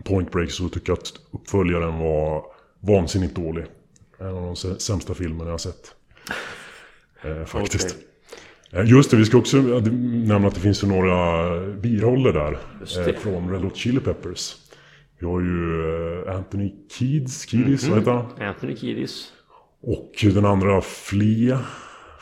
Point 0.04 0.30
Break 0.32 0.50
så 0.50 0.68
tycker 0.68 0.90
jag 0.90 0.98
att 0.98 1.12
uppföljaren 1.30 1.98
var 1.98 2.42
vansinnigt 2.80 3.34
dålig. 3.36 3.64
En 4.20 4.26
av 4.26 4.34
de 4.34 4.54
sä- 4.54 4.78
sämsta 4.78 5.14
filmerna 5.14 5.44
jag 5.44 5.50
har 5.52 5.58
sett. 5.58 5.94
Eh, 7.24 7.44
faktiskt. 7.44 7.96
Eh, 8.72 8.84
Just 8.90 9.10
det, 9.10 9.16
vi 9.16 9.24
ska 9.24 9.38
också 9.38 9.56
nämna 9.56 10.48
att 10.48 10.54
det 10.54 10.60
finns 10.60 10.84
ju 10.84 10.88
några 10.88 11.50
biroller 11.76 12.32
där. 12.32 12.58
Eh, 13.08 13.14
från 13.16 13.50
Red 13.52 13.62
Hot 13.62 13.76
Chili 13.76 14.00
Peppers. 14.00 14.56
Vi 15.18 15.26
har 15.26 15.40
ju 15.40 15.82
eh, 16.26 16.36
Anthony 16.36 16.72
Kiedis, 16.92 17.46
Kiedis 17.48 17.88
vad 17.88 17.98
heter 17.98 18.10
han? 18.12 18.48
Anthony 18.48 18.76
Kiedis. 18.76 19.32
Och 19.82 20.12
den 20.34 20.44
andra 20.44 20.80
Flea. 20.80 21.60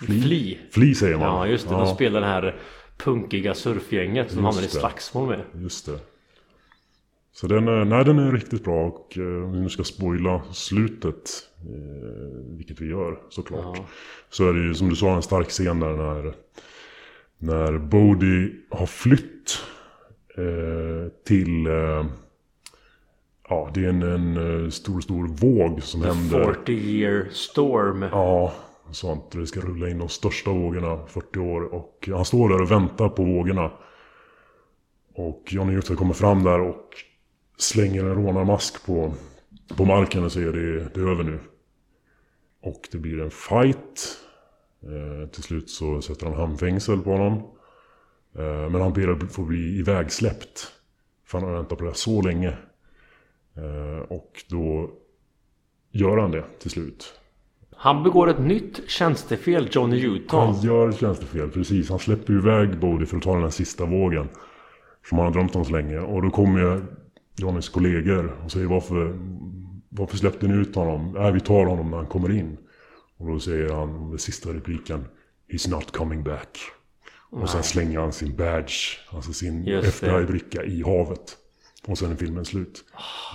Flea. 0.07 0.59
Flea 0.71 0.95
säger 0.95 1.19
man. 1.19 1.27
Ja 1.27 1.47
just 1.47 1.69
det, 1.69 1.75
de 1.75 1.87
spelar 1.87 2.21
det 2.21 2.27
här 2.27 2.57
punkiga 2.97 3.55
surfgänget 3.55 4.31
som 4.31 4.45
hamnar 4.45 4.63
i 4.63 4.69
slagsmål 4.69 5.29
med. 5.29 5.41
Just 5.63 5.87
det. 5.87 5.99
Så 7.33 7.47
den 7.47 7.69
är, 7.69 7.85
nej, 7.85 8.05
den 8.05 8.19
är 8.19 8.33
riktigt 8.33 8.65
bra 8.65 8.87
och 8.87 9.19
eh, 9.19 9.45
om 9.45 9.53
vi 9.53 9.61
nu 9.61 9.69
ska 9.69 9.85
spoila 9.85 10.43
slutet, 10.53 11.31
eh, 11.61 12.57
vilket 12.57 12.81
vi 12.81 12.87
gör 12.87 13.19
såklart. 13.29 13.79
Så 14.31 14.49
är 14.49 14.53
det 14.53 14.61
ju 14.61 14.75
som 14.75 14.89
du 14.89 14.97
sa 14.97 15.17
en 15.17 15.23
stark 15.23 15.49
scen 15.49 15.81
där 15.81 15.97
när, 15.97 16.35
när 17.39 17.79
Bodhi 17.79 18.53
har 18.71 18.87
flytt 18.87 19.59
eh, 20.37 21.13
till, 21.27 21.67
eh, 21.67 22.07
ja 23.49 23.71
det 23.75 23.85
är 23.85 23.89
en, 23.89 24.03
en 24.03 24.65
eh, 24.65 24.71
stor 24.71 25.01
stor 25.01 25.29
våg 25.29 25.83
som 25.83 26.03
händer. 26.03 26.45
40 26.45 26.73
year 26.73 27.29
storm. 27.31 28.03
Ja, 28.03 28.55
sånt. 28.95 29.31
Det 29.31 29.47
ska 29.47 29.61
rulla 29.61 29.89
in 29.89 29.99
de 29.99 30.09
största 30.09 30.51
vågorna, 30.51 31.07
40 31.07 31.39
år. 31.39 31.75
Och 31.75 32.09
han 32.13 32.25
står 32.25 32.49
där 32.49 32.63
och 32.63 32.71
väntar 32.71 33.09
på 33.09 33.25
vågorna. 33.25 33.73
Och 35.15 35.49
Johnny 35.51 35.75
Utah 35.75 35.97
kommer 35.97 36.15
fram 36.15 36.45
där 36.45 36.61
och 36.61 36.91
slänger 37.59 38.05
en 38.05 38.15
rånarmask 38.15 38.87
på, 38.87 39.15
på 39.77 39.85
marken 39.85 40.25
och 40.25 40.33
säger 40.33 40.53
det, 40.53 40.89
det 40.95 41.01
är 41.01 41.11
över 41.11 41.25
nu. 41.25 41.39
Och 42.63 42.89
det 42.93 42.99
blir 42.99 43.21
en 43.21 43.31
fight. 43.31 44.19
Eh, 44.83 45.29
till 45.29 45.43
slut 45.43 45.71
så 45.71 46.03
sätter 46.03 46.27
han 46.27 46.35
handfängsel 46.35 47.01
på 47.01 47.11
honom. 47.11 47.33
Eh, 48.35 48.71
men 48.71 48.81
han 48.81 48.93
ber 48.93 49.09
att 49.09 49.33
få 49.33 49.43
bli 49.43 49.79
ivägsläppt. 49.79 50.73
För 51.27 51.39
han 51.39 51.49
har 51.49 51.57
väntat 51.57 51.79
på 51.79 51.85
det 51.85 51.91
här 51.91 51.95
så 51.95 52.23
länge. 52.23 52.57
Eh, 53.57 53.99
och 54.09 54.45
då 54.49 54.91
gör 55.91 56.17
han 56.17 56.31
det 56.31 56.45
till 56.59 56.71
slut. 56.71 57.21
Han 57.77 58.03
begår 58.03 58.31
ett 58.31 58.39
nytt 58.39 58.91
tjänstefel, 58.91 59.69
Johnny 59.73 60.01
Utah. 60.01 60.47
Han 60.47 60.61
gör 60.61 60.93
tjänstefel, 60.93 61.51
precis. 61.51 61.91
Han 61.91 61.99
släpper 61.99 62.33
iväg 62.33 62.79
Bodhi 62.79 63.07
för 63.07 63.17
att 63.17 63.23
ta 63.23 63.33
den 63.33 63.43
här 63.43 63.51
sista 63.51 63.85
vågen. 63.85 64.29
Som 65.09 65.19
han 65.19 65.27
har 65.27 65.33
drömt 65.33 65.57
om 65.57 65.65
så 65.65 65.73
länge. 65.73 65.99
Och 65.99 66.23
då 66.23 66.31
kommer 66.31 66.61
ju 66.61 66.83
Johnnys 67.37 67.69
kollegor 67.69 68.37
och 68.45 68.53
säger 68.53 68.67
varför, 68.67 69.19
varför 69.89 70.17
släppte 70.17 70.49
ni 70.49 70.55
ut 70.55 70.75
honom? 70.75 71.13
Nej, 71.13 71.33
vi 71.33 71.41
tar 71.41 71.65
honom 71.67 71.91
när 71.91 71.97
han 71.97 72.07
kommer 72.07 72.31
in. 72.33 72.57
Och 73.17 73.27
då 73.27 73.39
säger 73.39 73.69
han 73.69 74.11
den 74.11 74.19
sista 74.19 74.51
repliken. 74.51 75.05
He's 75.49 75.71
not 75.71 75.91
coming 75.91 76.23
back. 76.23 76.59
Och 77.31 77.51
sen 77.51 77.63
slänger 77.63 78.01
han 78.01 78.13
sin 78.13 78.37
badge, 78.37 78.99
alltså 79.11 79.33
sin. 79.33 79.69
FBI-bricka 79.69 80.65
i 80.65 80.83
havet. 80.83 81.37
Och 81.87 81.99
sen 81.99 82.13
är 82.13 82.17
filmen 82.17 82.45
slut. 82.45 82.85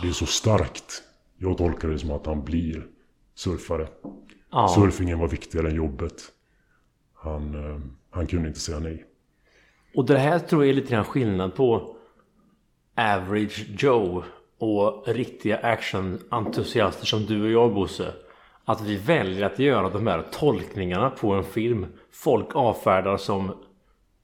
Det 0.02 0.08
är 0.08 0.12
så 0.12 0.26
starkt. 0.26 1.04
Jag 1.38 1.58
tolkar 1.58 1.88
det 1.88 2.00
som 2.00 2.12
att 2.12 2.26
han 2.26 2.44
blir 2.44 2.88
surfare. 3.36 3.88
Ja. 4.52 4.68
Surfingen 4.68 5.20
var 5.20 5.28
viktigare 5.28 5.68
än 5.70 5.76
jobbet. 5.76 6.24
Han, 7.14 7.56
eh, 7.56 7.80
han 8.10 8.28
kunde 8.28 8.48
inte 8.48 8.60
säga 8.60 8.80
nej. 8.80 9.06
Och 9.96 10.06
det 10.06 10.18
här 10.18 10.40
tror 10.40 10.64
jag 10.64 10.70
är 10.70 10.74
lite 10.74 10.92
grann 10.92 11.06
skillnad 11.06 11.56
på 11.56 11.96
Average 12.96 13.66
Joe 13.84 14.24
och 14.58 15.08
riktiga 15.08 15.58
actionentusiaster 15.58 17.06
som 17.06 17.26
du 17.26 17.44
och 17.44 17.50
jag 17.50 17.74
Bosse. 17.74 18.14
Att 18.66 18.82
vi 18.82 18.96
väljer 18.98 19.46
att 19.46 19.60
göra 19.60 19.90
de 19.90 20.08
här 20.08 20.26
tolkningarna 20.32 21.10
på 21.10 21.34
en 21.34 21.44
film 21.44 21.86
folk 22.12 22.56
avfärdar 22.56 23.18
som 23.18 23.52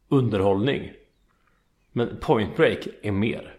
underhållning. 0.10 0.92
Men 1.92 2.18
Point 2.22 2.56
Break 2.56 2.88
är 3.02 3.12
mer. 3.12 3.56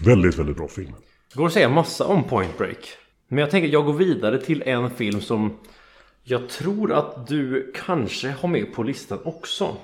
Väldigt, 0.00 0.38
väldigt 0.38 0.56
bra 0.56 0.68
film. 0.68 0.92
Det 1.32 1.38
går 1.38 1.46
att 1.46 1.52
säga 1.52 1.68
massa 1.68 2.06
om 2.06 2.24
Point 2.24 2.58
Break. 2.58 2.96
Men 3.28 3.38
jag 3.38 3.50
tänker 3.50 3.68
att 3.68 3.72
jag 3.72 3.84
går 3.84 3.92
vidare 3.92 4.38
till 4.38 4.62
en 4.62 4.90
film 4.90 5.20
som 5.20 5.58
jag 6.28 6.48
tror 6.48 6.92
att 6.92 7.26
du 7.26 7.72
kanske 7.74 8.30
har 8.30 8.48
med 8.48 8.74
på 8.74 8.82
listan 8.82 9.18
också. 9.24 9.76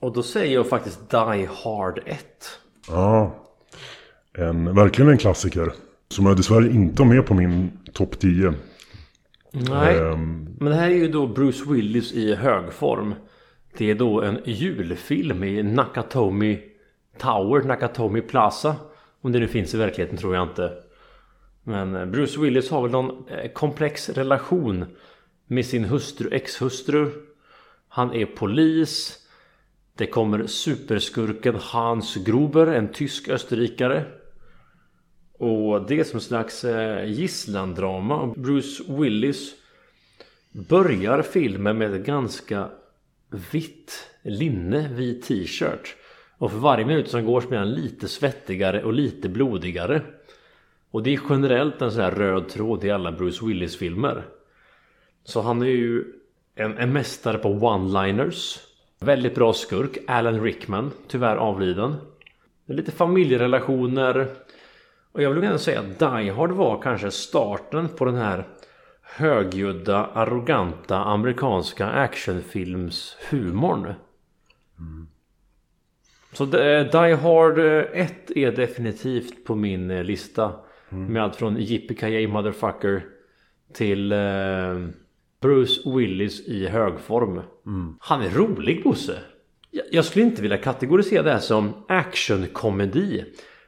Och 0.00 0.12
då 0.12 0.22
säger 0.22 0.54
jag 0.54 0.68
faktiskt 0.68 1.10
Die 1.10 1.48
Hard 1.64 2.00
1. 2.06 2.24
Ja, 2.88 3.36
en, 4.38 4.74
verkligen 4.74 5.10
en 5.10 5.18
klassiker. 5.18 5.72
Som 6.08 6.26
jag 6.26 6.36
dessvärre 6.36 6.66
inte 6.70 7.02
har 7.02 7.14
med 7.14 7.26
på 7.26 7.34
min 7.34 7.78
topp 7.92 8.18
10. 8.18 8.54
Nej, 9.52 9.98
Ehm, 9.98 10.56
men 10.60 10.70
det 10.72 10.78
här 10.78 10.90
är 10.90 10.94
ju 10.94 11.08
då 11.08 11.26
Bruce 11.26 11.64
Willis 11.72 12.12
i 12.12 12.34
hög 12.34 12.72
form. 12.72 13.14
Det 13.78 13.90
är 13.90 13.94
då 13.94 14.22
en 14.22 14.38
julfilm 14.44 15.44
i 15.44 15.62
Nakatomi 15.62 16.60
Tower, 17.18 17.62
Nakatomi 17.62 18.20
Plaza. 18.20 18.76
Om 19.20 19.32
det 19.32 19.38
nu 19.38 19.48
finns 19.48 19.74
i 19.74 19.78
verkligheten 19.78 20.18
tror 20.18 20.34
jag 20.34 20.48
inte. 20.48 20.72
Men 21.64 21.96
eh, 21.96 22.06
Bruce 22.06 22.40
Willis 22.40 22.70
har 22.70 22.82
väl 22.82 22.90
någon 22.90 23.28
eh, 23.28 23.52
komplex 23.52 24.08
relation 24.08 24.84
med 25.46 25.66
sin 25.66 25.84
hustru, 25.84 26.28
exhustru. 26.32 27.10
Han 27.88 28.14
är 28.14 28.26
polis. 28.26 29.16
Det 29.96 30.06
kommer 30.06 30.46
superskurken 30.46 31.54
Hans 31.60 32.16
Gruber, 32.16 32.66
en 32.66 32.92
tysk 32.92 33.28
österrikare. 33.28 34.04
Och 35.32 35.86
det 35.88 36.00
är 36.00 36.04
som 36.04 36.16
en 36.16 36.20
slags 36.20 36.64
eh, 36.64 37.04
gisslandrama. 37.04 38.34
Bruce 38.36 38.84
Willis 38.88 39.54
börjar 40.52 41.22
filmen 41.22 41.78
med 41.78 41.94
ett 41.94 42.06
ganska 42.06 42.68
vitt 43.52 44.10
linne, 44.22 44.88
vit 44.88 45.22
t-shirt. 45.22 45.96
Och 46.38 46.50
för 46.50 46.58
varje 46.58 46.86
minut 46.86 47.08
som 47.08 47.24
går 47.24 47.40
så 47.40 47.48
blir 47.48 47.58
han 47.58 47.74
lite 47.74 48.08
svettigare 48.08 48.84
och 48.84 48.92
lite 48.92 49.28
blodigare. 49.28 50.02
Och 50.90 51.02
det 51.02 51.14
är 51.14 51.20
generellt 51.30 51.82
en 51.82 51.92
sån 51.92 52.02
här 52.02 52.10
röd 52.10 52.48
tråd 52.48 52.84
i 52.84 52.90
alla 52.90 53.12
Bruce 53.12 53.46
Willis-filmer. 53.46 54.22
Så 55.24 55.40
han 55.40 55.62
är 55.62 55.66
ju 55.66 56.04
en, 56.54 56.78
en 56.78 56.92
mästare 56.92 57.38
på 57.38 57.48
one-liners. 57.48 58.58
Väldigt 59.00 59.34
bra 59.34 59.52
skurk. 59.52 59.98
Alan 60.06 60.42
Rickman, 60.42 60.90
tyvärr 61.08 61.36
avliden. 61.36 61.96
Lite 62.66 62.92
familjerelationer. 62.92 64.26
Och 65.12 65.22
jag 65.22 65.30
vill 65.30 65.42
gärna 65.42 65.58
säga 65.58 65.80
att 65.80 65.98
Die 65.98 66.30
Hard 66.30 66.50
var 66.50 66.82
kanske 66.82 67.10
starten 67.10 67.88
på 67.88 68.04
den 68.04 68.14
här 68.14 68.44
högljudda, 69.02 70.04
arroganta 70.04 70.96
amerikanska 70.96 71.86
actionfilmshumorn. 71.86 73.94
Så 76.32 76.44
eh, 76.44 76.86
Die 76.86 77.14
Hard 77.14 77.58
eh, 77.58 77.84
1 77.92 78.30
är 78.30 78.52
definitivt 78.52 79.44
på 79.44 79.54
min 79.54 79.90
eh, 79.90 80.04
lista 80.04 80.52
lista. 80.90 81.12
Med 81.12 81.22
allt 81.22 81.36
från 81.36 81.56
Yippee 81.58 82.26
Motherfucker 82.28 83.04
till 83.74 84.12
eh, 84.12 84.18
Bruce 85.40 85.90
Willis 85.96 86.40
i 86.48 86.66
högform. 86.66 87.40
Han 88.00 88.22
är 88.22 88.30
rolig 88.30 88.84
Bosse. 88.84 89.18
Jag- 89.70 89.84
Jag 89.90 90.04
skulle 90.04 90.24
inte 90.24 90.42
vilja 90.42 90.56
kategorisera 90.58 91.22
det 91.22 91.32
här 91.32 91.38
som 91.38 91.72
actionkomedi. 91.88 93.24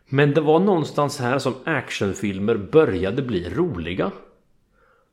Men 0.08 0.34
det 0.34 0.40
var 0.40 0.60
någonstans 0.60 1.18
här 1.20 1.38
som 1.38 1.54
actionfilmer 1.64 2.56
började 2.56 3.22
bli 3.22 3.48
roliga. 3.50 4.10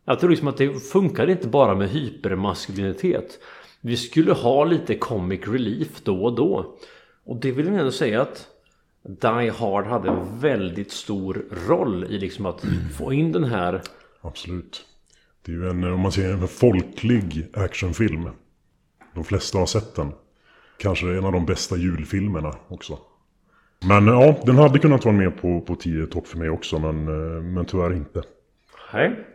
Jag 0.05 0.19
tror 0.19 0.29
liksom 0.29 0.47
att 0.47 0.57
det 0.57 0.79
funkar 0.91 1.29
inte 1.29 1.47
bara 1.47 1.75
med 1.75 1.89
hypermaskulinitet. 1.89 3.39
Vi 3.81 3.97
skulle 3.97 4.33
ha 4.33 4.63
lite 4.63 4.95
comic 4.95 5.47
relief 5.47 6.01
då 6.03 6.23
och 6.25 6.35
då. 6.35 6.77
Och 7.23 7.35
det 7.37 7.51
vill 7.51 7.65
jag 7.65 7.75
ändå 7.75 7.91
säga 7.91 8.21
att 8.21 8.47
Die 9.09 9.49
Hard 9.49 9.85
hade 9.85 10.09
en 10.09 10.39
väldigt 10.39 10.91
stor 10.91 11.45
roll 11.67 12.03
i 12.03 12.17
liksom 12.17 12.45
att 12.45 12.63
få 12.97 13.13
in 13.13 13.31
den 13.31 13.43
här 13.43 13.81
Absolut. 14.21 14.85
Det 15.45 15.51
är 15.51 15.55
ju 15.55 15.69
en, 15.69 15.83
om 15.83 15.99
man 15.99 16.11
säger 16.11 16.33
en 16.33 16.47
folklig 16.47 17.47
actionfilm. 17.53 18.29
De 19.13 19.23
flesta 19.23 19.57
har 19.57 19.65
sett 19.65 19.95
den. 19.95 20.11
Kanske 20.77 21.17
en 21.17 21.25
av 21.25 21.31
de 21.31 21.45
bästa 21.45 21.77
julfilmerna 21.77 22.55
också. 22.67 22.99
Men 23.87 24.07
ja, 24.07 24.35
den 24.45 24.55
hade 24.55 24.79
kunnat 24.79 25.05
vara 25.05 25.15
med 25.15 25.41
på, 25.41 25.61
på 25.61 25.75
10 25.75 26.07
topp 26.07 26.27
för 26.27 26.37
mig 26.37 26.49
också, 26.49 26.79
men, 26.79 27.07
eh, 27.07 27.43
men 27.43 27.65
tyvärr 27.65 27.93
inte. 27.93 28.23
Hej. 28.91 29.25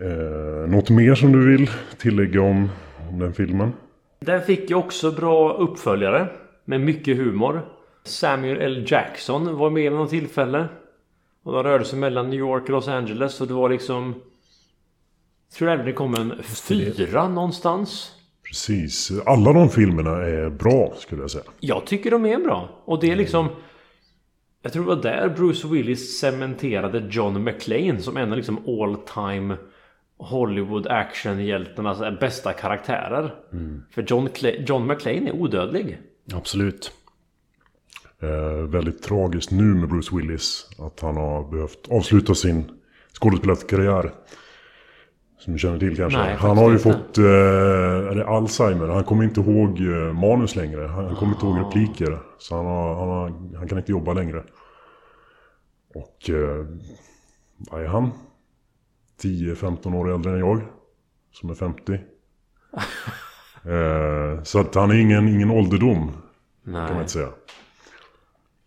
Eh, 0.00 0.68
något 0.68 0.90
mer 0.90 1.14
som 1.14 1.32
du 1.32 1.50
vill 1.50 1.70
tillägga 1.98 2.42
om, 2.42 2.68
om 3.10 3.18
den 3.18 3.34
filmen? 3.34 3.72
Den 4.20 4.42
fick 4.42 4.70
ju 4.70 4.76
också 4.76 5.12
bra 5.12 5.52
uppföljare 5.52 6.28
med 6.64 6.80
mycket 6.80 7.16
humor. 7.16 7.75
Samuel 8.06 8.60
L. 8.60 8.84
Jackson 8.86 9.56
var 9.56 9.70
med 9.70 9.82
vid 9.82 9.92
något 9.92 10.10
tillfälle. 10.10 10.68
Och 11.42 11.52
de 11.52 11.62
rörde 11.62 11.84
sig 11.84 11.98
mellan 11.98 12.30
New 12.30 12.38
York 12.38 12.62
och 12.62 12.70
Los 12.70 12.88
Angeles 12.88 13.40
och 13.40 13.46
det 13.46 13.54
var 13.54 13.68
liksom... 13.68 14.14
Jag 15.48 15.58
tror 15.58 15.70
även 15.70 15.86
det 15.86 15.92
kom 15.92 16.14
en 16.14 16.42
fyra 16.42 17.28
någonstans. 17.28 18.12
Precis. 18.48 19.12
Alla 19.26 19.52
de 19.52 19.68
filmerna 19.68 20.10
är 20.10 20.50
bra, 20.50 20.94
skulle 20.98 21.20
jag 21.20 21.30
säga. 21.30 21.44
Jag 21.60 21.86
tycker 21.86 22.10
de 22.10 22.26
är 22.26 22.38
bra. 22.38 22.68
Och 22.84 23.00
det 23.00 23.12
är 23.12 23.16
liksom... 23.16 23.48
Jag 24.62 24.72
tror 24.72 24.82
det 24.82 24.94
var 24.94 25.02
där 25.02 25.28
Bruce 25.28 25.68
Willis 25.68 26.20
cementerade 26.20 27.08
John 27.10 27.44
McClane 27.44 27.98
som 28.00 28.16
en 28.16 28.30
av 28.30 28.36
liksom 28.36 28.58
all 28.66 28.96
time 28.96 29.56
Hollywood 30.18 30.86
actionhjältarnas 30.86 32.20
bästa 32.20 32.52
karaktärer. 32.52 33.34
För 33.90 34.02
John, 34.02 34.28
John 34.66 34.86
McClane 34.86 35.28
är 35.28 35.32
odödlig. 35.32 35.98
Absolut. 36.34 36.92
Eh, 38.22 38.68
väldigt 38.68 39.02
tragiskt 39.02 39.50
nu 39.50 39.74
med 39.74 39.88
Bruce 39.88 40.16
Willis. 40.16 40.66
Att 40.78 41.00
han 41.00 41.16
har 41.16 41.50
behövt 41.50 41.88
avsluta 41.90 42.34
sin 42.34 42.70
skådespelarkarriär. 43.20 44.12
Som 45.38 45.52
du 45.52 45.58
känner 45.58 45.78
till 45.78 45.96
kanske. 45.96 46.18
Nej, 46.18 46.34
han 46.34 46.58
har 46.58 46.70
ju 46.70 46.78
faktiskt 46.78 47.06
fått 47.06 47.18
eh, 47.18 47.24
är 47.24 48.14
det 48.14 48.26
Alzheimer. 48.26 48.88
Han 48.88 49.04
kommer 49.04 49.24
inte 49.24 49.40
ihåg 49.40 49.80
eh, 49.80 50.12
manus 50.12 50.56
längre. 50.56 50.86
Han, 50.86 51.04
han 51.04 51.16
kommer 51.16 51.32
inte 51.32 51.46
ihåg 51.46 51.58
repliker. 51.58 52.18
Så 52.38 52.56
han, 52.56 52.66
har, 52.66 52.94
han, 52.94 53.08
har, 53.08 53.56
han 53.58 53.68
kan 53.68 53.78
inte 53.78 53.92
jobba 53.92 54.12
längre. 54.12 54.44
Och 55.94 56.30
eh, 56.30 56.66
vad 57.58 57.82
är 57.82 57.86
han? 57.86 58.10
10-15 59.22 59.94
år 59.96 60.14
äldre 60.14 60.32
än 60.32 60.38
jag. 60.38 60.60
Som 61.32 61.50
är 61.50 61.54
50. 61.54 61.92
eh, 63.64 64.42
så 64.42 64.60
att 64.60 64.74
han 64.74 64.90
är 64.90 64.94
ingen, 64.94 65.28
ingen 65.28 65.50
ålderdom. 65.50 66.12
Kan 66.64 66.72
man 66.72 66.84
Nej. 66.84 66.98
inte 66.98 67.12
säga. 67.12 67.28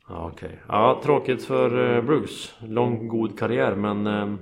Ja, 0.10 0.32
okej. 0.34 0.60
Ja, 0.68 1.02
tråkigt 1.04 1.44
för 1.44 1.96
eh, 1.98 2.04
Bruce. 2.04 2.50
Lång 2.60 3.08
god 3.08 3.40
karriär 3.40 3.76
men 3.76 4.08
eh, 4.08 4.36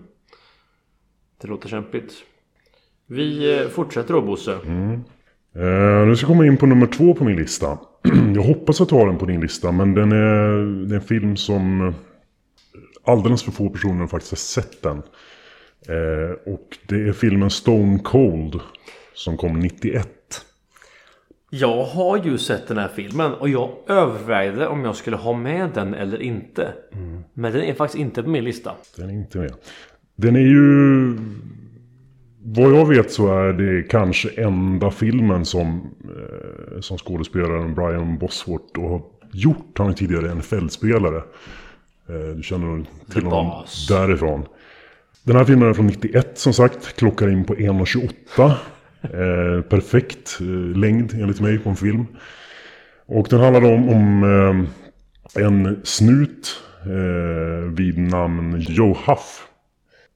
det 1.41 1.47
låter 1.47 1.69
kämpigt. 1.69 2.13
Vi 3.07 3.59
eh, 3.59 3.67
fortsätter 3.67 4.13
då 4.13 4.21
Bosse. 4.21 4.59
Mm. 4.65 4.93
Eh, 5.55 6.07
nu 6.07 6.15
ska 6.15 6.23
jag 6.23 6.27
komma 6.27 6.45
in 6.45 6.57
på 6.57 6.65
nummer 6.65 6.87
två 6.87 7.13
på 7.13 7.23
min 7.23 7.35
lista. 7.35 7.77
jag 8.35 8.41
hoppas 8.41 8.81
att 8.81 8.89
du 8.89 8.95
har 8.95 9.07
den 9.07 9.17
på 9.17 9.25
din 9.25 9.41
lista, 9.41 9.71
men 9.71 9.93
den 9.93 10.11
är, 10.11 10.85
det 10.87 10.95
är 10.95 10.99
en 10.99 11.05
film 11.05 11.37
som 11.37 11.87
eh, 11.87 11.93
alldeles 13.03 13.43
för 13.43 13.51
få 13.51 13.69
personer 13.69 14.07
faktiskt 14.07 14.31
har 14.31 14.61
sett 14.61 14.81
den. 14.81 14.97
Eh, 15.89 16.53
och 16.53 16.77
det 16.87 17.07
är 17.07 17.11
filmen 17.11 17.49
Stone 17.49 17.99
Cold 17.99 18.59
som 19.13 19.37
kom 19.37 19.59
91. 19.59 20.16
Jag 21.49 21.83
har 21.83 22.17
ju 22.17 22.37
sett 22.37 22.67
den 22.67 22.77
här 22.77 22.87
filmen 22.87 23.33
och 23.33 23.49
jag 23.49 23.69
övervägde 23.87 24.67
om 24.67 24.85
jag 24.85 24.95
skulle 24.95 25.17
ha 25.17 25.33
med 25.33 25.69
den 25.73 25.93
eller 25.93 26.21
inte. 26.21 26.73
Men 27.33 27.53
den 27.53 27.61
är 27.61 27.73
faktiskt 27.73 27.99
inte 27.99 28.23
på 28.23 28.29
min 28.29 28.43
lista. 28.43 28.71
Den 28.97 29.09
är 29.09 29.13
inte 29.13 29.37
med. 29.37 29.53
Den 30.15 30.35
är 30.35 30.39
ju... 30.39 31.17
Vad 32.43 32.71
jag 32.71 32.85
vet 32.85 33.11
så 33.11 33.39
är 33.39 33.53
det 33.53 33.83
kanske 33.83 34.29
enda 34.29 34.91
filmen 34.91 35.45
som, 35.45 35.89
eh, 36.03 36.79
som 36.79 36.97
skådespelaren 36.97 37.75
Brian 37.75 38.17
Bosworth 38.17 38.79
har 38.79 39.01
gjort. 39.33 39.77
Han 39.77 39.89
är 39.89 39.93
tidigare 39.93 40.35
NFL-spelare. 40.35 41.17
Eh, 42.09 42.35
du 42.35 42.43
känner 42.43 42.65
nog 42.65 42.85
till 43.11 43.21
The 43.21 43.27
honom 43.27 43.49
Boss. 43.61 43.87
därifrån. 43.87 44.45
Den 45.23 45.35
här 45.35 45.45
filmen 45.45 45.69
är 45.69 45.73
från 45.73 45.87
91 45.87 46.37
som 46.37 46.53
sagt. 46.53 46.95
Klockar 46.95 47.29
in 47.29 47.43
på 47.43 47.55
1.28. 47.55 48.51
Eh, 49.01 49.61
perfekt 49.61 50.37
eh, 50.41 50.77
längd 50.77 51.13
enligt 51.13 51.41
mig 51.41 51.59
på 51.59 51.69
en 51.69 51.75
film. 51.75 52.05
Och 53.05 53.27
den 53.29 53.39
handlar 53.39 53.73
om, 53.73 53.89
om 53.89 54.23
eh, 54.23 55.43
en 55.43 55.79
snut 55.83 56.63
eh, 56.85 57.71
vid 57.71 57.97
namn 57.97 58.59
Joe 58.59 58.97
Huff. 59.05 59.43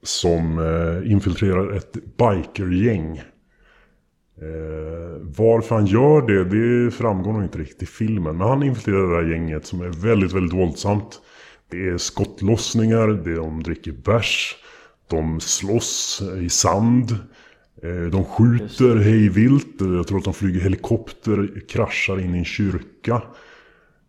Som 0.04 0.60
eh, 0.60 1.12
infiltrerar 1.12 1.76
ett 1.76 1.94
bikergäng. 1.94 3.18
Eh, 4.42 5.18
varför 5.38 5.76
han 5.76 5.86
gör 5.86 6.22
det, 6.22 6.44
det 6.44 6.92
framgår 6.92 7.34
nog 7.34 7.44
inte 7.44 7.58
riktigt 7.58 7.84
i 7.84 7.86
filmen. 7.86 8.38
Men 8.38 8.48
han 8.48 8.64
infiltrerar 8.64 9.10
det 9.10 9.24
här 9.24 9.32
gänget 9.32 9.66
som 9.66 9.82
är 9.82 9.90
väldigt, 9.90 10.34
väldigt 10.34 10.54
våldsamt. 10.54 11.22
Det 11.72 11.88
är 11.88 11.98
skottlossningar, 11.98 13.08
det 13.08 13.32
är, 13.32 13.36
de 13.36 13.64
dricker 13.64 13.92
bärs. 13.92 14.56
De 15.08 15.40
slåss 15.40 16.22
i 16.42 16.50
sand. 16.50 17.16
Eh, 17.84 18.12
de 18.12 18.26
skjuter 18.26 18.96
hejvilt. 18.96 19.68
Jag 19.80 20.08
tror 20.08 20.18
att 20.18 20.24
de 20.24 20.34
flyger 20.34 20.60
helikopter, 20.60 21.50
kraschar 21.70 22.20
in 22.20 22.36
i 22.36 22.38
en 22.38 22.46
kyrka. 22.46 23.14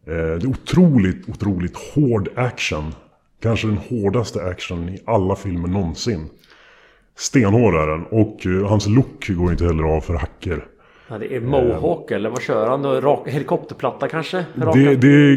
Eh, 0.06 0.12
Det 0.12 0.12
är 0.14 0.46
otroligt, 0.46 1.28
otroligt 1.28 1.76
hård 1.76 2.28
action. 2.34 2.94
Kanske 3.42 3.66
den 3.66 3.76
hårdaste 3.76 4.42
action 4.44 4.88
i 4.88 4.98
alla 5.04 5.36
filmer 5.36 5.68
någonsin. 5.68 6.28
Stenhård 7.16 7.74
är 7.74 7.86
den 7.86 8.04
och 8.06 8.46
eh, 8.46 8.68
hans 8.68 8.86
look 8.86 9.28
går 9.28 9.50
inte 9.50 9.64
heller 9.64 9.84
av 9.84 10.00
för 10.00 10.14
hacker. 10.14 10.64
Ja, 11.08 11.18
det 11.18 11.36
är 11.36 11.40
Mohawk 11.40 12.10
eller 12.10 12.30
vad 12.30 12.42
kör 12.42 12.68
han? 12.68 13.00
Rak, 13.00 13.28
helikopterplatta 13.28 14.08
kanske? 14.08 14.44
Raka. 14.58 14.78
Det, 14.78 14.96
det 14.96 15.08
är 15.08 15.36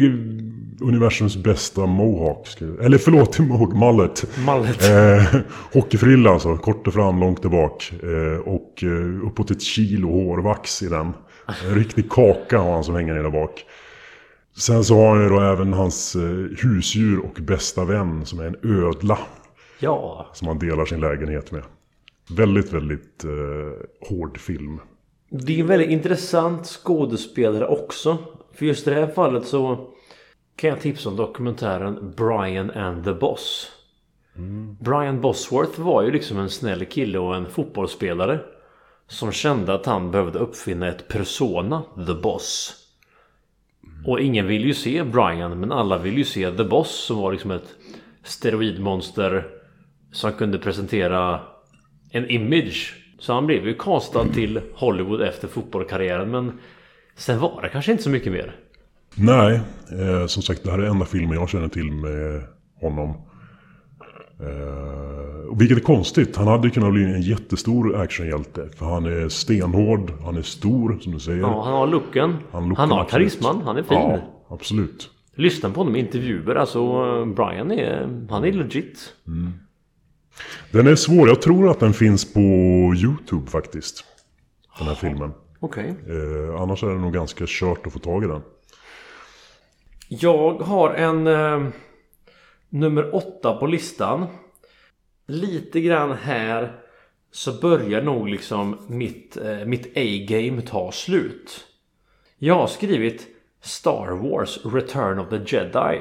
universums 0.80 1.36
bästa 1.36 1.86
mohawk. 1.86 2.48
Eller 2.80 2.98
förlåt, 2.98 3.38
mohawk, 3.48 3.74
mullet. 3.74 4.26
Mallet. 4.46 4.90
Eh, 4.90 5.40
hockeyfrilla 5.72 6.30
alltså, 6.30 6.56
kort 6.56 6.86
och 6.86 6.94
fram, 6.94 7.20
långt 7.20 7.42
där 7.42 7.48
bak. 7.48 7.92
Eh, 8.02 8.48
och 8.48 8.82
eh, 8.82 9.26
uppåt 9.26 9.50
ett 9.50 9.62
kilo 9.62 10.10
hårvax 10.10 10.82
i 10.82 10.88
den. 10.88 11.12
En 11.68 11.74
riktig 11.74 12.10
kaka 12.10 12.58
har 12.58 12.72
han 12.72 12.84
som 12.84 12.94
hänger 12.94 13.14
ner 13.14 13.22
där 13.22 13.30
bak. 13.30 13.64
Sen 14.56 14.84
så 14.84 14.96
har 14.96 15.08
han 15.08 15.22
ju 15.22 15.28
då 15.28 15.40
även 15.40 15.72
hans 15.72 16.16
eh, 16.16 16.22
husdjur 16.62 17.18
och 17.18 17.34
bästa 17.40 17.84
vän 17.84 18.26
som 18.26 18.40
är 18.40 18.44
en 18.44 18.56
ödla. 18.62 19.18
Ja. 19.78 20.26
Som 20.32 20.48
han 20.48 20.58
delar 20.58 20.84
sin 20.84 21.00
lägenhet 21.00 21.52
med. 21.52 21.62
Väldigt, 22.30 22.72
väldigt 22.72 23.24
eh, 23.24 24.08
hård 24.08 24.38
film. 24.38 24.80
Det 25.30 25.56
är 25.56 25.60
en 25.60 25.66
väldigt 25.66 25.90
intressant 25.90 26.66
skådespelare 26.66 27.66
också. 27.66 28.18
För 28.54 28.66
just 28.66 28.86
i 28.86 28.90
det 28.90 28.96
här 28.96 29.06
fallet 29.06 29.46
så 29.46 29.88
kan 30.56 30.70
jag 30.70 30.80
tipsa 30.80 31.08
om 31.08 31.16
dokumentären 31.16 32.14
Brian 32.16 32.70
and 32.70 33.04
the 33.04 33.12
Boss. 33.12 33.72
Brian 34.80 35.20
Bosworth 35.20 35.80
var 35.80 36.02
ju 36.02 36.10
liksom 36.10 36.38
en 36.38 36.50
snäll 36.50 36.84
kille 36.84 37.18
och 37.18 37.36
en 37.36 37.46
fotbollsspelare. 37.46 38.40
Som 39.08 39.32
kände 39.32 39.74
att 39.74 39.86
han 39.86 40.10
behövde 40.10 40.38
uppfinna 40.38 40.88
ett 40.88 41.08
persona, 41.08 41.82
The 42.06 42.14
Boss. 42.14 42.74
Och 44.06 44.20
ingen 44.20 44.46
vill 44.46 44.64
ju 44.64 44.74
se 44.74 45.04
Brian 45.04 45.60
men 45.60 45.72
alla 45.72 45.98
vill 45.98 46.18
ju 46.18 46.24
se 46.24 46.50
The 46.50 46.64
Boss 46.64 46.90
som 46.90 47.16
var 47.16 47.32
liksom 47.32 47.50
ett 47.50 47.74
steroidmonster 48.24 49.46
som 50.12 50.32
kunde 50.32 50.58
presentera 50.58 51.40
en 52.10 52.30
image. 52.30 52.94
Så 53.18 53.32
han 53.32 53.46
blev 53.46 53.66
ju 53.66 53.74
castad 53.74 54.28
till 54.28 54.60
Hollywood 54.74 55.22
efter 55.22 55.48
fotbollskarriären 55.48 56.30
men 56.30 56.58
sen 57.14 57.40
var 57.40 57.62
det 57.62 57.68
kanske 57.68 57.92
inte 57.92 58.04
så 58.04 58.10
mycket 58.10 58.32
mer. 58.32 58.56
Nej, 59.18 59.60
eh, 60.00 60.26
som 60.26 60.42
sagt 60.42 60.64
det 60.64 60.70
här 60.70 60.78
är 60.78 60.86
enda 60.86 61.04
filmen 61.04 61.38
jag 61.38 61.48
känner 61.48 61.68
till 61.68 61.92
med 61.92 62.42
honom. 62.80 63.10
Eh, 64.40 65.56
vilket 65.58 65.78
är 65.78 65.82
konstigt. 65.82 66.36
Han 66.36 66.46
hade 66.46 66.70
kunnat 66.70 66.92
bli 66.92 67.04
en 67.04 67.22
jättestor 67.22 67.96
actionhjälte. 67.96 68.68
För 68.76 68.86
han 68.86 69.06
är 69.06 69.28
stenhård, 69.28 70.12
han 70.24 70.36
är 70.36 70.42
stor 70.42 70.98
som 71.00 71.12
du 71.12 71.20
säger. 71.20 71.40
Ja, 71.40 71.64
han 71.64 71.72
har 71.72 71.86
looken. 71.86 72.36
Han, 72.52 72.68
looken, 72.68 72.90
har 72.90 73.04
karisman. 73.04 73.62
Han 73.62 73.76
är 73.76 73.82
fin. 73.82 73.98
Ja, 73.98 74.18
absolut. 74.48 75.10
Lyssna 75.34 75.70
på 75.70 75.80
honom 75.80 75.96
i 75.96 75.98
intervjuer. 75.98 76.54
Alltså 76.54 77.24
Brian 77.24 77.70
är, 77.70 78.26
han 78.30 78.44
är 78.44 78.52
legit. 78.52 79.14
Den 80.70 80.86
är 80.86 80.94
svår. 80.94 81.28
Jag 81.28 81.42
tror 81.42 81.70
att 81.70 81.80
den 81.80 81.92
finns 81.92 82.34
på 82.34 82.40
YouTube 82.96 83.50
faktiskt. 83.50 84.04
Den 84.78 84.88
här 84.88 84.94
filmen. 84.94 85.32
Okej. 85.60 85.94
Eh, 86.06 86.60
annars 86.62 86.82
är 86.82 86.88
det 86.88 86.98
nog 86.98 87.12
ganska 87.12 87.44
kört 87.48 87.86
att 87.86 87.92
få 87.92 87.98
tag 87.98 88.24
i 88.24 88.26
den. 88.26 88.42
Jag 90.08 90.54
har 90.54 90.94
en 90.94 91.26
eh, 91.26 91.68
nummer 92.68 93.14
åtta 93.14 93.56
på 93.56 93.66
listan. 93.66 94.26
Lite 95.26 95.80
grann 95.80 96.12
här 96.12 96.80
så 97.30 97.60
börjar 97.60 98.02
nog 98.02 98.28
liksom 98.28 98.78
mitt, 98.88 99.36
eh, 99.36 99.64
mitt 99.64 99.86
A-game 99.96 100.62
ta 100.62 100.92
slut. 100.92 101.64
Jag 102.38 102.54
har 102.54 102.66
skrivit 102.66 103.26
Star 103.60 104.10
Wars 104.10 104.58
Return 104.64 105.18
of 105.18 105.28
the 105.28 105.56
Jedi. 105.56 106.00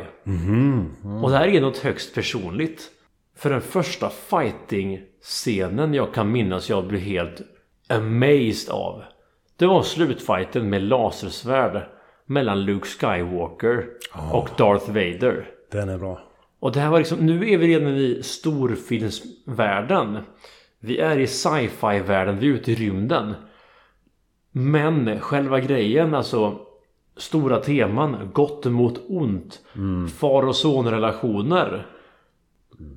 Och 1.22 1.30
det 1.30 1.38
här 1.38 1.48
är 1.48 1.62
något 1.62 1.78
högst 1.78 2.16
personligt. 2.16 2.92
För 3.38 3.50
den 3.50 3.62
första 3.62 4.10
fighting-scenen 4.10 5.94
jag 5.94 6.14
kan 6.14 6.32
minnas 6.32 6.70
jag 6.70 6.88
blev 6.88 7.02
helt 7.02 7.42
amazed 7.90 8.70
av. 8.70 9.04
Det 9.58 9.66
var 9.66 9.84
slutfighten 9.84 10.70
med 10.70 10.84
lasersvärd 10.84 11.95
mellan 12.26 12.66
Luke 12.66 12.88
Skywalker 12.88 13.88
och 14.32 14.50
Darth 14.58 14.88
Vader. 14.88 15.50
Den 15.72 15.90
är 15.90 15.98
bra. 15.98 16.22
Och 16.60 16.72
det 16.72 16.80
här 16.80 16.90
var 16.90 16.98
liksom, 16.98 17.26
nu 17.26 17.50
är 17.50 17.58
vi 17.58 17.68
redan 17.68 17.98
i 17.98 18.20
storfilmsvärlden. 18.24 20.18
Vi 20.80 21.00
är 21.00 21.20
i 21.20 21.28
sci-fi-världen, 21.28 22.40
vi 22.40 22.48
är 22.48 22.52
ute 22.52 22.72
i 22.72 22.76
rymden. 22.76 23.34
Men 24.52 25.20
själva 25.20 25.60
grejen, 25.60 26.14
alltså 26.14 26.60
stora 27.18 27.60
teman, 27.60 28.30
gott 28.34 28.66
mot 28.66 29.02
ont, 29.08 29.62
far 30.18 30.44
och 30.44 30.56
sonrelationer. 30.56 31.88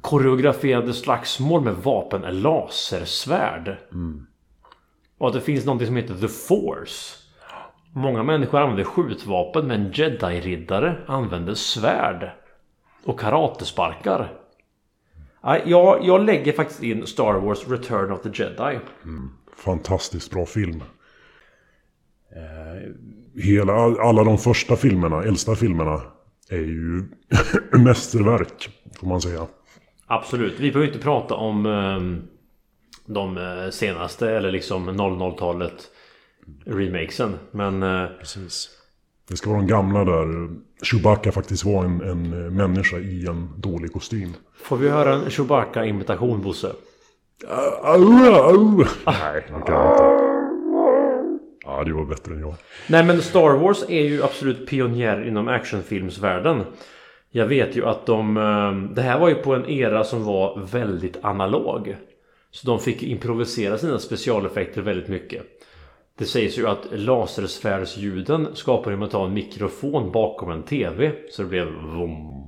Koreograferade 0.00 0.92
slagsmål 0.92 1.62
med 1.62 1.74
vapen, 1.74 2.40
lasersvärd. 2.42 3.76
Och 5.18 5.28
att 5.28 5.34
det 5.34 5.40
finns 5.40 5.64
något 5.64 5.86
som 5.86 5.96
heter 5.96 6.14
The 6.14 6.28
Force. 6.28 7.16
Många 7.92 8.22
människor 8.22 8.60
använder 8.60 8.84
skjutvapen 8.84 9.66
men 9.66 9.92
jedi-riddare 9.92 10.96
använder 11.06 11.54
svärd. 11.54 12.30
Och 13.04 13.20
karatesparkar. 13.20 14.32
Jag, 15.42 16.04
jag 16.04 16.24
lägger 16.24 16.52
faktiskt 16.52 16.82
in 16.82 17.06
Star 17.06 17.34
Wars 17.34 17.68
Return 17.68 18.12
of 18.12 18.22
the 18.22 18.42
Jedi. 18.42 18.78
Fantastiskt 19.56 20.30
bra 20.30 20.46
film. 20.46 20.82
Hela, 23.36 23.72
alla 24.00 24.24
de 24.24 24.38
första 24.38 24.76
filmerna, 24.76 25.22
äldsta 25.22 25.54
filmerna, 25.54 26.02
är 26.50 26.58
ju 26.58 27.08
mästerverk. 27.78 28.68
Får 29.00 29.06
man 29.06 29.20
säga. 29.20 29.46
Absolut. 30.06 30.60
Vi 30.60 30.72
behöver 30.72 30.86
inte 30.92 31.04
prata 31.04 31.34
om 31.34 31.66
ehm, 31.66 32.22
de 33.06 33.38
eh, 33.38 33.70
senaste 33.70 34.30
eller 34.30 34.52
liksom 34.52 34.90
00-talet 34.90 35.90
remakesen. 36.66 37.34
Men 37.50 37.82
eh, 37.82 38.06
Precis. 38.20 38.68
Det 39.28 39.36
ska 39.36 39.50
vara 39.50 39.60
de 39.60 39.66
gamla 39.66 40.04
där 40.04 40.48
Chewbacca 40.82 41.32
faktiskt 41.32 41.64
var 41.64 41.84
en, 41.84 42.00
en 42.00 42.56
människa 42.56 42.96
i 42.98 43.26
en 43.26 43.48
dålig 43.56 43.92
kostym. 43.92 44.32
får 44.62 44.76
vi 44.76 44.88
höra 44.88 45.14
en 45.14 45.30
Chewbacca-imitation 45.30 46.42
Bosse? 46.42 46.72
Au, 47.82 48.12
au. 48.34 48.84
Nej, 49.06 49.44
det 49.46 49.62
kan 49.66 49.74
jag 49.74 49.92
inte. 49.92 50.24
Ja, 51.64 51.84
det 51.84 51.92
var 51.92 52.04
bättre 52.04 52.34
än 52.34 52.40
jag. 52.40 52.54
Nej 52.88 53.04
men 53.04 53.22
Star 53.22 53.56
Wars 53.58 53.84
är 53.88 54.02
ju 54.02 54.22
absolut 54.22 54.66
pionjär 54.68 55.28
inom 55.28 55.48
actionfilmsvärlden. 55.48 56.62
Jag 57.30 57.46
vet 57.46 57.76
ju 57.76 57.84
att 57.86 58.06
de... 58.06 58.36
eh, 58.36 58.94
Det 58.94 59.02
här 59.02 59.18
var 59.18 59.28
ju 59.28 59.34
på 59.34 59.54
en 59.54 59.66
era 59.70 60.04
som 60.04 60.24
var 60.24 60.60
väldigt 60.72 61.16
analog. 61.22 61.96
Så 62.50 62.66
de 62.66 62.78
fick 62.80 63.02
improvisera 63.02 63.78
sina 63.78 63.98
specialeffekter 63.98 64.82
väldigt 64.82 65.08
mycket. 65.08 65.42
Det 66.18 66.24
sägs 66.24 66.58
ju 66.58 66.68
att 66.68 66.86
lasersvärdsljuden 66.90 68.48
skapade 68.54 68.96
med 68.96 69.06
att 69.06 69.12
ta 69.12 69.26
en 69.26 69.34
mikrofon 69.34 70.12
bakom 70.12 70.50
en 70.50 70.62
TV. 70.62 71.12
Så 71.30 71.42
det 71.42 71.48
blev 71.48 71.66
vom. 71.66 72.44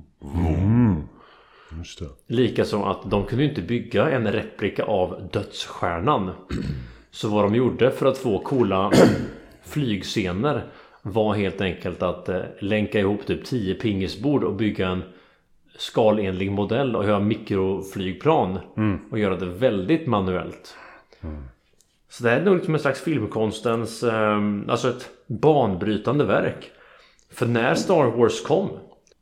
Just 1.77 1.99
det. 1.99 2.05
Likaså 2.27 2.83
att 2.83 3.11
de 3.11 3.25
kunde 3.25 3.43
inte 3.43 3.61
bygga 3.61 4.09
en 4.09 4.31
replika 4.31 4.83
av 4.83 5.29
dödsstjärnan. 5.33 6.31
Så 7.11 7.29
vad 7.29 7.43
de 7.43 7.55
gjorde 7.55 7.91
för 7.91 8.05
att 8.05 8.17
få 8.17 8.39
coola 8.39 8.91
flygscener 9.63 10.65
var 11.01 11.33
helt 11.33 11.61
enkelt 11.61 12.03
att 12.03 12.29
eh, 12.29 12.41
länka 12.59 12.99
ihop 12.99 13.25
typ 13.25 13.45
10 13.45 13.75
pingisbord 13.75 14.43
och 14.43 14.55
bygga 14.55 14.87
en 14.87 15.03
skalenlig 15.77 16.51
modell 16.51 16.95
och 16.95 17.05
göra 17.05 17.19
mikroflygplan 17.19 18.59
och 19.11 19.19
göra 19.19 19.35
det 19.35 19.45
väldigt 19.45 20.07
manuellt. 20.07 20.75
Så 22.11 22.23
det 22.23 22.29
här 22.29 22.39
är 22.39 22.45
nog 22.45 22.55
liksom 22.55 22.73
en 22.73 22.79
slags 22.79 23.01
filmkonstens, 23.01 24.03
eh, 24.03 24.39
alltså 24.67 24.89
ett 24.89 25.09
banbrytande 25.27 26.25
verk. 26.25 26.71
För 27.31 27.45
när 27.45 27.75
Star 27.75 28.05
Wars 28.05 28.41
kom 28.41 28.69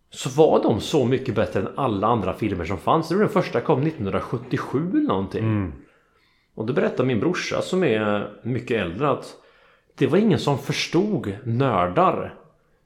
så 0.10 0.30
var 0.30 0.64
de 0.64 0.82
så 0.82 1.06
mycket 1.06 1.36
bättre 1.36 1.60
än 1.60 1.68
alla 1.76 2.08
andra 2.08 2.34
filmer 2.34 2.66
som 2.66 2.78
fanns. 2.78 3.10
Det 3.10 3.16
var 3.16 3.22
den 3.22 3.32
första 3.32 3.62
kom 3.62 3.82
1977 3.82 4.90
eller 4.92 5.08
någonting. 5.08 5.74
Och 6.56 6.66
då 6.66 6.74
berättar 6.74 7.06
min 7.06 7.20
brorsa 7.20 7.62
som 7.62 7.84
är 7.84 8.34
mycket 8.44 8.82
äldre 8.82 9.10
att 9.10 9.36
det 9.96 10.08
var 10.08 10.18
ingen 10.18 10.40
som 10.40 10.58
förstod 10.58 11.38
nördar. 11.44 12.34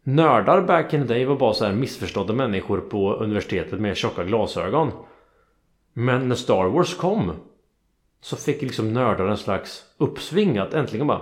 Nördar 0.04 0.62
back 0.62 0.94
in 0.94 1.08
the 1.08 1.14
day 1.14 1.26
var 1.26 1.36
bara 1.36 1.54
så 1.54 1.66
här 1.66 1.74
missförstådda 1.74 2.34
människor 2.34 2.80
på 2.80 3.14
universitetet 3.14 3.80
med 3.80 3.98
tjocka 3.98 4.24
glasögon. 4.24 4.92
Men 5.94 6.28
när 6.30 6.36
Star 6.36 6.66
Wars 6.66 6.94
kom 6.94 7.32
så 8.24 8.36
fick 8.36 8.62
liksom 8.62 8.94
nördar 8.94 9.28
en 9.28 9.38
slags 9.38 9.84
uppsving 9.98 10.58
att 10.58 10.74
äntligen 10.74 11.08
bara 11.08 11.22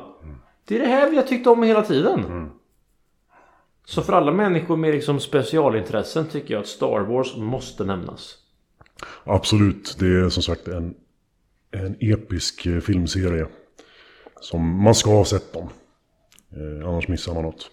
Det 0.65 0.75
är 0.75 0.79
det 0.79 0.87
här 0.87 1.09
vi 1.09 1.15
har 1.15 1.23
tyckt 1.23 1.47
om 1.47 1.63
hela 1.63 1.81
tiden. 1.81 2.49
Så 3.85 4.01
för 4.01 4.13
alla 4.13 4.31
människor 4.31 4.77
med 4.77 4.93
liksom 4.93 5.19
specialintressen 5.19 6.27
tycker 6.27 6.53
jag 6.53 6.61
att 6.61 6.67
Star 6.67 6.99
Wars 6.99 7.37
måste 7.37 7.83
nämnas. 7.83 8.37
Absolut, 9.23 9.95
det 9.99 10.05
är 10.05 10.29
som 10.29 10.43
sagt 10.43 10.67
en, 10.67 10.95
en 11.71 11.95
episk 11.99 12.65
eh, 12.65 12.79
filmserie. 12.79 13.47
Som 14.41 14.83
man 14.83 14.95
ska 14.95 15.09
ha 15.09 15.25
sett 15.25 15.53
dem. 15.53 15.69
Eh, 16.51 16.87
annars 16.89 17.07
missar 17.07 17.33
man 17.33 17.43
något. 17.43 17.71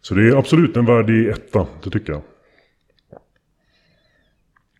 Så 0.00 0.14
det 0.14 0.28
är 0.28 0.36
absolut 0.36 0.76
en 0.76 0.86
värdig 0.86 1.28
etta, 1.28 1.66
det 1.82 1.90
tycker 1.90 2.12
jag. 2.12 2.22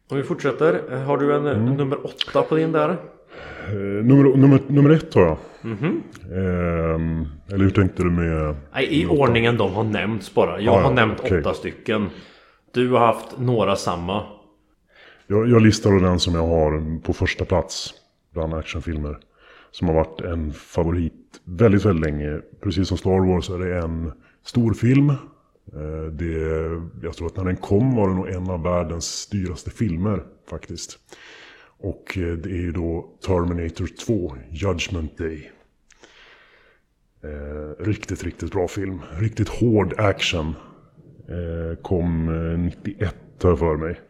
Om 0.08 0.16
vi 0.16 0.22
fortsätter. 0.22 0.96
Har 1.04 1.18
du 1.18 1.34
en 1.34 1.46
Mm. 1.46 1.66
eh, 1.68 1.74
nummer 1.76 2.06
åtta 2.06 2.42
på 2.42 2.54
din 2.56 2.72
där? 2.72 2.96
Eh, 3.68 3.74
nummer, 4.04 4.36
nummer, 4.36 4.60
nummer 4.66 4.90
ett 4.90 5.14
har 5.14 5.22
jag. 5.22 5.36
Ehm, 5.64 7.26
eller 7.48 7.64
hur 7.64 7.70
tänkte 7.70 8.02
du 8.02 8.10
med... 8.10 8.54
Nej, 8.74 9.00
i 9.02 9.06
ordningen 9.06 9.56
de 9.56 9.72
har 9.74 9.84
nämnts 9.84 10.34
bara. 10.34 10.50
Jag 10.50 10.74
Ja, 10.74 10.80
ja, 10.80 10.86
har 10.86 10.94
nämnt 10.94 11.20
okej. 11.20 11.40
åtta 11.40 11.54
stycken. 11.54 12.06
Du 12.72 12.90
har 12.90 12.98
haft 12.98 13.38
några 13.38 13.76
samma. 13.76 14.22
Jag, 15.26 15.48
jag 15.50 15.62
listar 15.62 15.92
den 16.00 16.18
som 16.20 16.34
jag 16.34 16.46
har 16.46 17.00
på 17.00 17.12
första 17.12 17.44
plats 17.44 17.94
bland 18.34 18.54
actionfilmer. 18.54 19.18
Som 19.70 19.88
har 19.88 19.94
varit 19.94 20.20
en 20.20 20.52
favorit 20.52 21.12
väldigt, 21.44 21.84
väldigt 21.84 22.04
länge. 22.10 22.40
Precis 22.62 22.88
som 22.88 22.96
Star 22.98 23.32
Wars 23.32 23.50
är 23.50 23.58
det 23.58 23.78
en 23.78 24.12
stor 24.44 24.74
film. 24.74 25.10
Eh, 25.10 25.16
Det, 26.12 26.32
jag 27.02 27.14
tror 27.16 27.26
att 27.26 27.36
när 27.36 27.44
den 27.44 27.56
kom 27.56 27.96
var 27.96 28.08
det 28.08 28.14
nog 28.14 28.28
en 28.28 28.50
av 28.50 28.62
världens 28.62 29.26
dyraste 29.26 29.70
filmer 29.70 30.22
faktiskt. 30.50 30.98
Och 31.84 32.18
eh, 32.18 32.32
det 32.32 32.50
är 32.50 32.62
ju 32.62 32.72
då 32.72 33.08
Terminator 33.26 33.86
2, 34.06 34.36
Judgment 34.50 35.18
Day. 35.18 35.50
Eh, 37.24 37.84
riktigt, 37.84 38.24
riktigt 38.24 38.52
bra 38.52 38.68
film. 38.68 39.00
Riktigt 39.18 39.48
hård 39.48 39.94
action. 39.98 40.54
Eh, 41.28 41.82
kom 41.82 42.28
eh, 42.28 42.58
91 42.58 43.14
har 43.42 43.50
jag 43.50 43.58
för 43.58 43.76
mig. 43.76 44.00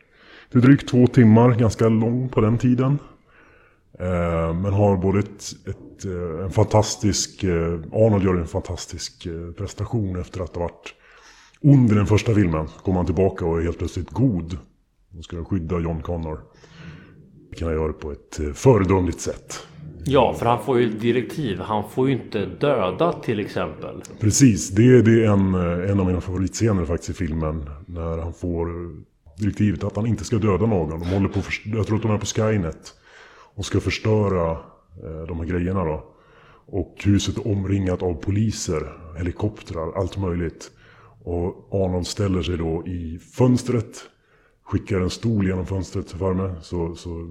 Det 0.51 0.59
är 0.59 0.63
drygt 0.63 0.89
två 0.89 1.07
timmar, 1.07 1.55
ganska 1.55 1.89
lång 1.89 2.29
på 2.29 2.41
den 2.41 2.59
tiden. 2.59 2.99
Eh, 3.99 4.55
men 4.55 4.73
har 4.73 4.97
både 4.97 5.19
ett, 5.19 5.43
ett, 5.67 6.05
eh, 6.05 6.45
en 6.45 6.51
fantastisk... 6.51 7.45
Eh, 7.45 7.81
Arnold 7.93 8.25
gör 8.25 8.35
en 8.35 8.47
fantastisk 8.47 9.27
eh, 9.27 9.53
prestation 9.53 10.21
efter 10.21 10.41
att 10.41 10.55
ha 10.55 10.63
varit 10.63 10.95
ond 11.61 11.93
i 11.93 11.95
den 11.95 12.07
första 12.07 12.35
filmen. 12.35 12.69
Så 12.69 12.79
kommer 12.79 12.97
han 12.97 13.07
tillbaka 13.07 13.47
och 13.47 13.59
är 13.59 13.63
helt 13.63 13.79
plötsligt 13.79 14.11
god. 14.11 14.59
Och 15.19 15.25
ska 15.25 15.45
skydda 15.45 15.81
John 15.81 16.03
Connor. 16.03 16.41
Det 17.55 17.59
kan 17.59 17.73
göra 17.73 17.93
på 17.93 18.13
ett 18.13 18.41
eh, 18.41 18.53
föredömligt 18.53 19.21
sätt. 19.21 19.67
Ja, 20.05 20.35
för 20.39 20.47
han 20.47 20.65
får 20.65 20.81
ju 20.81 20.91
direktiv. 20.91 21.61
Han 21.61 21.91
får 21.91 22.09
ju 22.09 22.15
inte 22.15 22.47
döda 22.47 23.13
till 23.13 23.41
exempel. 23.41 24.03
Precis, 24.21 24.71
det, 24.71 25.03
det 25.03 25.25
är 25.25 25.31
en, 25.31 25.55
eh, 25.55 25.91
en 25.91 26.01
av 26.01 26.07
mina 26.07 26.21
favoritscener 26.21 26.85
faktiskt 26.85 27.11
i 27.11 27.15
filmen. 27.15 27.71
När 27.87 28.19
han 28.19 28.33
får 28.33 28.69
eh, 28.69 28.91
direktivet 29.39 29.85
att 29.85 29.97
han 29.97 30.07
inte 30.07 30.25
ska 30.25 30.37
döda 30.37 30.67
någon. 30.67 30.91
De 30.91 31.09
håller 31.09 31.29
på, 31.29 31.41
jag 31.65 31.87
tror 31.87 31.97
att 31.97 32.03
de 32.03 32.11
är 32.11 32.19
på 32.19 32.27
Skynet. 32.27 32.95
och 33.55 33.67
ska 33.67 33.81
förstöra 33.81 34.51
eh, 34.51 35.27
de 35.29 35.41
här 35.41 35.47
grejerna 35.47 35.85
då. 35.85 36.05
Och 36.67 36.97
huset 37.05 37.37
är 37.37 37.47
omringat 37.47 38.03
av 38.03 38.15
poliser, 38.15 38.83
helikoptrar, 39.19 39.93
allt 39.93 40.17
möjligt. 40.17 40.71
Och 41.25 41.69
Arnold 41.71 42.07
ställer 42.07 42.43
sig 42.43 42.57
då 42.57 42.87
i 42.87 43.19
fönstret, 43.19 44.05
skickar 44.65 45.01
en 45.01 45.11
stol 45.11 45.47
genom 45.47 45.67
fönstret 45.67 46.11
framme 46.11 46.55
så, 46.63 46.95
så 46.95 47.31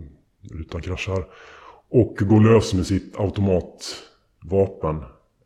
rutan 0.51 0.81
kraschar. 0.81 1.25
Och 1.89 2.15
går 2.19 2.41
lös 2.53 2.73
med 2.73 2.85
sitt 2.87 3.19
automatvapen. 3.19 4.95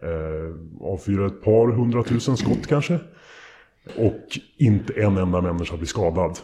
Eh, 0.03 0.55
avfyrar 0.81 1.25
ett 1.27 1.41
par 1.43 1.67
hundratusen 1.71 2.37
skott 2.37 2.67
kanske. 2.67 2.99
Och 3.95 4.39
inte 4.57 4.93
en 4.93 5.17
enda 5.17 5.41
människa 5.41 5.77
blir 5.77 5.87
skadad. 5.87 6.39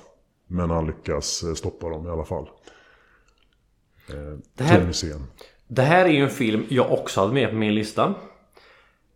Men 0.48 0.70
han 0.70 0.88
lyckas 0.88 1.44
eh, 1.44 1.54
stoppa 1.54 1.90
dem 1.90 2.08
i 2.08 2.10
alla 2.10 2.26
fall. 2.26 2.50
Eh, 4.10 4.38
Det 4.58 4.64
här-. 4.64 4.80
Det 5.68 5.82
här 5.82 6.06
är 6.06 6.10
ju 6.10 6.24
en 6.24 6.30
film 6.30 6.66
jag 6.70 6.92
också 6.92 7.22
hade 7.22 7.34
med 7.34 7.50
på 7.50 7.56
min 7.56 7.76
lista. 7.76 8.14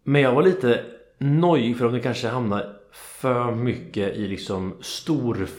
Men 0.04 0.22
jag 0.22 0.34
var 0.34 0.44
lite 0.44 0.86
nojig 1.18 1.78
för 1.78 1.86
om 1.86 1.94
det 1.94 2.00
kanske 2.00 2.28
hamnar 2.28 2.77
för 2.98 3.52
mycket 3.52 4.16
i 4.16 4.28
liksom 4.28 4.74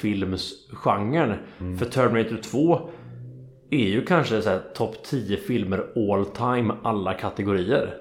storfilmsgenren. 0.09 1.34
För 1.78 1.84
Terminator 1.86 2.36
2 2.43 2.89
är 3.70 3.86
ju 3.89 4.05
kanske 4.05 4.43
så 4.43 4.51
här 4.51 4.61
topp 4.74 4.97
10 5.05 5.36
filmer 5.36 5.84
all 5.97 6.24
time 6.26 6.74
alla 6.82 7.14
kategorier. 7.14 7.95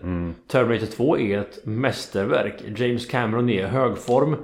Terminator 0.47 0.85
2 0.85 1.17
är 1.17 1.39
ett 1.39 1.65
mästerverk. 1.65 2.53
James 2.79 3.05
Cameron 3.05 3.49
är 3.49 3.59
i 3.59 3.67
hög 3.67 3.97
form. 3.97 4.35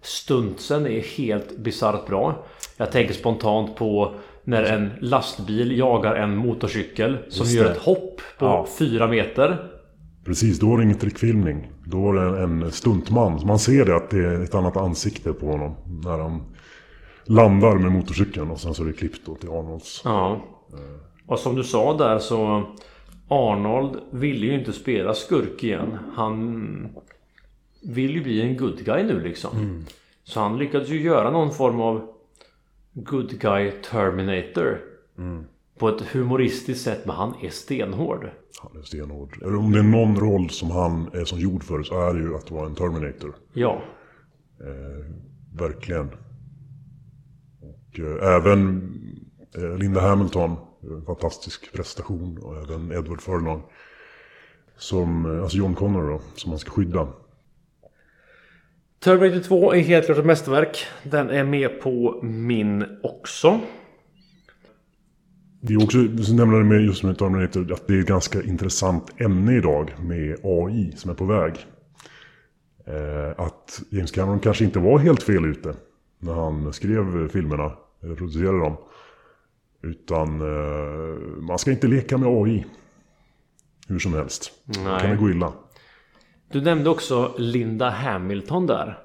Stuntsen 0.00 0.86
är 0.86 1.00
helt 1.18 1.58
bisarrt 1.58 2.06
bra. 2.06 2.44
Jag 2.76 2.92
tänker 2.92 3.14
spontant 3.14 3.76
på 3.76 4.14
när 4.44 4.62
en 4.62 4.90
lastbil 5.00 5.78
jagar 5.78 6.14
en 6.14 6.36
motorcykel 6.36 7.16
som 7.28 7.44
Just 7.46 7.56
gör 7.56 7.64
det. 7.64 7.70
ett 7.70 7.78
hopp 7.78 8.20
på 8.38 8.44
Ja. 8.46 8.66
4 8.78 9.06
meter. 9.08 9.68
Precis, 10.24 10.58
då 10.58 10.70
var 10.70 10.78
det 10.78 10.84
ingen 10.84 10.98
trickfilmning. 10.98 11.70
Då 11.84 12.00
var 12.00 12.14
det 12.14 12.42
en, 12.42 12.72
stuntman. 12.72 13.46
Man 13.46 13.58
ser 13.58 13.84
det 13.84 13.96
att 13.96 14.10
det 14.10 14.18
är 14.18 14.42
ett 14.42 14.54
annat 14.54 14.76
ansikte 14.76 15.32
på 15.32 15.46
honom. 15.46 15.74
När 16.04 16.18
han 16.18 16.42
landar 17.24 17.78
med 17.78 17.92
motorcykeln 17.92 18.50
och 18.50 18.60
sen 18.60 18.74
så 18.74 18.82
är 18.82 18.86
det 18.86 18.92
klippt 18.92 19.26
då 19.26 19.34
till 19.34 19.48
Arnolds. 19.48 20.02
Ja. 20.04 20.44
Och 21.26 21.38
som 21.38 21.54
du 21.54 21.64
sa 21.64 21.96
där 21.96 22.18
så 22.18 22.66
Arnold 23.28 24.00
ville 24.10 24.46
ju 24.46 24.58
inte 24.58 24.72
spela 24.72 25.14
skurk 25.14 25.64
igen. 25.64 25.98
Han 26.14 26.88
vill 27.82 28.10
ju 28.10 28.22
bli 28.22 28.42
en 28.42 28.56
good 28.56 28.84
guy 28.84 29.02
nu 29.02 29.20
liksom. 29.20 29.84
Så 30.24 30.40
han 30.40 30.58
lyckades 30.58 30.88
ju 30.88 31.02
göra 31.02 31.30
någon 31.30 31.52
form 31.52 31.80
av 31.80 32.12
good 32.92 33.40
guy 33.40 33.70
Terminator. 33.70 34.80
På 35.82 35.88
ett 35.88 36.00
humoristiskt 36.00 36.84
sätt 36.84 37.06
men 37.06 37.16
han 37.16 37.34
är 37.42 37.50
stenhård. 37.50 38.30
Han 38.62 38.76
är 38.76 38.82
stenhård. 38.82 39.42
Om 39.42 39.72
det 39.72 39.78
är 39.78 39.82
någon 39.82 40.16
roll 40.16 40.50
som 40.50 40.70
han 40.70 41.10
är 41.12 41.24
som 41.24 41.38
gjord 41.38 41.64
för 41.64 41.82
så 41.82 42.08
är 42.08 42.14
det 42.14 42.20
ju 42.20 42.34
att 42.34 42.50
vara 42.50 42.66
en 42.66 42.74
Terminator. 42.74 43.34
Ja. 43.52 43.82
Verkligen. 45.58 46.10
Och 47.60 48.00
eh, 48.00 48.34
även 48.34 48.82
eh, 49.56 49.78
Linda 49.78 50.00
Hamilton. 50.00 50.50
eh, 50.50 51.04
Fantastisk 51.06 51.72
prestation. 51.72 52.38
Och 52.42 52.56
även 52.56 52.92
Edward 52.92 53.20
Furlong. 53.20 53.62
Som, 54.76 55.36
eh, 55.36 55.42
alltså 55.42 55.56
John 55.56 55.74
Connor 55.74 56.10
då. 56.10 56.20
Som 56.34 56.50
man 56.50 56.58
ska 56.58 56.70
skydda. 56.70 57.08
Terminator 58.98 59.40
2 59.40 59.72
är 59.72 59.80
helt 59.80 60.06
klart 60.06 60.18
ett 60.18 60.26
mästerverk. 60.26 60.86
Den 61.02 61.30
är 61.30 61.44
med 61.44 61.80
på 61.80 62.20
min 62.22 62.84
också. 63.02 63.60
Det 65.64 65.74
är 65.74 65.84
också, 65.84 65.98
så 66.22 66.34
nämner 66.34 66.58
det 66.58 66.64
med 66.64 66.80
just 66.80 67.02
med 67.02 67.18
Terminator, 67.18 67.72
att 67.72 67.86
det 67.86 67.94
är 67.94 68.00
ett 68.00 68.06
ganska 68.06 68.42
intressant 68.42 69.20
ämne 69.20 69.56
idag 69.56 69.94
med 70.00 70.38
AI 70.42 70.92
som 70.96 71.10
är 71.10 71.14
på 71.14 71.24
väg. 71.24 71.66
Eh, 72.86 73.44
att 73.44 73.82
James 73.90 74.10
Cameron 74.10 74.40
kanske 74.40 74.64
inte 74.64 74.78
var 74.78 74.98
helt 74.98 75.22
fel 75.22 75.44
ute 75.44 75.74
när 76.18 76.32
han 76.34 76.72
skrev 76.72 77.28
filmerna, 77.28 77.72
eller 78.02 78.14
producerade 78.14 78.58
dem. 78.58 78.76
Utan 79.82 80.40
eh, 80.40 81.16
man 81.40 81.58
ska 81.58 81.70
inte 81.70 81.86
leka 81.86 82.18
med 82.18 82.28
AI. 82.28 82.66
Hur 83.88 83.98
som 83.98 84.14
helst. 84.14 84.52
Då 84.64 84.74
kan 84.74 84.98
det 84.98 85.08
Nej. 85.08 85.16
gå 85.16 85.30
illa. 85.30 85.52
Du 86.52 86.60
nämnde 86.60 86.90
också 86.90 87.34
Linda 87.38 87.90
Hamilton 87.90 88.66
där. 88.66 88.98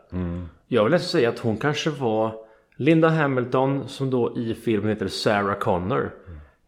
Jag 0.67 0.83
vill 0.83 0.91
nästan 0.91 1.09
säga 1.09 1.29
att 1.29 1.39
hon 1.39 1.57
kanske 1.57 1.89
var 1.89 2.33
Linda 2.75 3.09
Hamilton 3.09 3.87
som 3.87 4.09
då 4.09 4.37
i 4.37 4.55
filmen 4.55 4.89
heter 4.89 5.07
Sarah 5.07 5.59
Connor. 5.59 6.11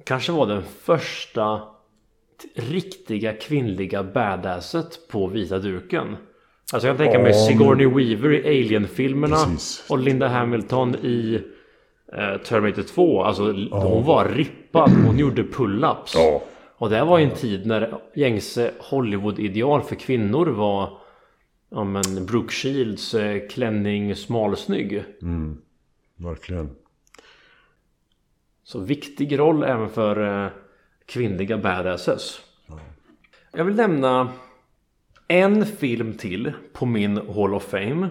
Kanske 0.03 0.31
var 0.31 0.47
den 0.47 0.63
första 0.63 1.61
riktiga 2.55 3.33
kvinnliga 3.33 4.03
badasset 4.03 5.07
på 5.11 5.27
vita 5.27 5.59
duken. 5.59 6.15
Alltså 6.73 6.87
jag 6.87 6.97
kan 6.97 7.05
tänka 7.05 7.19
mig 7.19 7.31
Ja, 7.31 7.47
Sigourney 7.47 7.87
Weaver 7.87 8.33
i 8.33 8.47
Alien-filmerna 8.47 9.35
Precis. 9.35 9.85
och 9.89 9.99
Linda 9.99 10.27
Hamilton 10.27 10.95
i 10.95 11.41
eh, 12.13 12.37
Terminator 12.41 12.83
2. 12.83 13.23
Alltså 13.23 13.43
hon 13.71 14.03
var 14.05 14.25
rippad. 14.25 14.91
Hon 15.05 15.19
gjorde 15.19 15.43
pull-ups. 15.43 16.11
Ja, 16.15 16.41
Och 16.77 16.89
det 16.89 17.03
var 17.03 17.17
ju 17.17 17.25
en 17.25 17.35
tid 17.35 17.65
när 17.65 18.01
gängse 18.15 18.71
Hollywood-ideal 18.79 19.81
för 19.81 19.95
kvinnor 19.95 20.45
var 20.45 20.97
Ja 21.71 21.83
men 21.83 22.25
Brooke 22.25 22.53
Shields 22.53 23.13
eh, 23.13 23.47
klänning 23.47 24.15
smalsnygg. 24.15 25.03
verkligen. 26.17 26.69
Så 28.71 28.79
viktig 28.79 29.39
roll 29.39 29.63
även 29.63 29.89
för 29.89 30.43
eh, 30.45 30.51
kvinnliga 31.05 31.57
badasses. 31.57 32.39
Jag 33.51 33.65
vill 33.65 33.75
nämna 33.75 34.31
en 35.27 35.65
film 35.65 36.13
till 36.13 36.53
på 36.73 36.85
min 36.85 37.17
Hall 37.17 37.53
of 37.53 37.63
Fame. 37.63 38.09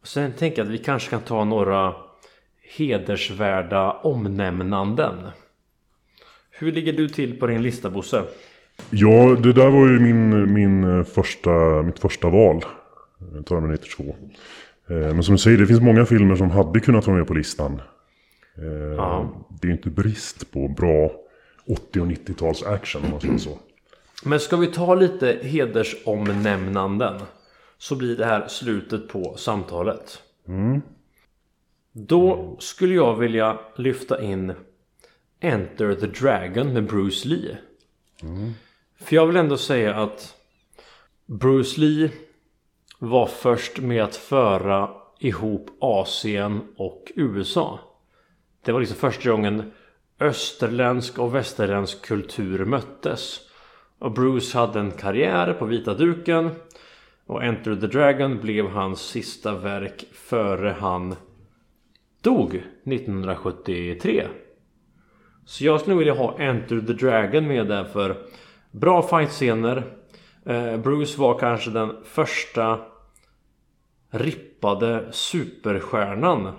Och 0.00 0.06
sen 0.06 0.32
tänker 0.32 0.58
jag 0.58 0.66
att 0.66 0.72
vi 0.72 0.78
kanske 0.78 1.10
kan 1.10 1.20
ta 1.20 1.44
några 1.44 1.94
hedersvärda 2.76 3.92
omnämnanden. 3.92 5.14
Hur 6.50 6.72
ligger 6.72 6.92
du 6.92 7.08
till 7.08 7.40
på 7.40 7.46
din 7.46 7.62
lista 7.62 7.90
Bosse? 7.90 8.22
Ja, 8.90 9.36
det 9.42 9.52
där 9.52 9.70
var 9.70 9.88
ju 9.88 10.00
min, 10.00 10.52
min 10.54 10.98
eh, 10.98 11.04
första, 11.04 11.82
mitt 11.82 11.98
första 11.98 12.28
val. 12.28 12.56
Eh, 12.56 13.42
Terminator 13.42 13.86
eh, 13.86 14.04
2. 14.04 14.16
Men 14.86 15.22
som 15.22 15.34
du 15.34 15.38
säger, 15.38 15.58
det 15.58 15.66
finns 15.66 15.80
många 15.80 16.04
filmer 16.06 16.36
som 16.36 16.50
hade 16.50 16.80
kunnat 16.80 17.06
vara 17.06 17.16
med 17.16 17.26
på 17.26 17.34
listan. 17.34 17.80
Eh. 18.56 19.30
Det 19.60 19.68
är 19.68 19.72
inte 19.72 19.90
brist 19.90 20.52
på 20.52 20.68
bra 20.68 21.10
80 21.66 22.00
och 22.00 22.06
90-tals 22.06 22.62
action 22.62 23.04
om 23.04 23.10
man 23.10 23.20
säger 23.20 23.38
så. 23.38 23.58
Men 24.24 24.40
ska 24.40 24.56
vi 24.56 24.66
ta 24.66 24.94
lite 24.94 25.38
hedersomnämnanden 25.42 27.20
så 27.78 27.96
blir 27.96 28.16
det 28.16 28.24
här 28.24 28.48
slutet 28.48 29.08
på 29.08 29.34
samtalet. 29.36 30.22
Då 31.92 32.56
skulle 32.58 32.94
jag 32.94 33.16
vilja 33.16 33.58
lyfta 33.76 34.22
in 34.22 34.52
Enter 35.40 35.94
the 35.94 36.06
Dragon 36.06 36.72
med 36.72 36.86
Bruce 36.86 37.28
Lee. 37.28 37.58
För 38.98 39.16
jag 39.16 39.26
vill 39.26 39.36
ändå 39.36 39.56
säga 39.56 39.96
att 39.96 40.34
Bruce 41.26 41.80
Lee 41.80 42.10
var 42.98 43.26
först 43.26 43.78
med 43.78 44.04
att 44.04 44.16
föra 44.16 44.90
ihop 45.18 45.70
Asien 45.80 46.60
och 46.76 47.12
USA. 47.14 47.78
Det 48.64 48.72
var 48.72 48.80
liksom 48.80 48.96
första 48.96 49.30
gången 49.30 49.72
österländsk 50.20 51.18
och 51.18 51.34
västerländsk 51.34 52.06
kultur 52.06 52.64
möttes. 52.64 53.40
Och 53.98 54.12
Bruce 54.12 54.58
hade 54.58 54.80
en 54.80 54.90
karriär 54.90 55.52
på 55.52 55.64
vita 55.64 55.94
duken. 55.94 56.50
Och 57.26 57.44
Enter 57.44 57.76
the 57.76 57.86
Dragon 57.86 58.40
blev 58.40 58.66
hans 58.66 59.00
sista 59.00 59.54
verk 59.54 60.04
före 60.12 60.76
han 60.80 61.16
dog 62.20 62.54
1973. 62.54 64.26
Så 65.44 65.64
jag 65.64 65.80
skulle 65.80 65.96
vilja 65.96 66.14
ha 66.14 66.38
Enter 66.38 66.80
the 66.80 66.92
Dragon 66.92 67.46
med 67.46 67.66
där 67.66 67.84
för 67.84 68.16
bra 68.70 69.02
fightscener. 69.02 69.82
Eh, 70.46 70.76
Bruce 70.76 71.20
var 71.20 71.38
kanske 71.38 71.70
den 71.70 71.96
första 72.04 72.78
rippade 74.10 75.08
superstjärnan. 75.12 76.52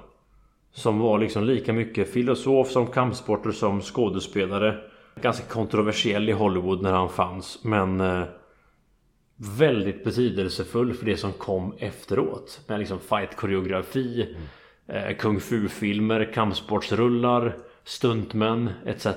Som 0.73 0.99
var 0.99 1.19
liksom 1.19 1.43
lika 1.43 1.73
mycket 1.73 2.13
filosof 2.13 2.67
som 2.67 2.87
kampsporter 2.87 3.51
som 3.51 3.81
skådespelare. 3.81 4.77
Ganska 5.21 5.45
kontroversiell 5.45 6.29
i 6.29 6.31
Hollywood 6.31 6.81
när 6.81 6.93
han 6.93 7.09
fanns 7.09 7.59
men 7.63 8.01
eh, 8.01 8.23
Väldigt 9.57 10.03
betydelsefull 10.03 10.93
för 10.93 11.05
det 11.05 11.17
som 11.17 11.31
kom 11.31 11.73
efteråt. 11.77 12.61
Med 12.67 12.79
liksom 12.79 12.99
fight-koreografi 12.99 14.35
eh, 14.87 15.17
Kung 15.17 15.39
fu-filmer, 15.39 16.33
kampsportsrullar 16.33 17.57
Stuntmän 17.83 18.69
etc. 18.85 19.07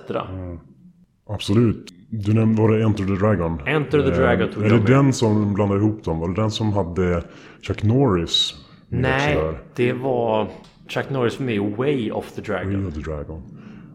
Absolut. 1.27 1.93
Du 2.09 2.33
nämnde, 2.35 2.63
var 2.63 2.73
det 2.73 2.85
Enter 2.85 3.05
the 3.05 3.13
Dragon? 3.13 3.61
Enter 3.67 4.03
the 4.03 4.11
Dragon 4.11 4.51
tog 4.51 4.65
Är 4.65 4.71
jag 4.71 4.87
det 4.87 4.93
den 4.93 5.13
som 5.13 5.55
blandade 5.55 5.81
ihop 5.81 6.05
dem? 6.05 6.19
Var 6.19 6.29
det 6.29 6.35
den 6.35 6.51
som 6.51 6.73
hade 6.73 7.23
Chuck 7.63 7.83
Norris? 7.83 8.55
Nej, 8.89 9.39
det 9.75 9.93
var 9.93 10.49
Chuck 10.89 11.11
Norris 11.11 11.39
med 11.39 11.55
i 11.55 11.59
Way 11.59 12.11
of 12.11 12.33
the 12.33 12.53
Way 12.53 12.65
Dragon. 12.65 12.87
of 12.87 12.95
the 12.95 13.01
Dragon. 13.01 13.43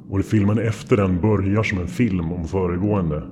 Och 0.10 0.26
filmen 0.26 0.60
efter 0.60 0.98
den 0.98 1.22
börjar 1.22 1.64
som 1.64 1.80
en 1.80 1.88
film 1.88 2.32
om 2.32 2.48
föregående. 2.48 3.24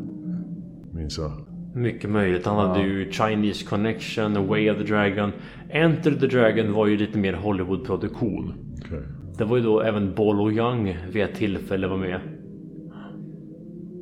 Minns 0.94 1.18
jag. 1.18 1.32
Mycket 1.76 2.10
möjligt. 2.10 2.46
Han 2.46 2.68
hade 2.70 2.84
ju 2.84 3.12
Chinese 3.12 3.66
Connection, 3.66 4.48
Way 4.48 4.72
of 4.72 4.78
the 4.78 4.84
Dragon. 4.84 5.32
Enter 5.70 6.12
the 6.12 6.28
Dragon 6.28 6.74
var 6.74 6.88
ju 6.88 6.98
lite 6.98 7.18
mer 7.18 7.34
Hollywood-produktion. 7.34 8.54
Okej. 8.86 9.04
Det 9.38 9.46
var 9.46 9.58
ju 9.58 9.64
då 9.64 9.82
även 9.82 10.16
Bolo 10.16 10.52
Young 10.52 10.98
vid 11.12 11.24
ett 11.24 11.36
tillfälle 11.36 11.88
var 11.88 11.98
med. 11.98 12.20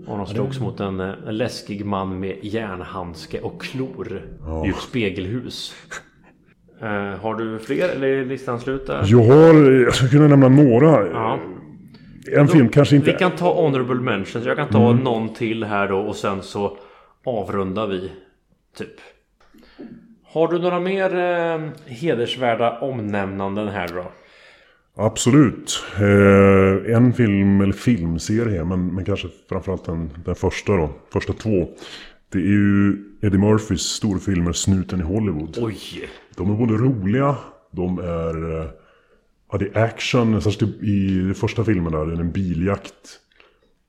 Och 0.07 0.17
de 0.17 0.27
slogs 0.27 0.59
mot 0.59 0.79
en, 0.79 0.99
en 0.99 1.37
läskig 1.37 1.85
man 1.85 2.19
med 2.19 2.37
järnhandske 2.41 3.41
och 3.41 3.61
klor 3.61 4.21
i 4.65 4.69
ett 4.69 4.75
spegelhus. 4.75 5.73
Eh, 6.82 7.19
har 7.19 7.36
du 7.36 7.59
fler 7.59 7.89
eller 7.89 8.07
är 8.07 8.26
listan 8.26 8.59
slut 8.59 8.88
där? 8.88 9.03
Jag 9.05 9.23
har, 9.23 9.71
jag 9.71 9.95
skulle 9.95 10.11
kunna 10.11 10.28
nämna 10.28 10.49
några. 10.49 11.07
Ja. 11.07 11.39
En 12.32 12.47
film 12.47 12.69
kanske 12.69 12.95
inte... 12.95 13.11
Vi 13.11 13.17
kan 13.17 13.32
ta 13.32 13.53
honorable 13.53 14.01
mentions. 14.01 14.45
Jag 14.45 14.57
kan 14.57 14.69
ta 14.69 14.93
någon 14.93 15.34
till 15.34 15.63
här 15.63 15.88
då 15.88 15.97
och 15.97 16.15
sen 16.15 16.41
så 16.41 16.78
avrundar 17.26 17.88
vi. 17.88 18.11
Typ. 18.78 18.93
Har 20.23 20.47
du 20.47 20.59
några 20.59 20.80
mer 20.80 21.15
eh, 21.15 21.69
hedersvärda 21.86 22.80
omnämnanden 22.80 23.67
här 23.67 23.88
då? 23.88 24.11
Absolut. 24.97 25.84
Eh, 25.95 26.95
en 26.95 27.13
film, 27.13 27.61
eller 27.61 27.73
filmserie, 27.73 28.65
men, 28.65 28.95
men 28.95 29.05
kanske 29.05 29.28
framförallt 29.49 29.86
den, 29.86 30.09
den 30.26 30.36
första 30.36 30.78
då. 30.78 30.89
Första 31.13 31.34
två. 31.34 31.67
Det 32.32 32.38
är 32.38 32.41
ju 32.41 32.97
Eddie 33.21 33.38
Murphys 33.38 33.82
storfilmer 33.82 34.51
Snuten 34.51 34.99
i 34.99 35.03
Hollywood. 35.03 35.57
Oj! 35.61 36.09
De 36.38 36.51
är 36.51 36.55
både 36.55 36.73
roliga, 36.73 37.36
de 37.71 37.99
är... 37.99 38.67
Ja, 39.51 39.57
det 39.57 39.75
är 39.75 39.83
action. 39.83 40.41
Särskilt 40.41 40.73
typ 40.73 40.83
i 40.83 41.19
den 41.19 41.36
första 41.36 41.63
filmen 41.63 41.91
där, 41.91 42.05
det 42.05 42.13
är 42.13 42.19
en 42.19 42.31
biljakt. 42.31 43.19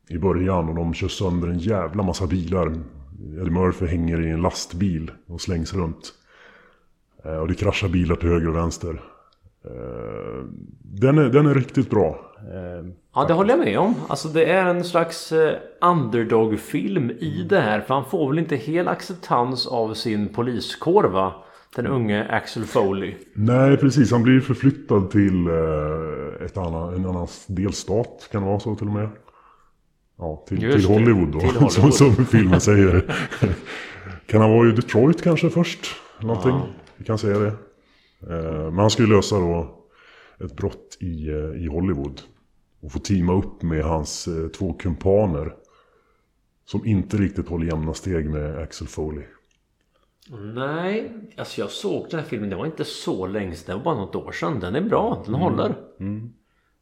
I 0.08 0.18
början 0.18 0.68
och 0.68 0.74
de 0.74 0.94
kör 0.94 1.08
sönder 1.08 1.48
en 1.48 1.58
jävla 1.58 2.02
massa 2.02 2.26
bilar. 2.26 2.72
Eddie 3.40 3.50
Murphy 3.50 3.86
hänger 3.86 4.26
i 4.26 4.30
en 4.30 4.42
lastbil 4.42 5.10
och 5.26 5.40
slängs 5.40 5.74
runt. 5.74 6.12
Eh, 7.24 7.36
och 7.36 7.48
det 7.48 7.54
kraschar 7.54 7.88
bilar 7.88 8.16
till 8.16 8.28
höger 8.28 8.48
och 8.48 8.56
vänster. 8.56 9.00
Eh, 9.64 10.44
den 10.82 11.18
är, 11.18 11.28
den 11.28 11.46
är 11.46 11.54
riktigt 11.54 11.90
bra. 11.90 12.20
Eh, 12.38 12.90
ja, 13.14 13.24
det 13.24 13.34
håller 13.34 13.50
jag 13.50 13.58
med 13.58 13.78
om. 13.78 13.94
Alltså 14.08 14.28
det 14.28 14.44
är 14.44 14.66
en 14.66 14.84
slags 14.84 15.32
underdog-film 15.80 17.10
i 17.10 17.46
det 17.48 17.60
här. 17.60 17.80
För 17.80 17.94
han 17.94 18.04
får 18.04 18.28
väl 18.28 18.38
inte 18.38 18.56
hel 18.56 18.88
acceptans 18.88 19.66
av 19.66 19.94
sin 19.94 20.28
poliskår 20.28 21.04
va? 21.04 21.45
Den 21.76 21.86
unge 21.86 22.26
Axel 22.28 22.64
Foley. 22.64 23.14
Nej, 23.34 23.76
precis. 23.76 24.12
Han 24.12 24.22
blir 24.22 24.40
förflyttad 24.40 25.10
till 25.10 25.46
eh, 25.46 26.46
ett 26.46 26.56
annan, 26.56 26.94
en 26.94 27.06
annan 27.06 27.28
delstat. 27.46 28.28
Kan 28.32 28.42
det 28.42 28.48
vara 28.48 28.60
så 28.60 28.74
till 28.74 28.86
och 28.86 28.92
med? 28.92 29.08
Ja, 30.18 30.44
till, 30.48 30.58
till 30.58 30.84
Hollywood 30.84 31.32
då. 31.32 31.40
till 31.40 31.48
Hollywood. 31.58 31.72
Som, 31.72 31.92
som 31.92 32.26
filmen 32.26 32.60
säger. 32.60 33.14
kan 34.26 34.40
han 34.40 34.50
vara 34.50 34.68
i 34.68 34.72
Detroit 34.72 35.22
kanske 35.22 35.50
först? 35.50 35.86
Någonting. 36.20 36.50
Ja. 36.50 36.66
Vi 36.96 37.04
kan 37.04 37.18
säga 37.18 37.38
det. 37.38 37.52
Eh, 38.30 38.64
men 38.64 38.78
han 38.78 38.90
ska 38.90 39.02
ju 39.02 39.08
lösa 39.08 39.38
då 39.38 39.84
ett 40.44 40.56
brott 40.56 40.96
i, 41.00 41.28
eh, 41.28 41.64
i 41.64 41.66
Hollywood. 41.66 42.20
Och 42.82 42.92
få 42.92 42.98
teama 42.98 43.32
upp 43.32 43.62
med 43.62 43.84
hans 43.84 44.28
två 44.58 44.72
kumpaner. 44.72 45.52
Som 46.64 46.86
inte 46.86 47.16
riktigt 47.16 47.48
håller 47.48 47.66
jämna 47.66 47.94
steg 47.94 48.30
med 48.30 48.58
Axel 48.58 48.86
Foley. 48.86 49.24
Nej, 50.30 51.12
alltså 51.36 51.60
jag 51.60 51.70
såg 51.70 52.06
den 52.10 52.20
här 52.20 52.26
filmen. 52.26 52.50
Det 52.50 52.56
var 52.56 52.66
inte 52.66 52.84
så 52.84 53.26
länge 53.26 53.54
sedan. 53.54 53.64
Det 53.66 53.84
var 53.84 53.94
bara 53.94 54.04
något 54.04 54.14
år 54.16 54.32
sedan. 54.32 54.60
Den 54.60 54.74
är 54.76 54.80
bra. 54.80 55.22
Den 55.26 55.34
håller. 55.34 55.74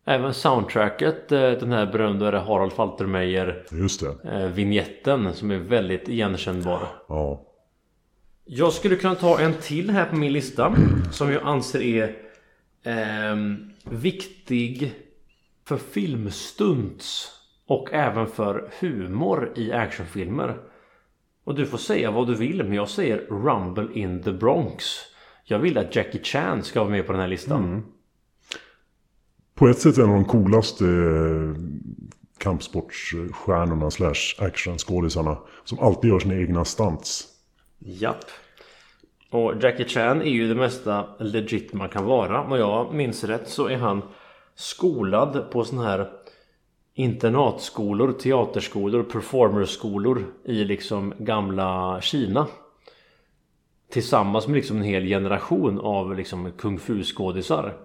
Även 0.07 0.35
soundtracket. 0.35 1.33
eh, 1.33 1.41
Den 1.51 1.73
här 1.73 1.87
berömda 1.87 2.39
Harald 2.41 2.73
Faltermeyer 2.73 3.65
Just 3.71 4.01
det. 4.01 4.31
eh, 4.31 4.47
vignetten 4.49 5.33
som 5.35 5.51
är 5.51 5.59
väldigt 5.59 6.09
igenkännbar. 6.09 6.81
Ja. 7.09 7.47
Jag 8.45 8.73
skulle 8.73 8.97
kunna 8.97 9.15
ta 9.15 9.41
en 9.41 9.55
till 9.55 9.91
här 9.91 10.07
på 10.07 10.17
min 10.17 10.33
lista 10.33 10.75
som 11.13 11.33
jag 11.33 11.43
anser 11.43 11.81
är 11.83 12.17
ehm, 12.85 13.71
viktig 13.85 14.95
för 15.69 15.77
filmstunts 15.77 17.29
och 17.67 17.89
även 17.93 18.27
för 18.27 18.71
humor 18.81 19.53
i 19.57 19.73
actionfilmer. 19.73 20.57
Och 21.45 21.55
du 21.55 21.67
får 21.67 21.79
säga 21.79 22.11
vad 22.11 22.27
du 22.27 22.35
vill 22.35 22.65
men 22.65 22.73
jag 22.73 22.89
säger 22.89 23.19
Rumble 23.19 23.89
in 23.95 24.23
the 24.23 24.33
Bronx. 24.33 24.85
Jag 25.45 25.59
vill 25.59 25.79
att 25.79 25.97
Jackie 25.97 26.23
Chan 26.23 26.63
ska 26.63 26.81
vara 26.81 26.91
med 26.91 27.07
på 27.07 27.13
den 27.13 27.21
här 27.21 27.29
listan. 27.29 27.85
På 29.55 29.69
ett 29.69 29.79
sätt 29.79 29.99
en 29.99 30.05
av 30.05 30.15
de 30.15 30.25
coolaste 30.25 30.85
eh, 30.85 31.55
kampsportsstjärnorna 32.39 33.91
slash 33.91 34.35
actionskådisarna. 34.39 35.39
Som 35.65 35.79
alltid 35.79 36.11
gör 36.11 36.19
sina 36.19 36.35
egna 36.35 36.65
stunts. 36.65 37.25
Japp. 37.79 38.25
Och 39.31 39.63
Jackie 39.63 39.89
Chan 39.89 40.23
är 40.23 40.31
ju 40.31 40.49
det 40.49 40.55
mesta 40.55 41.07
legit 41.19 41.73
man 41.73 41.89
kan 41.89 42.05
vara. 42.05 42.43
Om 42.43 42.59
jag 42.59 42.95
minns 42.95 43.25
rätt 43.25 43.49
så 43.49 43.69
är 43.69 43.77
han 43.77 44.03
skolad 44.55 45.51
på 45.51 45.65
sån 45.65 45.79
här 45.79 46.11
internatskolor, 46.95 48.13
teaterskolor, 48.13 49.03
performerskolor 49.03 50.25
i 50.45 50.65
liksom 50.65 51.15
gamla 51.19 52.01
Kina. 52.01 52.47
Tillsammans 53.91 54.47
med 54.47 54.57
liksom 54.57 54.77
en 54.77 54.83
hel 54.83 55.05
generation 55.05 55.81
av 55.81 56.17
liksom 56.17 56.53
kung 56.53 56.79
fu-skådisar. 56.79 57.77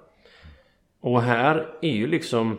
Och 1.02 1.22
här 1.22 1.68
är 1.82 1.92
ju 1.92 2.08
liksom 2.08 2.58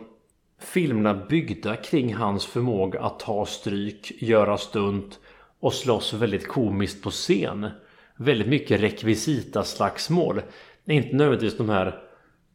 filmerna 0.59 1.13
byggda 1.13 1.75
kring 1.75 2.13
hans 2.15 2.45
förmåga 2.45 3.01
att 3.01 3.19
ta 3.19 3.45
stryk, 3.45 4.21
göra 4.21 4.57
stunt 4.57 5.19
och 5.59 5.73
slåss 5.73 6.13
väldigt 6.13 6.47
komiskt 6.47 7.03
på 7.03 7.09
scen. 7.09 7.69
Väldigt 8.15 8.47
mycket 8.47 8.81
rekvisita 8.81 9.63
slagsmål. 9.63 10.41
Det 10.85 10.93
är 10.93 10.97
inte 10.97 11.15
nödvändigtvis 11.15 11.57
de 11.57 11.69
här 11.69 11.99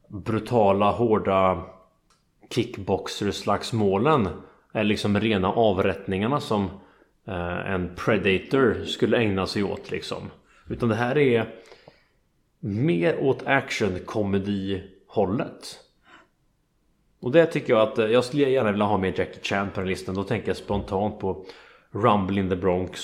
brutala, 0.09 0.91
hårda 0.91 1.65
kickboxer-slagsmålen. 2.51 4.29
Är 4.73 4.85
liksom 4.85 5.21
rena 5.21 5.53
avrättningarna 5.53 6.41
som 6.41 6.65
eh, 7.27 7.73
en 7.73 7.91
predator 7.97 8.85
skulle 8.85 9.17
ägna 9.17 9.47
sig 9.47 9.63
åt 9.63 9.91
liksom. 9.91 10.31
Utan 10.69 10.89
det 10.89 10.95
här 10.95 11.19
är 11.19 11.55
mer 12.61 13.19
åt 13.19 13.47
action-komedi-hållet. 13.47 15.81
Och 17.21 17.33
det 17.33 17.47
tycker 17.47 17.73
jag 17.73 17.83
att 17.83 17.99
eh, 17.99 18.07
jag 18.07 18.25
skulle 18.25 18.51
gärna 18.51 18.71
vilja 18.71 18.87
ha 18.87 18.99
med 18.99 19.19
Jackie 19.19 19.43
Chan 19.43 19.71
på 19.75 19.81
den 19.81 19.89
listan. 19.89 20.15
Då 20.15 20.25
tänker 20.25 20.49
jag 20.49 20.57
spontant 20.57 21.19
på 21.19 21.45
Rumble 21.91 22.41
in 22.41 22.49
the 22.49 22.57
Bronx. 22.57 23.01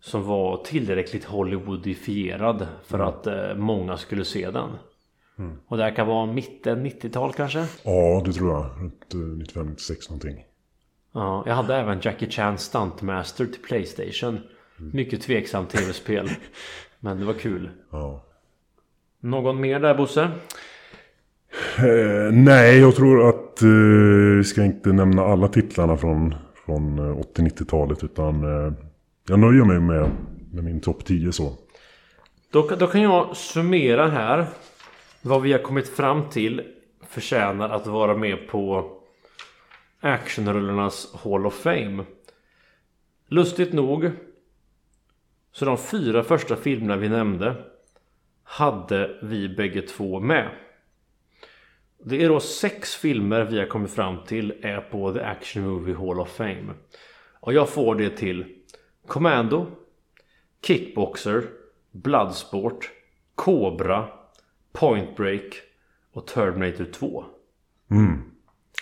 Som 0.00 0.22
var 0.22 0.64
tillräckligt 0.64 1.24
Hollywoodifierad 1.24 2.66
för 2.84 2.98
att 2.98 3.26
eh, 3.26 3.54
många 3.54 3.96
skulle 3.96 4.24
se 4.24 4.50
den. 4.50 4.70
Och 5.66 5.76
det 5.76 5.82
här 5.82 5.96
kan 5.96 6.06
vara 6.06 6.26
mitten 6.26 6.86
90-tal 6.86 7.32
kanske? 7.32 7.66
Ja, 7.82 8.22
det 8.24 8.32
tror 8.32 8.50
jag. 8.50 8.70
Runt 8.80 9.14
eh, 9.14 9.60
95-96 9.60 10.10
någonting. 10.10 10.44
Ja, 11.12 11.42
jag 11.46 11.54
hade 11.54 11.76
även 11.76 12.00
Jackie 12.02 12.30
Chan 12.30 12.58
Stuntmaster 12.58 13.46
till 13.46 13.62
Playstation. 13.62 14.40
Mycket 14.76 15.22
tveksamt 15.22 15.70
tv-spel. 15.70 16.30
Men 17.00 17.18
det 17.18 17.24
var 17.24 17.34
kul. 17.34 17.70
Ja. 17.90 18.24
Någon 19.20 19.60
mer 19.60 19.80
där 19.80 19.94
Bosse? 19.94 20.22
Eh, 21.78 22.32
nej, 22.32 22.78
jag 22.78 22.96
tror 22.96 23.28
att 23.28 23.62
eh, 23.62 23.68
vi 24.36 24.44
ska 24.44 24.64
inte 24.64 24.92
nämna 24.92 25.22
alla 25.22 25.48
titlarna 25.48 25.96
från, 25.96 26.34
från 26.66 26.98
eh, 26.98 27.16
80-90-talet. 27.36 28.04
Utan 28.04 28.44
eh, 28.66 28.72
jag 29.28 29.38
nöjer 29.38 29.64
mig 29.64 29.80
med, 29.80 30.10
med 30.52 30.64
min 30.64 30.80
topp 30.80 31.04
10 31.04 31.32
så. 31.32 31.52
Då, 32.52 32.68
då 32.78 32.86
kan 32.86 33.02
jag 33.02 33.36
summera 33.36 34.08
här 34.08 34.46
vad 35.26 35.42
vi 35.42 35.52
har 35.52 35.58
kommit 35.58 35.88
fram 35.88 36.28
till 36.30 36.62
förtjänar 37.00 37.68
att 37.68 37.86
vara 37.86 38.16
med 38.16 38.48
på 38.48 38.92
actionrullarnas 40.00 41.14
Hall 41.14 41.46
of 41.46 41.54
Fame. 41.54 42.04
Lustigt 43.28 43.72
nog 43.72 44.10
så 45.52 45.64
de 45.64 45.78
fyra 45.78 46.22
första 46.22 46.56
filmerna 46.56 46.96
vi 46.96 47.08
nämnde 47.08 47.64
hade 48.42 49.18
vi 49.22 49.48
bägge 49.48 49.82
två 49.82 50.20
med. 50.20 50.50
Det 52.04 52.24
är 52.24 52.28
då 52.28 52.40
sex 52.40 52.94
filmer 52.94 53.44
vi 53.44 53.58
har 53.58 53.66
kommit 53.66 53.92
fram 53.92 54.24
till 54.26 54.54
är 54.62 54.80
på 54.80 55.12
The 55.12 55.20
Action 55.20 55.62
Movie 55.62 55.94
Hall 55.94 56.20
of 56.20 56.36
Fame. 56.36 56.74
Och 57.40 57.52
jag 57.52 57.68
får 57.68 57.94
det 57.94 58.10
till 58.10 58.44
Commando, 59.06 59.66
Kickboxer, 60.62 61.44
Bloodsport, 61.90 62.90
Cobra, 63.34 64.08
Point 64.78 65.16
Break 65.16 65.62
och 66.12 66.26
Terminator 66.26 66.84
2. 66.84 67.24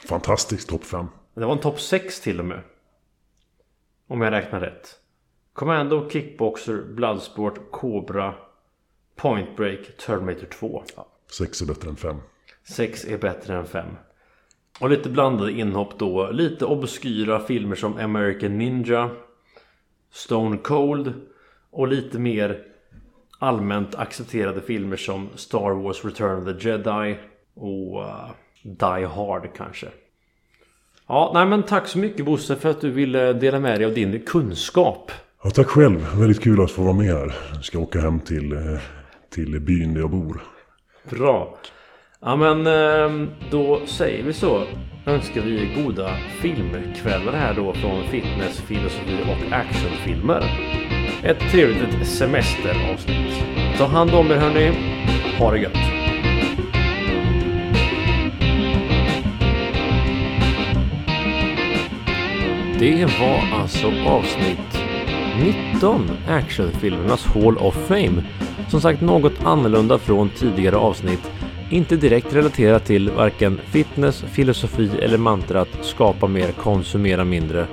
Fantastisk 0.09 0.69
topp 0.69 0.85
5. 0.85 1.07
Det 1.35 1.45
var 1.45 1.53
en 1.53 1.59
topp 1.59 1.81
6 1.81 2.21
till 2.21 2.39
och 2.39 2.45
med. 2.45 2.61
Om 4.07 4.21
jag 4.21 4.33
räknar 4.33 4.61
rätt. 4.61 4.99
Commando, 5.53 6.11
Kickboxer, 6.11 6.83
Bloodsport, 6.83 7.71
Cobra, 7.71 8.35
Point 9.17 9.57
Break, 9.57 9.97
Terminator 9.97 10.47
2. 10.47 10.85
6 11.31 11.63
är 11.63 11.67
bättre 11.67 11.91
än 11.91 11.97
5. 11.97 12.17
6 12.65 13.05
är 13.05 13.19
bättre 13.19 13.57
än 13.57 13.67
5. 13.67 13.87
Och 14.81 14.91
lite 14.91 15.11
blandade 15.11 15.53
inhopp 15.53 15.99
då. 15.99 16.31
Lite 16.31 16.65
obskyra 16.65 17.41
filmer 17.41 17.77
som 17.77 17.99
American 17.99 18.59
Ninja, 18.59 19.11
Stone 20.11 20.59
Cold 20.59 21.13
och 21.71 21.89
lite 21.89 22.19
mer 22.19 22.72
allmänt 23.43 23.95
accepterade 23.95 24.61
filmer 24.61 24.97
som 24.97 25.29
Star 25.35 25.71
Wars 25.71 26.05
Return 26.05 26.39
of 26.39 26.45
the 26.45 26.69
Jedi 26.69 27.19
och 27.55 28.01
uh, 28.01 28.31
Die 28.63 29.07
Hard 29.07 29.49
kanske. 29.57 29.87
Ja, 31.09 31.31
nej 31.35 31.47
men 31.47 31.63
tack 31.63 31.87
så 31.87 31.99
mycket 31.99 32.25
Bosse 32.25 32.57
för 32.57 32.71
att 32.71 32.81
du 32.81 32.91
ville 32.91 33.33
dela 33.33 33.61
med 33.61 33.81
dig 33.81 33.87
av 33.87 33.95
din 33.95 34.21
kunskap. 34.27 35.11
Ja, 35.45 35.51
tack 35.51 35.67
själv. 35.67 36.19
Väldigt 36.19 36.43
kul 36.43 36.61
att 36.61 36.71
få 36.71 36.83
vara 36.83 36.93
med 36.93 37.07
här. 37.07 37.35
Jag 37.55 37.65
ska 37.65 37.79
åka 37.79 38.01
hem 38.01 38.21
till, 38.21 38.53
eh, 38.53 38.81
till 39.31 39.61
byn 39.61 39.95
där 39.95 40.01
jag 40.01 40.11
bor. 40.11 40.43
Bra. 41.11 41.59
Ja 42.21 42.37
men 42.37 42.67
ehm, 42.67 43.31
då 43.51 43.87
säger 43.87 44.25
vi 44.25 44.33
så. 44.33 44.65
Önskar 45.07 45.41
vi 45.41 45.83
goda 45.83 46.11
filmkvällar 46.41 47.33
här 47.33 47.55
då 47.55 47.73
från 47.73 48.05
fitness, 48.05 48.61
filosofi 48.61 49.23
och 49.23 49.53
actionfilmer. 49.53 50.43
Ett 51.25 51.41
trevligt 51.51 52.07
semesteravsnitt. 52.07 53.45
Ta 53.79 53.87
hand 53.87 54.11
om 54.11 54.31
er 54.31 54.37
hörni. 54.37 54.73
Ha 55.39 55.51
det 55.51 55.59
gött. 55.59 55.73
Det 62.79 63.05
var 63.05 63.61
alltså 63.61 63.87
avsnitt 64.07 64.79
19 65.75 66.11
actionfilmernas 66.29 67.27
Hall 67.27 67.59
of 67.59 67.75
Fame. 67.89 68.23
Som 68.69 68.81
sagt 68.81 69.01
något 69.01 69.45
annorlunda 69.45 69.99
från 69.99 70.29
tidigare 70.29 70.77
avsnitt. 70.77 71.31
Inte 71.71 71.97
direkt 71.97 72.35
relaterat 72.35 72.85
till 72.85 73.11
varken 73.11 73.61
fitness, 73.65 74.25
filosofi 74.33 74.91
eller 75.03 75.19
mantrat 75.19 75.69
skapa 75.83 76.27
mer, 76.27 76.53
konsumera 76.53 77.25
mindre. 77.25 77.67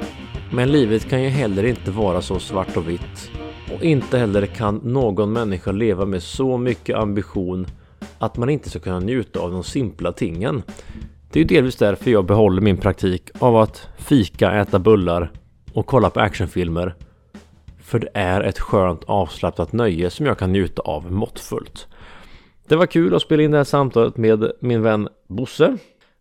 Men 0.52 0.72
livet 0.72 1.10
kan 1.10 1.24
ju 1.24 1.30
heller 1.30 1.64
inte 1.64 1.92
vara 1.92 2.22
så 2.22 2.40
svart 2.40 2.78
och 2.78 2.90
vitt. 2.90 3.32
Och 3.74 3.84
inte 3.84 4.18
heller 4.18 4.46
kan 4.46 4.76
någon 4.76 5.34
människa 5.34 5.72
leva 5.72 6.06
med 6.06 6.24
så 6.24 6.58
mycket 6.58 6.96
ambition 6.96 7.68
att 8.20 8.38
man 8.38 8.50
inte 8.50 8.70
ska 8.70 8.80
kunna 8.80 9.00
njuta 9.00 9.40
av 9.40 9.52
de 9.52 9.64
simpla 9.64 10.12
tingen. 10.12 10.64
Det 11.32 11.40
är 11.40 11.42
ju 11.42 11.48
delvis 11.48 11.76
därför 11.76 12.12
jag 12.12 12.26
behåller 12.26 12.62
min 12.62 12.78
praktik 12.78 13.30
av 13.40 13.58
att 13.58 13.88
fika, 13.98 14.52
äta 14.52 14.80
bullar 14.80 15.32
och 15.74 15.86
kolla 15.86 16.10
på 16.10 16.20
actionfilmer. 16.20 16.96
För 17.82 18.00
det 18.00 18.10
är 18.14 18.42
ett 18.42 18.60
skönt 18.60 19.04
avslappnat 19.04 19.74
nöje 19.74 20.10
som 20.10 20.26
jag 20.26 20.38
kan 20.38 20.52
njuta 20.52 20.82
av 20.82 21.12
måttfullt. 21.12 21.88
Det 22.68 22.76
var 22.76 22.86
kul 22.86 23.16
att 23.16 23.22
spela 23.22 23.44
in 23.44 23.52
det 23.52 23.58
här 23.58 23.64
samtalet 23.64 24.18
med 24.18 24.52
min 24.60 24.82
vän 24.82 25.08
Bosse. 25.28 25.78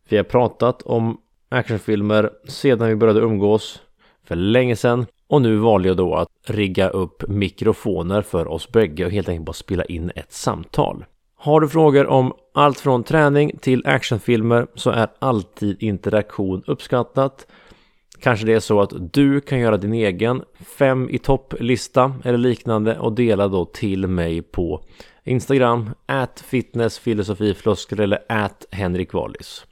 Vi 0.08 0.16
har 0.16 0.24
pratat 0.24 0.82
om 0.82 1.18
actionfilmer 1.48 2.30
sedan 2.48 2.88
vi 2.88 2.96
började 2.96 3.20
umgås 3.20 3.80
för 4.28 4.36
länge 4.36 4.76
sedan 4.76 5.06
och 5.28 5.42
nu 5.42 5.56
valde 5.56 5.88
jag 5.88 5.96
då 5.96 6.14
att 6.14 6.28
rigga 6.46 6.88
upp 6.88 7.28
mikrofoner 7.28 8.22
för 8.22 8.48
oss 8.48 8.68
bägge 8.72 9.04
och 9.04 9.10
helt 9.10 9.28
enkelt 9.28 9.46
bara 9.46 9.52
spela 9.52 9.84
in 9.84 10.12
ett 10.14 10.32
samtal. 10.32 11.04
Har 11.36 11.60
du 11.60 11.68
frågor 11.68 12.06
om 12.06 12.32
allt 12.54 12.80
från 12.80 13.04
träning 13.04 13.58
till 13.60 13.86
actionfilmer 13.86 14.66
så 14.74 14.90
är 14.90 15.08
alltid 15.18 15.82
interaktion 15.82 16.62
uppskattat. 16.66 17.46
Kanske 18.20 18.46
det 18.46 18.52
är 18.52 18.60
så 18.60 18.80
att 18.80 19.12
du 19.12 19.40
kan 19.40 19.58
göra 19.58 19.76
din 19.76 19.92
egen 19.92 20.42
fem 20.78 21.08
i 21.10 21.18
topp-lista 21.18 22.14
eller 22.24 22.38
liknande 22.38 22.98
och 22.98 23.12
dela 23.12 23.48
då 23.48 23.64
till 23.64 24.06
mig 24.06 24.42
på 24.42 24.84
Instagram, 25.24 25.90
at 26.06 26.40
fitnessfilosofifloskel 26.46 28.00
eller 28.00 28.18
at 28.28 28.66
Henrik 28.70 29.12
Wallis. 29.12 29.66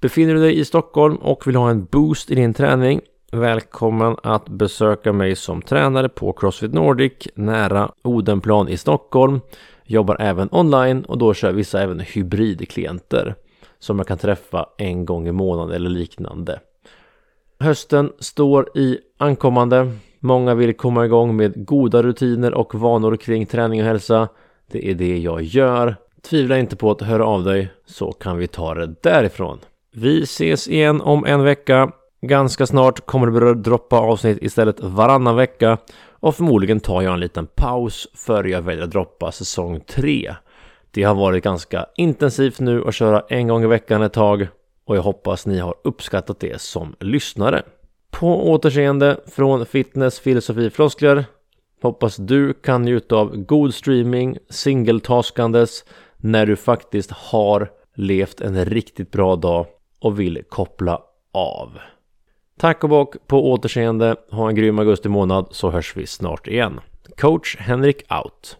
Befinner 0.00 0.34
du 0.34 0.40
dig 0.40 0.58
i 0.58 0.64
Stockholm 0.64 1.16
och 1.16 1.46
vill 1.46 1.56
ha 1.56 1.70
en 1.70 1.84
boost 1.84 2.30
i 2.30 2.34
din 2.34 2.54
träning? 2.54 3.00
Välkommen 3.36 4.16
att 4.22 4.48
besöka 4.48 5.12
mig 5.12 5.36
som 5.36 5.62
tränare 5.62 6.08
på 6.08 6.32
Crossfit 6.32 6.72
Nordic 6.72 7.12
nära 7.34 7.92
Odenplan 8.02 8.68
i 8.68 8.76
Stockholm. 8.76 9.40
Jobbar 9.84 10.16
även 10.20 10.48
online 10.52 11.04
och 11.04 11.18
då 11.18 11.34
kör 11.34 11.52
vissa 11.52 11.82
även 11.82 12.00
hybridklienter 12.00 13.34
som 13.78 13.98
jag 13.98 14.06
kan 14.06 14.18
träffa 14.18 14.66
en 14.78 15.04
gång 15.04 15.28
i 15.28 15.32
månaden 15.32 15.74
eller 15.74 15.90
liknande. 15.90 16.60
Hösten 17.60 18.12
står 18.18 18.78
i 18.78 18.98
ankommande. 19.18 19.92
Många 20.20 20.54
vill 20.54 20.74
komma 20.74 21.04
igång 21.04 21.36
med 21.36 21.66
goda 21.66 22.02
rutiner 22.02 22.54
och 22.54 22.74
vanor 22.74 23.16
kring 23.16 23.46
träning 23.46 23.80
och 23.80 23.86
hälsa. 23.86 24.28
Det 24.70 24.90
är 24.90 24.94
det 24.94 25.18
jag 25.18 25.42
gör. 25.42 25.96
Tvivla 26.22 26.58
inte 26.58 26.76
på 26.76 26.90
att 26.90 27.02
höra 27.02 27.26
av 27.26 27.44
dig 27.44 27.68
så 27.86 28.12
kan 28.12 28.36
vi 28.36 28.46
ta 28.46 28.74
det 28.74 28.94
därifrån. 29.02 29.58
Vi 29.92 30.22
ses 30.22 30.68
igen 30.68 31.00
om 31.00 31.24
en 31.24 31.42
vecka. 31.42 31.92
Ganska 32.26 32.66
snart 32.66 33.06
kommer 33.06 33.26
det 33.26 33.32
börja 33.32 33.54
droppa 33.54 33.98
avsnitt 33.98 34.38
istället 34.42 34.80
varannan 34.80 35.36
vecka 35.36 35.78
och 36.10 36.36
förmodligen 36.36 36.80
tar 36.80 37.02
jag 37.02 37.14
en 37.14 37.20
liten 37.20 37.46
paus 37.46 38.08
före 38.14 38.50
jag 38.50 38.62
väljer 38.62 38.84
att 38.84 38.90
droppa 38.90 39.32
säsong 39.32 39.80
3. 39.86 40.34
Det 40.90 41.02
har 41.02 41.14
varit 41.14 41.44
ganska 41.44 41.86
intensivt 41.96 42.60
nu 42.60 42.84
att 42.86 42.94
köra 42.94 43.22
en 43.28 43.48
gång 43.48 43.62
i 43.62 43.66
veckan 43.66 44.02
ett 44.02 44.12
tag 44.12 44.48
och 44.86 44.96
jag 44.96 45.02
hoppas 45.02 45.46
ni 45.46 45.58
har 45.58 45.74
uppskattat 45.84 46.40
det 46.40 46.60
som 46.60 46.94
lyssnare. 47.00 47.62
På 48.10 48.50
återseende 48.50 49.20
från 49.26 49.66
Fitness 49.66 50.20
Filosofi 50.20 50.70
Floskler 50.70 51.24
Hoppas 51.82 52.16
du 52.16 52.54
kan 52.54 52.82
njuta 52.82 53.16
av 53.16 53.36
god 53.36 53.74
streaming, 53.74 54.38
singeltaskandes 54.48 55.84
när 56.16 56.46
du 56.46 56.56
faktiskt 56.56 57.10
har 57.10 57.70
levt 57.94 58.40
en 58.40 58.64
riktigt 58.64 59.10
bra 59.10 59.36
dag 59.36 59.66
och 60.00 60.20
vill 60.20 60.42
koppla 60.48 61.02
av. 61.32 61.78
Tack 62.58 62.84
och 62.84 62.90
bock 62.90 63.16
på 63.26 63.50
återseende. 63.50 64.16
Ha 64.30 64.48
en 64.48 64.54
grym 64.54 64.78
augusti 64.78 65.08
månad 65.08 65.46
så 65.50 65.70
hörs 65.70 65.96
vi 65.96 66.06
snart 66.06 66.46
igen. 66.46 66.80
Coach 67.16 67.56
Henrik 67.56 68.12
out. 68.12 68.58